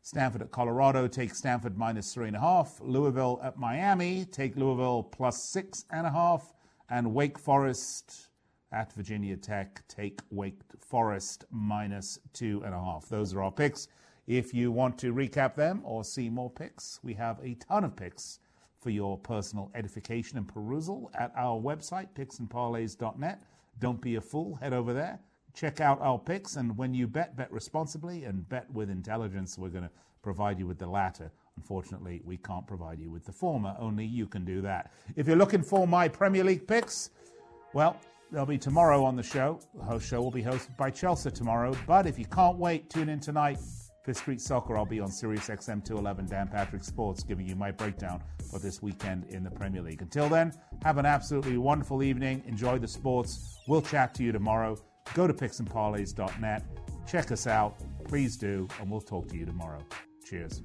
Stanford 0.02 0.42
at 0.42 0.52
Colorado 0.52 1.08
take 1.08 1.36
Stanford 1.36 1.78
minus 1.78 2.14
three 2.14 2.28
and 2.28 2.36
a 2.36 2.40
half. 2.40 2.80
Louisville 2.82 3.40
at 3.44 3.58
Miami 3.58 4.26
take 4.26 4.56
Louisville 4.56 5.04
plus 5.04 5.42
six 5.42 5.86
and 5.92 6.08
a 6.08 6.12
half. 6.12 6.54
And 6.90 7.14
Wake 7.14 7.38
Forest 7.38 8.30
at 8.72 8.92
Virginia 8.94 9.38
Tech 9.38 9.82
take 9.88 10.22
Wake 10.30 10.62
Forest 10.80 11.46
minus 11.52 12.20
two 12.34 12.62
and 12.66 12.74
a 12.74 12.80
half. 12.80 13.08
Those 13.08 13.34
are 13.34 13.44
our 13.44 13.52
picks. 13.52 13.88
If 14.28 14.54
you 14.54 14.72
want 14.72 14.98
to 15.00 15.14
recap 15.14 15.56
them 15.56 15.82
or 15.84 16.04
see 16.04 16.30
more 16.30 16.50
picks, 16.50 17.00
we 17.04 17.14
have 17.16 17.40
a 17.44 17.56
ton 17.56 17.84
of 17.84 17.96
picks 17.96 18.40
for 18.80 18.90
your 18.90 19.18
personal 19.18 19.72
edification 19.76 20.38
and 20.38 20.48
perusal 20.48 21.12
at 21.18 21.32
our 21.36 21.60
website, 21.60 22.08
picksandparlays.net. 22.16 23.44
Don't 23.80 24.02
be 24.02 24.16
a 24.16 24.22
fool, 24.22 24.56
head 24.56 24.74
over 24.74 24.94
there 24.94 25.20
check 25.56 25.82
out 25.82 26.00
our 26.00 26.18
picks. 26.18 26.56
And 26.56 26.78
when 26.78 26.94
you 26.94 27.08
bet, 27.08 27.36
bet 27.36 27.52
responsibly 27.52 28.24
and 28.24 28.48
bet 28.48 28.72
with 28.72 28.90
intelligence. 28.90 29.58
We're 29.58 29.70
going 29.70 29.84
to 29.84 29.90
provide 30.22 30.60
you 30.60 30.68
with 30.68 30.78
the 30.78 30.88
latter 30.88 31.32
Unfortunately, 31.60 32.22
we 32.24 32.38
can't 32.38 32.66
provide 32.66 33.02
you 33.02 33.12
with 33.12 33.26
the 33.26 33.34
former. 33.34 33.76
Only 33.78 34.06
you 34.06 34.28
can 34.28 34.46
do 34.46 34.62
that. 34.62 34.94
If 35.18 35.28
you're 35.28 35.36
looking 35.36 35.62
for 35.62 35.86
my 35.86 36.08
Premier 36.08 36.42
League 36.42 36.66
picks, 36.66 37.10
well, 37.74 38.00
they'll 38.32 38.46
be 38.46 38.58
tomorrow 38.58 39.04
on 39.04 39.18
the 39.18 39.24
show. 39.24 39.60
The 39.76 39.84
host 39.84 40.08
show 40.08 40.22
will 40.22 40.32
be 40.32 40.42
hosted 40.42 40.78
by 40.78 40.90
Chelsea 40.90 41.32
tomorrow. 41.32 41.76
But 41.86 42.08
if 42.08 42.18
you 42.18 42.24
can't 42.24 42.58
wait, 42.58 42.90
tune 42.90 43.10
in 43.10 43.20
tonight. 43.20 43.60
Fifth 44.04 44.18
Street 44.18 44.42
Soccer, 44.42 44.78
I'll 44.78 44.86
be 44.86 45.00
on 45.00 45.12
Sirius 45.12 45.48
XM 45.48 45.84
211 45.84 46.28
Dan 46.28 46.48
Patrick 46.48 46.84
Sports, 46.84 47.24
giving 47.24 47.48
you 47.48 47.56
my 47.56 47.72
breakdown 47.72 48.22
for 48.50 48.60
this 48.60 48.82
weekend 48.82 49.26
in 49.26 49.44
the 49.44 49.52
Premier 49.52 49.82
League. 49.82 50.02
Until 50.02 50.30
then, 50.30 50.54
have 50.84 50.98
an 50.98 51.06
absolutely 51.06 51.58
wonderful 51.58 52.02
evening. 52.02 52.42
Enjoy 52.48 52.80
the 52.80 52.88
sports. 52.88 53.60
We'll 53.68 53.82
chat 53.82 54.14
to 54.16 54.24
you 54.24 54.32
tomorrow. 54.32 54.78
Go 55.14 55.28
to 55.28 55.34
picksandparlays.net. 55.34 56.64
Check 57.08 57.32
us 57.32 57.48
out. 57.48 57.82
Please 58.08 58.38
do, 58.38 58.68
and 58.80 58.90
we'll 58.90 59.02
talk 59.02 59.28
to 59.30 59.38
you 59.38 59.46
tomorrow. 59.46 59.80
Cheers. 60.24 60.62